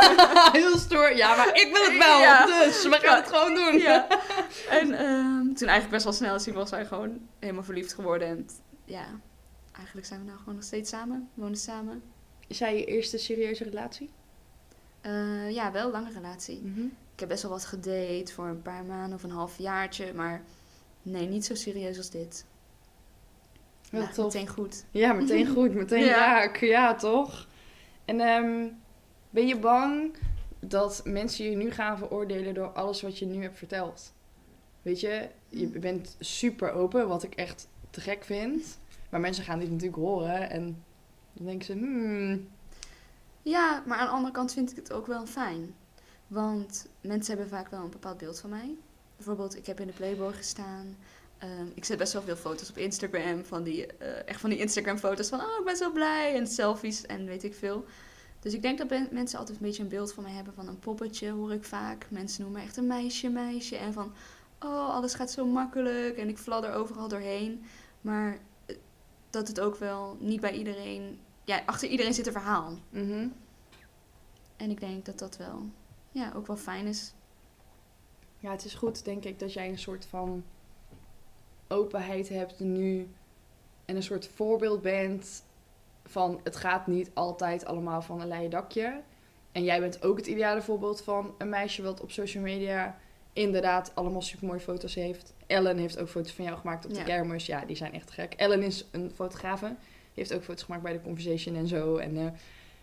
Heel 0.52 0.78
stoer. 0.78 1.16
Ja, 1.16 1.36
maar 1.36 1.48
ik 1.54 1.70
wil 1.72 1.82
het 1.84 1.98
wel. 1.98 2.18
Ja. 2.20 2.46
Dus 2.46 2.82
we 2.82 2.90
gaan 2.90 3.00
Ja. 3.02 3.16
het 3.16 3.26
gewoon 3.32 3.54
doen. 3.54 3.78
ja. 3.80 4.06
En 4.80 4.92
ehm, 4.92 5.42
toen 5.54 5.68
eigenlijk 5.68 5.90
best 5.90 6.04
wel 6.04 6.12
snel 6.12 6.34
is 6.34 6.46
was 6.46 6.70
hij 6.70 6.86
gewoon 6.86 7.20
helemaal 7.38 7.62
verliefd 7.62 7.94
geworden. 7.94 8.28
En 8.28 8.48
ja, 8.84 9.04
eigenlijk 9.72 10.06
zijn 10.06 10.20
we 10.20 10.26
nou 10.26 10.38
gewoon 10.38 10.54
nog 10.54 10.64
steeds 10.64 10.90
samen. 10.90 11.28
Wonen 11.34 11.56
samen. 11.56 12.02
Is 12.46 12.60
hij 12.60 12.78
je 12.78 12.84
eerste 12.84 13.18
serieuze 13.18 13.64
relatie? 13.64 14.10
Eh, 15.00 15.50
ja, 15.50 15.72
wel 15.72 15.84
een 15.86 15.90
lange 15.92 16.12
relatie. 16.12 16.60
Mhm. 16.64 16.84
Ik 17.14 17.20
heb 17.20 17.28
best 17.28 17.42
wel 17.42 17.50
wat 17.52 17.64
gedate 17.64 18.32
voor 18.34 18.46
een 18.46 18.62
paar 18.62 18.84
maanden 18.84 19.14
of 19.16 19.22
een 19.22 19.30
half 19.30 19.58
jaartje, 19.58 20.12
maar 20.14 20.42
nee, 21.02 21.28
niet 21.28 21.44
zo 21.44 21.54
serieus 21.54 21.96
als 21.96 22.10
dit. 22.10 22.44
Ja, 23.90 24.06
tof. 24.06 24.24
meteen 24.34 24.48
goed. 24.48 24.84
Ja, 24.90 25.12
meteen 25.12 25.46
goed. 25.54 25.74
Meteen 25.74 26.04
Ja. 26.04 26.16
raak. 26.16 26.56
Ja, 26.56 26.94
toch? 26.94 27.46
En 28.04 28.20
ehm, 28.20 28.68
ben 29.30 29.46
je 29.46 29.58
bang 29.58 30.16
dat 30.60 31.00
mensen 31.04 31.50
je 31.50 31.56
nu 31.56 31.70
gaan 31.70 31.98
veroordelen 31.98 32.54
door 32.54 32.68
alles 32.72 33.02
wat 33.02 33.18
je 33.18 33.26
nu 33.26 33.42
hebt 33.42 33.58
verteld? 33.58 34.12
Weet 34.82 35.00
je, 35.00 35.28
je 35.48 35.66
bent 35.66 36.16
super 36.20 36.72
open, 36.72 37.08
wat 37.08 37.22
ik 37.22 37.34
echt 37.34 37.68
te 37.90 38.00
gek 38.00 38.24
vind. 38.24 38.78
Maar 39.10 39.20
mensen 39.20 39.44
gaan 39.44 39.58
dit 39.58 39.70
natuurlijk 39.70 39.98
horen 39.98 40.50
en 40.50 40.84
dan 41.32 41.46
denken 41.46 41.66
ze, 41.66 41.72
hmm, 41.72 42.48
Ja, 43.42 43.82
maar 43.86 43.98
aan 43.98 44.06
de 44.06 44.12
andere 44.12 44.32
kant 44.32 44.52
vind 44.52 44.70
ik 44.70 44.76
het 44.76 44.92
ook 44.92 45.06
wel 45.06 45.26
fijn. 45.26 45.74
Want 46.26 46.88
mensen 47.00 47.36
hebben 47.36 47.56
vaak 47.56 47.70
wel 47.70 47.82
een 47.82 47.90
bepaald 47.90 48.18
beeld 48.18 48.40
van 48.40 48.50
mij. 48.50 48.74
Bijvoorbeeld, 49.16 49.56
ik 49.56 49.66
heb 49.66 49.80
in 49.80 49.86
de 49.86 49.92
Playboy 49.92 50.32
gestaan. 50.32 50.96
Ehm, 51.38 51.66
ik 51.74 51.84
zet 51.84 51.98
best 51.98 52.12
wel 52.12 52.22
veel 52.22 52.36
foto's 52.36 52.70
op 52.70 52.78
Instagram. 52.78 53.44
Van 53.44 53.62
die, 53.62 53.86
eh, 53.86 54.28
echt 54.28 54.40
van 54.40 54.50
die 54.50 54.58
Instagram-foto's 54.58 55.28
van, 55.28 55.40
oh, 55.40 55.58
ik 55.58 55.64
ben 55.64 55.76
zo 55.76 55.92
blij. 55.92 56.34
En 56.34 56.46
selfies 56.46 57.06
en 57.06 57.26
weet 57.26 57.44
ik 57.44 57.54
veel. 57.54 57.84
Dus 58.40 58.54
ik 58.54 58.62
denk 58.62 58.78
dat 58.78 58.88
ben- 58.88 59.08
mensen 59.10 59.38
altijd 59.38 59.58
een 59.58 59.64
beetje 59.66 59.82
een 59.82 59.88
beeld 59.88 60.12
van 60.12 60.22
mij 60.22 60.32
hebben 60.32 60.54
van 60.54 60.68
een 60.68 60.78
poppetje, 60.78 61.30
hoor 61.30 61.52
ik 61.52 61.64
vaak. 61.64 62.06
Mensen 62.10 62.42
noemen 62.42 62.60
me 62.60 62.66
echt 62.66 62.76
een 62.76 62.86
meisje, 62.86 63.28
meisje. 63.28 63.76
En 63.76 63.92
van, 63.92 64.12
oh, 64.60 64.88
alles 64.88 65.14
gaat 65.14 65.30
zo 65.30 65.46
makkelijk. 65.46 66.16
En 66.16 66.28
ik 66.28 66.38
fladder 66.38 66.72
overal 66.72 67.08
doorheen. 67.08 67.64
Maar 68.00 68.38
eh, 68.66 68.76
dat 69.30 69.48
het 69.48 69.60
ook 69.60 69.76
wel 69.76 70.16
niet 70.20 70.40
bij 70.40 70.52
iedereen... 70.52 71.20
Ja, 71.44 71.62
achter 71.66 71.88
iedereen 71.88 72.14
zit 72.14 72.26
een 72.26 72.32
verhaal. 72.32 72.78
mhm. 72.90 73.28
En 74.56 74.70
ik 74.70 74.80
denk 74.80 75.04
dat 75.04 75.18
dat 75.18 75.36
wel, 75.36 75.62
ja, 76.10 76.32
ook 76.36 76.46
wel 76.46 76.56
fijn 76.56 76.86
is. 76.86 77.12
Ja, 78.38 78.50
het 78.50 78.64
is 78.64 78.74
goed, 78.74 79.04
denk 79.04 79.24
ik, 79.24 79.38
dat 79.38 79.52
jij 79.52 79.68
een 79.68 79.78
soort 79.78 80.06
van 80.06 80.44
openheid 81.68 82.28
hebt 82.28 82.60
nu. 82.60 83.08
En 83.84 83.96
een 83.96 84.02
soort 84.02 84.28
voorbeeld 84.34 84.82
bent 84.82 85.44
van 86.04 86.40
het 86.44 86.56
gaat 86.56 86.86
niet 86.86 87.10
altijd 87.14 87.64
allemaal 87.64 88.02
van 88.02 88.20
een 88.20 88.28
leien 88.28 88.50
dakje. 88.50 89.00
En 89.52 89.64
jij 89.64 89.80
bent 89.80 90.02
ook 90.02 90.16
het 90.16 90.26
ideale 90.26 90.62
voorbeeld 90.62 91.02
van 91.02 91.34
een 91.38 91.48
meisje 91.48 91.82
wat 91.82 92.00
op 92.00 92.10
social 92.10 92.42
media 92.42 92.98
inderdaad 93.32 93.92
allemaal 93.94 94.22
supermooie 94.22 94.60
foto's 94.60 94.94
heeft. 94.94 95.34
Ellen 95.46 95.78
heeft 95.78 95.98
ook 95.98 96.08
foto's 96.08 96.32
van 96.32 96.44
jou 96.44 96.58
gemaakt 96.58 96.84
op 96.84 96.90
de 96.92 96.98
Ja. 96.98 97.04
kermis. 97.04 97.46
Ja, 97.46 97.64
die 97.64 97.76
zijn 97.76 97.92
echt 97.94 98.10
gek. 98.10 98.34
Ellen 98.36 98.62
is 98.62 98.84
een 98.90 99.12
fotografe. 99.14 99.66
Die 99.66 99.74
heeft 100.24 100.34
ook 100.34 100.44
foto's 100.44 100.62
gemaakt 100.62 100.82
bij 100.82 100.92
de 100.92 101.02
Conversation 101.02 101.56
en 101.56 101.66
zo. 101.68 101.96
En 101.96 102.16
eh, 102.16 102.26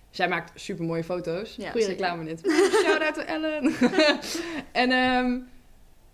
zij 0.09 0.27
maakt 0.27 0.61
supermooie 0.61 1.03
foto's. 1.03 1.55
Ja, 1.55 1.71
zeker. 1.71 1.87
reclame 1.89 2.23
dit. 2.25 2.39
Shout 2.85 3.01
out 3.01 3.13
to 3.13 3.21
Ellen. 3.21 3.73
en 4.71 4.91
ehm, 4.91 5.39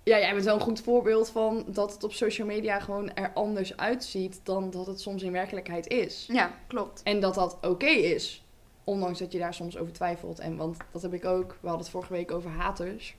ja, 0.03 0.19
jij 0.19 0.33
bent 0.33 0.45
wel 0.45 0.55
een 0.55 0.61
goed 0.61 0.81
voorbeeld 0.81 1.29
van 1.29 1.65
dat 1.67 1.93
het 1.93 2.03
op 2.03 2.13
social 2.13 2.47
media 2.47 2.79
gewoon 2.79 3.13
er 3.13 3.31
anders 3.33 3.77
uitziet 3.77 4.39
dan 4.43 4.69
dat 4.69 4.87
het 4.87 5.01
soms 5.01 5.23
in 5.23 5.31
werkelijkheid 5.31 5.87
is. 5.87 6.25
Ja, 6.31 6.51
klopt. 6.67 7.03
En 7.03 7.19
dat 7.19 7.33
dat 7.33 7.57
oké 7.61 7.85
is. 7.89 8.43
Ondanks 8.83 9.19
dat 9.19 9.31
je 9.31 9.39
daar 9.39 9.53
soms 9.53 9.77
over 9.77 9.93
twijfelt. 9.93 10.39
En 10.39 10.55
want 10.55 10.77
dat 10.91 11.01
heb 11.01 11.13
ik 11.13 11.25
ook. 11.25 11.51
We 11.51 11.67
hadden 11.67 11.79
het 11.79 11.89
vorige 11.89 12.13
week 12.13 12.31
over 12.31 12.49
haters. 12.49 13.15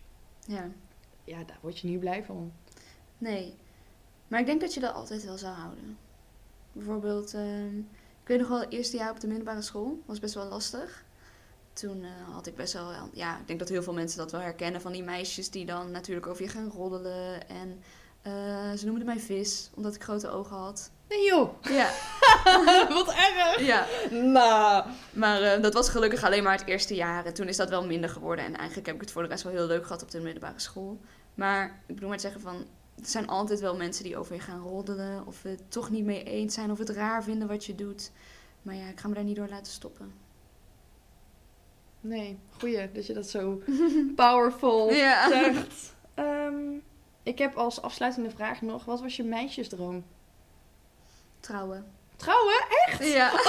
Ja, 0.47 0.69
Ja, 1.25 1.45
daar 1.45 1.59
word 1.61 1.79
je 1.79 1.89
niet 1.89 2.01
blij 2.01 2.25
van. 2.25 2.53
nee. 3.19 3.55
Maar 4.29 4.41
ik 4.41 4.47
denk 4.47 4.61
dat 4.61 4.75
je 4.75 4.81
dat 4.81 4.95
altijd 4.95 5.25
wel 5.25 5.39
zou 5.39 5.55
houden. 5.55 5.99
Bijvoorbeeld, 6.73 7.35
ehm, 7.35 7.79
ik 8.23 8.27
weet 8.27 8.39
nog 8.39 8.49
wel, 8.49 8.61
het 8.61 8.73
eerste 8.73 8.97
jaar 8.97 9.11
op 9.11 9.21
de 9.21 9.27
middelbare 9.27 9.63
school 9.63 9.99
was 10.07 10.19
best 10.19 10.35
wel 10.35 10.47
lastig. 10.49 11.05
Toen 11.73 12.05
eh, 12.05 12.35
had 12.35 12.47
ik 12.47 12.57
best 12.57 12.73
wel, 12.73 12.93
ja, 13.13 13.39
ik 13.39 13.47
denk 13.47 13.59
dat 13.59 13.69
heel 13.69 13.83
veel 13.83 13.93
mensen 13.93 14.19
dat 14.19 14.33
wel 14.33 14.41
herkennen 14.41 14.81
van 14.81 14.93
die 14.93 15.03
meisjes 15.03 15.51
die 15.51 15.67
dan 15.67 15.91
natuurlijk 15.91 16.27
over 16.27 16.43
je 16.43 16.49
gaan 16.49 16.71
roddelen. 16.71 17.49
En 17.49 17.83
eh, 18.23 18.73
ze 18.79 18.87
noemden 18.87 19.07
mij 19.07 19.19
vis, 19.19 19.71
omdat 19.75 19.95
ik 19.95 20.03
grote 20.03 20.31
ogen 20.31 20.57
had. 20.57 20.91
Nee 21.09 21.25
joh, 21.25 21.63
Ja, 21.63 21.91
wat 22.89 23.09
erg. 23.09 23.61
ja. 23.61 23.87
Nou, 24.11 24.85
Maar 25.13 25.43
eh, 25.43 25.63
dat 25.63 25.75
was 25.75 25.89
gelukkig 25.89 26.25
alleen 26.25 26.43
maar 26.43 26.59
het 26.59 26.67
eerste 26.67 26.95
jaar. 26.95 27.27
En 27.27 27.35
toen 27.35 27.49
is 27.49 27.57
dat 27.57 27.69
wel 27.69 27.87
minder 27.87 28.11
geworden. 28.11 28.45
En 28.45 28.57
eigenlijk 28.57 28.87
heb 28.87 28.95
ik 28.95 29.01
het 29.01 29.11
voor 29.11 29.23
de 29.23 29.29
rest 29.29 29.43
wel 29.43 29.53
heel 29.53 29.67
leuk 29.67 29.87
gehad 29.87 30.03
op 30.03 30.11
de 30.11 30.21
middelbare 30.21 30.61
school. 30.61 31.01
Maar 31.35 31.83
ik 31.87 31.95
bedoel 31.95 32.09
maar 32.09 32.19
te 32.19 32.23
zeggen 32.23 32.41
van... 32.41 32.67
Er 32.97 33.07
zijn 33.07 33.27
altijd 33.29 33.61
wel 33.61 33.77
mensen 33.77 34.05
die 34.05 34.17
over 34.17 34.35
je 34.35 34.41
gaan 34.41 34.61
roddelen. 34.61 35.27
Of 35.27 35.43
het 35.43 35.63
toch 35.69 35.91
niet 35.91 36.05
mee 36.05 36.23
eens 36.25 36.55
zijn. 36.55 36.71
Of 36.71 36.79
het 36.79 36.91
raar 36.91 37.23
vinden 37.23 37.49
wat 37.49 37.65
je 37.65 37.75
doet. 37.75 38.11
Maar 38.63 38.75
ja, 38.75 38.89
ik 38.89 39.01
ga 39.01 39.09
me 39.09 39.15
daar 39.15 39.25
niet 39.25 39.37
door 39.37 39.49
laten 39.49 39.73
stoppen. 39.73 40.13
Nee, 42.01 42.39
goeie 42.59 42.93
dat 42.93 43.07
je 43.07 43.13
dat 43.13 43.29
zo 43.29 43.63
powerful 44.17 44.93
Ja. 44.93 45.29
zegt. 45.29 45.75
Ehm, 46.15 46.55
ik 47.23 47.39
heb 47.39 47.57
als 47.57 47.83
afsluitende 47.83 48.31
vraag 48.31 48.63
nog, 48.63 48.85
wat 48.85 49.01
was 49.01 49.17
je 49.17 49.23
meisjesdroom? 49.25 50.05
Trouwen. 51.41 51.85
Trouwen? 52.17 52.65
Ja. 53.01 53.31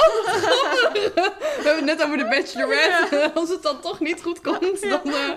We 1.04 1.62
hebben 1.64 1.76
het 1.76 1.97
net 1.97 2.04
over 2.04 2.18
de 2.18 2.28
bachelorette. 2.30 3.32
Als 3.34 3.49
het 3.49 3.62
dan 3.62 3.82
toch 3.82 3.99
niet 3.99 4.22
goed 4.22 4.41
komt, 4.41 4.82
dan... 4.82 5.02
eh, 5.14 5.30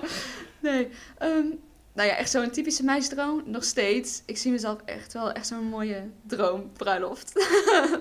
Nee. 0.61 0.89
ehm, 1.19 1.47
nou 1.93 2.09
ja, 2.09 2.17
echt 2.17 2.31
zo'n 2.31 2.51
typische 2.51 2.85
meisjesdroom. 2.85 3.43
Nog 3.47 3.65
steeds. 3.65 4.23
Ik 4.27 4.37
zie 4.39 4.51
mezelf 4.53 4.81
echt 4.85 5.13
wel 5.13 5.33
echt 5.33 5.47
zo'n 5.47 5.65
mooie 5.65 6.11
droombruiloft. 6.27 7.33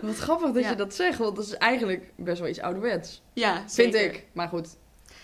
Wat 0.01 0.15
grappig 0.17 0.51
dat 0.51 0.63
Ja. 0.63 0.69
je 0.69 0.75
dat 0.75 0.93
zegt, 0.95 1.17
want 1.17 1.35
dat 1.35 1.45
is 1.45 1.53
eigenlijk 1.57 2.11
best 2.15 2.39
wel 2.39 2.49
iets 2.49 2.59
ouderwets. 2.61 3.21
ja, 3.33 3.53
Vind 3.69 3.93
zeker. 3.93 4.03
ik. 4.15 4.25
Maar 4.33 4.47
goed. 4.47 4.67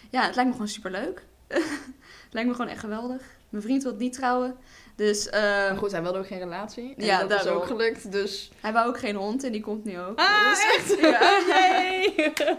Ja, 0.10 0.26
het 0.26 0.36
lijkt 0.36 0.50
me 0.50 0.52
gewoon 0.56 0.68
superleuk. 0.68 1.26
het 1.48 2.32
lijkt 2.32 2.50
me 2.50 2.56
gewoon 2.56 2.72
echt 2.72 2.80
geweldig. 2.80 3.22
Mijn 3.50 3.64
vriend 3.64 3.84
wil 3.84 3.96
niet 3.96 4.14
trouwen. 4.14 4.56
Dus 4.96 5.30
ehm, 5.30 5.42
Maar 5.44 5.78
goed, 5.78 5.92
hij 5.92 6.02
wilde 6.02 6.18
ook 6.18 6.28
geen 6.28 6.40
relatie. 6.40 6.94
En 6.98 7.06
Ja, 7.06 7.24
dat 7.24 7.42
is 7.46 7.48
ook 7.48 7.66
gelukt, 7.66 8.12
dus... 8.12 8.52
hij 8.62 8.74
wou 8.74 8.88
ook 8.88 9.00
geen 9.00 9.16
hond 9.16 9.44
en 9.44 9.52
die 9.52 9.62
komt 9.62 9.84
nu 9.84 10.00
ook. 10.00 10.20
Ah, 10.20 10.50
dus, 10.50 10.76
echt? 10.76 11.00
Ja. 12.38 12.58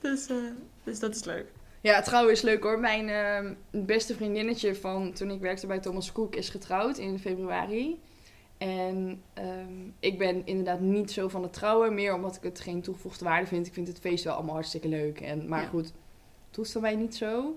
Dus, 0.00 0.26
eh, 0.28 0.36
dus 0.84 0.98
dat 0.98 1.14
is 1.14 1.24
leuk. 1.24 1.46
Ja, 1.80 2.00
trouwen 2.02 2.32
is 2.32 2.40
leuk 2.42 2.62
hoor. 2.62 2.78
Mijn 2.78 3.08
ehm, 3.08 3.54
beste 3.70 4.14
vriendinnetje 4.14 4.74
van 4.74 5.12
toen 5.12 5.30
ik 5.30 5.40
werkte 5.40 5.66
bij 5.66 5.78
Thomas 5.78 6.12
Cook 6.12 6.36
is 6.36 6.48
getrouwd 6.48 6.98
in 6.98 7.18
februari. 7.18 8.00
En 8.58 9.22
ehm, 9.34 9.72
ik 10.00 10.18
ben 10.18 10.42
inderdaad 10.46 10.80
niet 10.80 11.12
zo 11.12 11.28
van 11.28 11.42
het 11.42 11.52
trouwen, 11.52 11.94
meer 11.94 12.14
omdat 12.14 12.36
ik 12.36 12.42
het 12.42 12.60
geen 12.60 12.82
toegevoegde 12.82 13.24
waarde 13.24 13.46
vind. 13.46 13.66
Ik 13.66 13.72
vind 13.72 13.88
het 13.88 13.98
feest 13.98 14.24
wel 14.24 14.34
allemaal 14.34 14.54
hartstikke 14.54 14.88
leuk. 14.88 15.20
En, 15.20 15.48
maar 15.48 15.62
Ja. 15.62 15.68
goed, 15.68 15.92
voor 16.56 16.80
mij 16.80 16.96
niet 16.96 17.16
zo. 17.16 17.56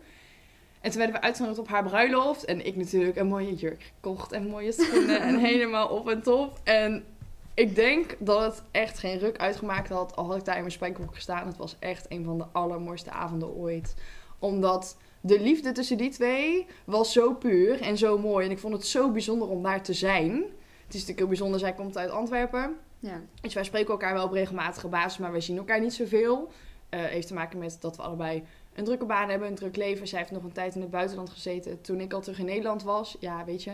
En 0.81 0.89
toen 0.89 0.99
werden 0.99 1.19
we 1.19 1.25
uitgenodigd 1.25 1.59
op 1.59 1.67
haar 1.67 1.83
bruiloft. 1.83 2.45
En 2.45 2.65
ik 2.65 2.75
natuurlijk 2.75 3.17
een 3.17 3.27
mooie 3.27 3.55
jurk 3.55 3.91
gekocht 3.95 4.31
en 4.31 4.47
mooie 4.47 4.71
schoenen 4.71 5.21
en 5.21 5.37
helemaal 5.49 5.87
op 5.87 6.09
en 6.09 6.21
top. 6.21 6.59
En 6.63 7.05
ik 7.53 7.75
denk 7.75 8.15
dat 8.19 8.41
het 8.41 8.63
echt 8.71 8.99
geen 8.99 9.19
ruk 9.19 9.37
uitgemaakt 9.37 9.89
had, 9.89 10.15
al 10.15 10.25
had 10.25 10.37
ik 10.37 10.45
daar 10.45 10.55
in 10.55 10.61
mijn 10.61 10.73
spijkerbroek 10.73 11.15
gestaan. 11.15 11.47
Het 11.47 11.57
was 11.57 11.75
echt 11.79 12.05
een 12.09 12.23
van 12.23 12.37
de 12.37 12.45
allermooiste 12.51 13.11
avonden 13.11 13.55
ooit. 13.55 13.95
Omdat 14.39 14.97
de 15.21 15.39
liefde 15.39 15.71
tussen 15.71 15.97
die 15.97 16.09
twee 16.09 16.65
was 16.85 17.11
zo 17.11 17.33
puur 17.33 17.81
en 17.81 17.97
zo 17.97 18.17
mooi. 18.17 18.45
En 18.45 18.51
ik 18.51 18.59
vond 18.59 18.73
het 18.73 18.85
zo 18.85 19.11
bijzonder 19.11 19.47
om 19.47 19.63
daar 19.63 19.83
te 19.83 19.93
zijn. 19.93 20.31
Het 20.31 20.95
is 20.95 21.01
natuurlijk 21.01 21.17
heel 21.19 21.27
bijzonder, 21.27 21.59
zij 21.59 21.73
komt 21.73 21.97
uit 21.97 22.09
Antwerpen. 22.09 22.75
Ja. 22.99 23.21
Dus 23.41 23.53
wij 23.53 23.63
spreken 23.63 23.89
elkaar 23.89 24.13
wel 24.13 24.25
op 24.25 24.31
regelmatige 24.31 24.87
basis, 24.87 25.17
maar 25.17 25.31
wij 25.31 25.41
zien 25.41 25.57
elkaar 25.57 25.81
niet 25.81 25.93
zoveel. 25.93 26.51
Eh 26.89 26.99
heeft 26.99 27.27
te 27.27 27.33
maken 27.33 27.59
met 27.59 27.77
dat 27.79 27.95
we 27.95 28.01
allebei 28.01 28.43
een 28.77 28.83
drukke 28.83 29.05
baan 29.05 29.29
hebben, 29.29 29.47
een 29.47 29.55
druk 29.55 29.75
leven. 29.75 30.07
Zij 30.07 30.19
heeft 30.19 30.31
nog 30.31 30.43
een 30.43 30.51
tijd 30.51 30.75
in 30.75 30.81
het 30.81 30.89
buitenland 30.89 31.29
gezeten 31.29 31.81
toen 31.81 31.99
ik 31.99 32.13
al 32.13 32.21
terug 32.21 32.39
in 32.39 32.45
Nederland 32.45 32.83
was. 32.83 33.17
Ja, 33.19 33.45
weet 33.45 33.63
je. 33.63 33.71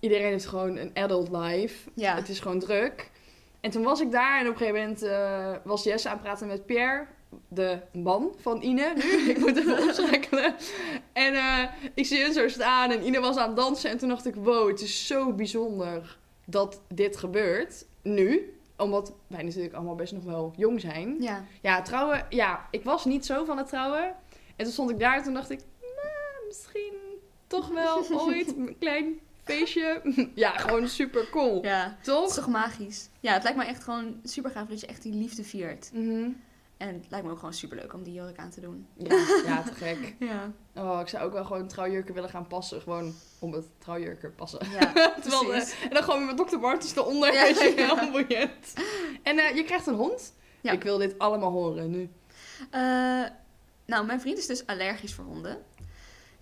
Iedereen 0.00 0.30
heeft 0.30 0.46
gewoon 0.46 0.76
een 0.76 0.90
adult 0.94 1.28
life. 1.28 1.90
Ja. 1.94 2.14
Het 2.14 2.28
is 2.28 2.40
gewoon 2.40 2.58
druk. 2.58 3.10
En 3.60 3.70
toen 3.70 3.82
was 3.82 4.00
ik 4.00 4.10
daar 4.10 4.40
en 4.40 4.46
op 4.46 4.52
een 4.52 4.58
gegeven 4.58 4.80
moment 4.80 5.02
eh, 5.02 5.52
was 5.64 5.82
Jesse 5.84 6.08
aan 6.08 6.14
het 6.14 6.22
praten 6.22 6.46
met 6.46 6.66
Pierre, 6.66 7.06
de 7.48 7.78
man 7.92 8.34
van 8.40 8.62
Ine 8.62 8.92
nu. 8.94 9.10
ik 9.30 9.38
moet 9.38 9.56
even 9.56 9.78
omschakelen. 9.78 10.54
En 11.12 11.34
eh, 11.34 11.64
ik 11.94 12.06
zie 12.06 12.20
hen 12.20 12.32
zo 12.32 12.48
staan 12.48 12.90
en 12.90 13.06
Ine 13.06 13.20
was 13.20 13.36
aan 13.36 13.46
het 13.46 13.56
dansen. 13.56 13.90
En 13.90 13.98
toen 13.98 14.08
dacht 14.08 14.26
ik, 14.26 14.34
wow, 14.34 14.68
het 14.68 14.80
is 14.80 15.06
zo 15.06 15.32
bijzonder 15.32 16.18
dat 16.44 16.80
dit 16.94 17.16
gebeurt 17.16 17.86
nu. 18.02 18.53
Omdat 18.76 19.12
wij 19.26 19.42
natuurlijk 19.42 19.74
allemaal 19.74 19.94
best 19.94 20.12
nog 20.12 20.24
wel 20.24 20.52
jong 20.56 20.80
zijn. 20.80 21.16
Ja. 21.22 21.44
Ja, 21.62 21.82
trouwen, 21.82 22.26
ja, 22.28 22.66
ik 22.70 22.84
was 22.84 23.04
niet 23.04 23.26
zo 23.26 23.44
van 23.44 23.58
het 23.58 23.68
trouwen. 23.68 24.04
En 24.56 24.64
toen 24.64 24.72
stond 24.72 24.90
ik 24.90 24.98
daar 24.98 25.16
en 25.16 25.22
toen 25.22 25.34
dacht 25.34 25.50
ik, 25.50 25.60
nou, 25.80 26.46
misschien 26.46 26.92
toch 27.46 27.68
wel 27.68 28.04
ooit 28.26 28.56
een 28.56 28.76
klein 28.78 29.20
feestje. 29.42 30.00
ja, 30.34 30.50
gewoon 30.50 30.88
super 30.88 31.28
cool. 31.30 31.64
ja. 31.64 31.82
Het 31.82 31.98
is 32.00 32.04
Toch? 32.04 32.34
toch 32.34 32.48
magisch? 32.48 33.08
Ja, 33.20 33.32
het 33.32 33.42
lijkt 33.42 33.58
me 33.58 33.64
echt 33.64 33.84
gewoon 33.84 34.20
super 34.24 34.50
gaaf 34.50 34.68
dat 34.68 34.80
je 34.80 34.86
echt 34.86 35.02
die 35.02 35.12
liefde 35.14 35.44
viert. 35.44 35.90
Mhm. 35.92 36.28
En 36.84 36.94
het 36.94 37.06
lijkt 37.08 37.26
me 37.26 37.32
ook 37.32 37.38
gewoon 37.38 37.54
super 37.54 37.76
leuk 37.76 37.92
om 37.92 38.02
die 38.02 38.12
jurk 38.12 38.38
aan 38.38 38.50
te 38.50 38.60
doen. 38.60 38.86
Ja, 38.96 39.14
ja, 39.44 39.62
te 39.62 39.74
gek. 39.84 40.14
Ja. 40.18 40.52
Oh, 40.74 41.00
ik 41.00 41.08
zou 41.08 41.24
ook 41.24 41.32
wel 41.32 41.44
gewoon 41.44 41.68
trouwjurken 41.68 42.14
willen 42.14 42.30
gaan 42.30 42.46
passen. 42.46 42.80
Gewoon 42.80 43.14
om 43.38 43.52
het 43.52 43.66
trouwjurken 43.78 44.34
passen. 44.34 44.70
Ja, 44.70 44.92
Terwijl, 45.22 45.44
precies. 45.44 45.72
eh, 45.72 45.82
en 45.84 45.90
dan 45.90 46.02
gewoon 46.02 46.26
met 46.26 46.36
Dr. 46.36 46.58
Martens 46.58 46.96
eronder. 46.96 47.32
Ja, 47.32 47.42
weet 47.42 47.58
je 47.58 47.74
ja. 47.76 48.10
boeiend. 48.10 48.72
En 49.22 49.38
eh, 49.38 49.56
je 49.56 49.64
krijgt 49.64 49.86
een 49.86 49.94
hond. 49.94 50.34
Ja. 50.60 50.72
Ik 50.72 50.82
wil 50.82 50.98
dit 50.98 51.18
allemaal 51.18 51.50
horen 51.50 51.90
nu. 51.90 52.10
Eh, 52.70 53.24
nou, 53.86 54.06
mijn 54.06 54.20
vriend 54.20 54.38
is 54.38 54.46
dus 54.46 54.66
allergisch 54.66 55.14
voor 55.14 55.24
honden. 55.24 55.58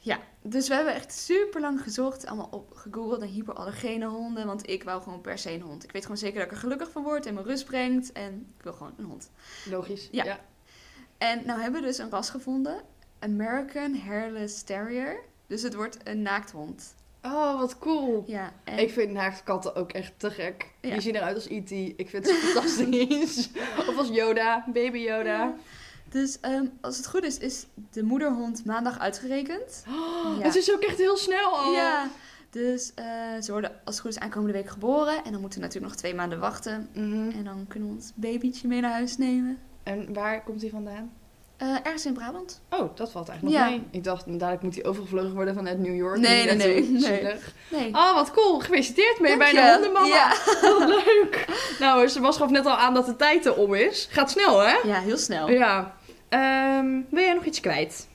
Ja, 0.04 0.18
dus 0.42 0.68
we 0.68 0.74
hebben 0.74 0.94
echt 0.94 1.12
super 1.12 1.60
lang 1.60 1.82
gezocht, 1.82 2.26
allemaal 2.26 2.48
op 2.50 2.72
gegoogeld 2.74 3.18
naar 3.20 3.28
hyperallergene 3.28 4.06
honden. 4.06 4.46
Want 4.46 4.68
ik 4.68 4.82
wou 4.84 5.02
gewoon 5.02 5.20
per 5.20 5.38
se 5.38 5.50
een 5.52 5.60
hond. 5.60 5.84
Ik 5.84 5.92
weet 5.92 6.02
gewoon 6.02 6.16
zeker 6.16 6.36
dat 6.36 6.44
ik 6.46 6.52
er 6.52 6.58
gelukkig 6.58 6.90
van 6.90 7.02
word 7.02 7.26
en 7.26 7.34
me 7.34 7.42
rust 7.42 7.64
brengt. 7.64 8.12
En 8.12 8.52
ik 8.58 8.62
wil 8.62 8.72
gewoon 8.72 8.92
een 8.98 9.04
hond. 9.04 9.30
Logisch. 9.70 10.08
Ja. 10.10 10.40
En 11.18 11.42
nou 11.46 11.60
hebben 11.60 11.80
we 11.80 11.86
dus 11.86 11.98
een 11.98 12.10
ras 12.10 12.30
gevonden. 12.30 12.82
American 13.18 13.94
Hairless 13.94 14.62
Terrier. 14.62 15.20
Dus 15.46 15.62
het 15.62 15.74
wordt 15.74 15.98
een 16.04 16.22
naakthond. 16.22 16.94
Oh, 17.22 17.58
wat 17.58 17.78
cool. 17.78 18.24
Ja, 18.26 18.52
en 18.64 18.78
Ik 18.78 18.90
vind 18.90 19.10
naaktkatten 19.12 19.74
ook 19.74 19.92
echt 19.92 20.12
te 20.16 20.30
gek. 20.30 20.70
Ja. 20.80 20.90
Die 20.90 21.00
zien 21.00 21.14
eruit 21.16 21.34
als 21.34 21.48
E.T. 21.48 21.70
Ik 21.70 22.08
vind 22.08 22.26
ze 22.26 22.34
fantastisch. 22.44 23.48
of 23.88 23.96
als 23.98 24.08
Yoda, 24.08 24.64
baby 24.72 24.98
Yoda. 24.98 25.38
Ja. 25.38 25.54
Dus 26.12 26.40
ehm, 26.40 26.64
als 26.80 26.96
het 26.96 27.06
goed 27.06 27.24
is, 27.24 27.38
is 27.38 27.66
de 27.92 28.02
moederhond 28.02 28.64
maandag 28.64 28.98
uitgerekend. 28.98 29.84
Oh, 30.24 30.38
Ja. 30.38 30.44
Het 30.44 30.56
is 30.56 30.72
ook 30.72 30.80
echt 30.82 30.98
heel 30.98 31.16
snel 31.16 31.56
al. 31.56 31.72
Ja, 31.72 32.08
dus 32.50 32.92
eh, 32.94 33.04
ze 33.42 33.52
worden 33.52 33.70
als 33.84 33.94
het 33.94 34.04
goed 34.04 34.10
is 34.10 34.18
aankomende 34.18 34.52
week 34.52 34.68
geboren. 34.70 35.24
En 35.24 35.32
dan 35.32 35.40
moeten 35.40 35.58
we 35.58 35.64
natuurlijk 35.64 35.92
nog 35.92 36.00
twee 36.00 36.14
maanden 36.14 36.38
wachten. 36.40 36.88
Mhm. 36.94 37.30
En 37.30 37.44
dan 37.44 37.64
kunnen 37.68 37.88
we 37.88 37.94
ons 37.94 38.12
babytje 38.14 38.68
mee 38.68 38.80
naar 38.80 38.92
huis 38.92 39.16
nemen. 39.16 39.58
En 39.82 40.12
waar 40.14 40.42
komt 40.42 40.60
hij 40.60 40.70
vandaan? 40.70 41.12
Eh, 41.56 41.68
ergens 41.82 42.06
in 42.06 42.12
Brabant. 42.12 42.60
Oh, 42.70 42.96
dat 42.96 43.10
valt 43.10 43.28
eigenlijk 43.28 43.58
nog 43.58 43.68
Ja. 43.68 43.70
mee. 43.76 43.86
Ik 43.90 44.04
dacht, 44.04 44.24
dadelijk 44.38 44.62
moet 44.62 44.74
hij 44.74 44.84
overgevlogen 44.84 45.34
worden 45.34 45.54
vanuit 45.54 45.78
New 45.78 45.96
York. 45.96 46.18
Nee, 46.18 46.44
nee, 46.44 46.56
nee, 46.56 46.88
nee. 46.90 47.34
Nee. 47.70 47.94
Oh, 47.94 48.14
wat 48.14 48.30
cool. 48.30 48.58
Gefeliciteerd 48.58 49.20
mee 49.20 49.36
bij 49.36 49.52
de 49.52 49.70
hondenmama. 49.72 50.06
Ja. 50.06 50.28
Wat 50.78 50.88
leuk. 50.88 51.44
Nou, 51.78 52.08
Sebas 52.08 52.36
gaf 52.36 52.50
net 52.50 52.66
al 52.66 52.76
aan 52.76 52.94
dat 52.94 53.06
de 53.06 53.16
tijd 53.16 53.46
er 53.46 53.54
om 53.54 53.74
is. 53.74 54.08
Gaat 54.10 54.30
snel, 54.30 54.58
hè? 54.60 54.74
ja, 54.84 55.00
heel 55.00 55.16
snel. 55.18 55.50
Ja. 55.50 55.94
Ehm, 56.32 57.00
wil 57.08 57.22
jij 57.22 57.34
nog 57.34 57.44
iets 57.44 57.60
kwijt? 57.60 58.08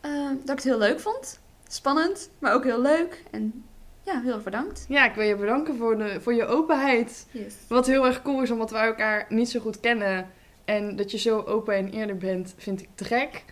Ehm, 0.00 0.28
dat 0.28 0.48
ik 0.48 0.54
het 0.54 0.64
heel 0.64 0.78
leuk 0.78 1.00
vond. 1.00 1.40
Spannend, 1.68 2.30
maar 2.38 2.54
ook 2.54 2.64
heel 2.64 2.80
leuk. 2.80 3.22
En 3.30 3.64
ja, 4.02 4.20
heel 4.20 4.34
erg 4.34 4.42
bedankt. 4.42 4.84
Ja, 4.88 5.08
ik 5.08 5.14
wil 5.14 5.24
je 5.24 5.36
bedanken 5.36 5.76
voor, 5.76 5.98
de, 5.98 6.20
voor 6.20 6.34
je 6.34 6.46
openheid. 6.46 7.26
Yes. 7.30 7.54
Wat 7.68 7.86
heel 7.86 8.06
erg 8.06 8.22
cool 8.22 8.42
is, 8.42 8.50
omdat 8.50 8.70
wij 8.70 8.86
elkaar 8.86 9.26
niet 9.28 9.50
zo 9.50 9.60
goed 9.60 9.80
kennen. 9.80 10.30
En 10.64 10.96
dat 10.96 11.10
je 11.10 11.18
zo 11.18 11.40
open 11.40 11.74
en 11.74 11.90
eerlijk 11.90 12.18
bent, 12.18 12.54
vind 12.56 12.82
ik 12.82 12.88
te 12.94 13.04
gek. 13.04 13.44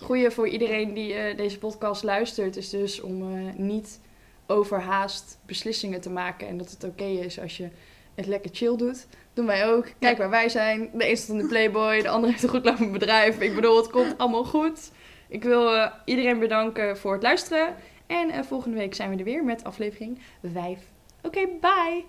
Goeie 0.00 0.30
voor 0.30 0.48
iedereen 0.48 0.94
die 0.94 1.14
eh, 1.14 1.36
deze 1.36 1.58
podcast 1.58 2.02
luistert, 2.02 2.56
is 2.56 2.70
dus 2.70 3.00
om 3.00 3.22
eh, 3.22 3.54
niet 3.56 4.00
overhaast 4.46 5.38
beslissingen 5.46 6.00
te 6.00 6.10
maken. 6.10 6.48
En 6.48 6.58
dat 6.58 6.70
het 6.70 6.84
oké 6.84 7.04
is 7.04 7.40
als 7.40 7.56
je 7.56 7.68
het 8.14 8.26
lekker 8.26 8.50
chill 8.54 8.76
doet 8.76 9.06
doen 9.36 9.46
wij 9.46 9.66
ook. 9.66 9.86
Kijk 9.98 10.18
waar 10.18 10.30
wij 10.30 10.48
zijn. 10.48 10.90
De 10.92 11.10
een 11.10 11.16
staat 11.16 11.36
in 11.36 11.42
de 11.42 11.48
Playboy, 11.48 12.02
de 12.02 12.08
andere 12.08 12.32
heeft 12.32 12.44
een 12.44 12.48
goed 12.48 12.64
lopend 12.64 12.92
bedrijf. 12.92 13.40
Ik 13.40 13.54
bedoel, 13.54 13.76
het 13.76 13.90
komt 13.90 14.18
allemaal 14.18 14.44
goed. 14.44 14.90
Ik 15.28 15.42
wil 15.42 15.74
eh, 15.74 15.92
iedereen 16.04 16.38
bedanken 16.38 16.98
voor 16.98 17.12
het 17.12 17.22
luisteren. 17.22 17.74
En 18.06 18.30
eh, 18.30 18.42
volgende 18.42 18.76
week 18.76 18.94
zijn 18.94 19.10
we 19.10 19.16
er 19.16 19.24
weer 19.24 19.44
met 19.44 19.64
aflevering 19.64 20.18
5. 20.52 20.78
Oké, 21.22 21.48
bye! 21.60 22.04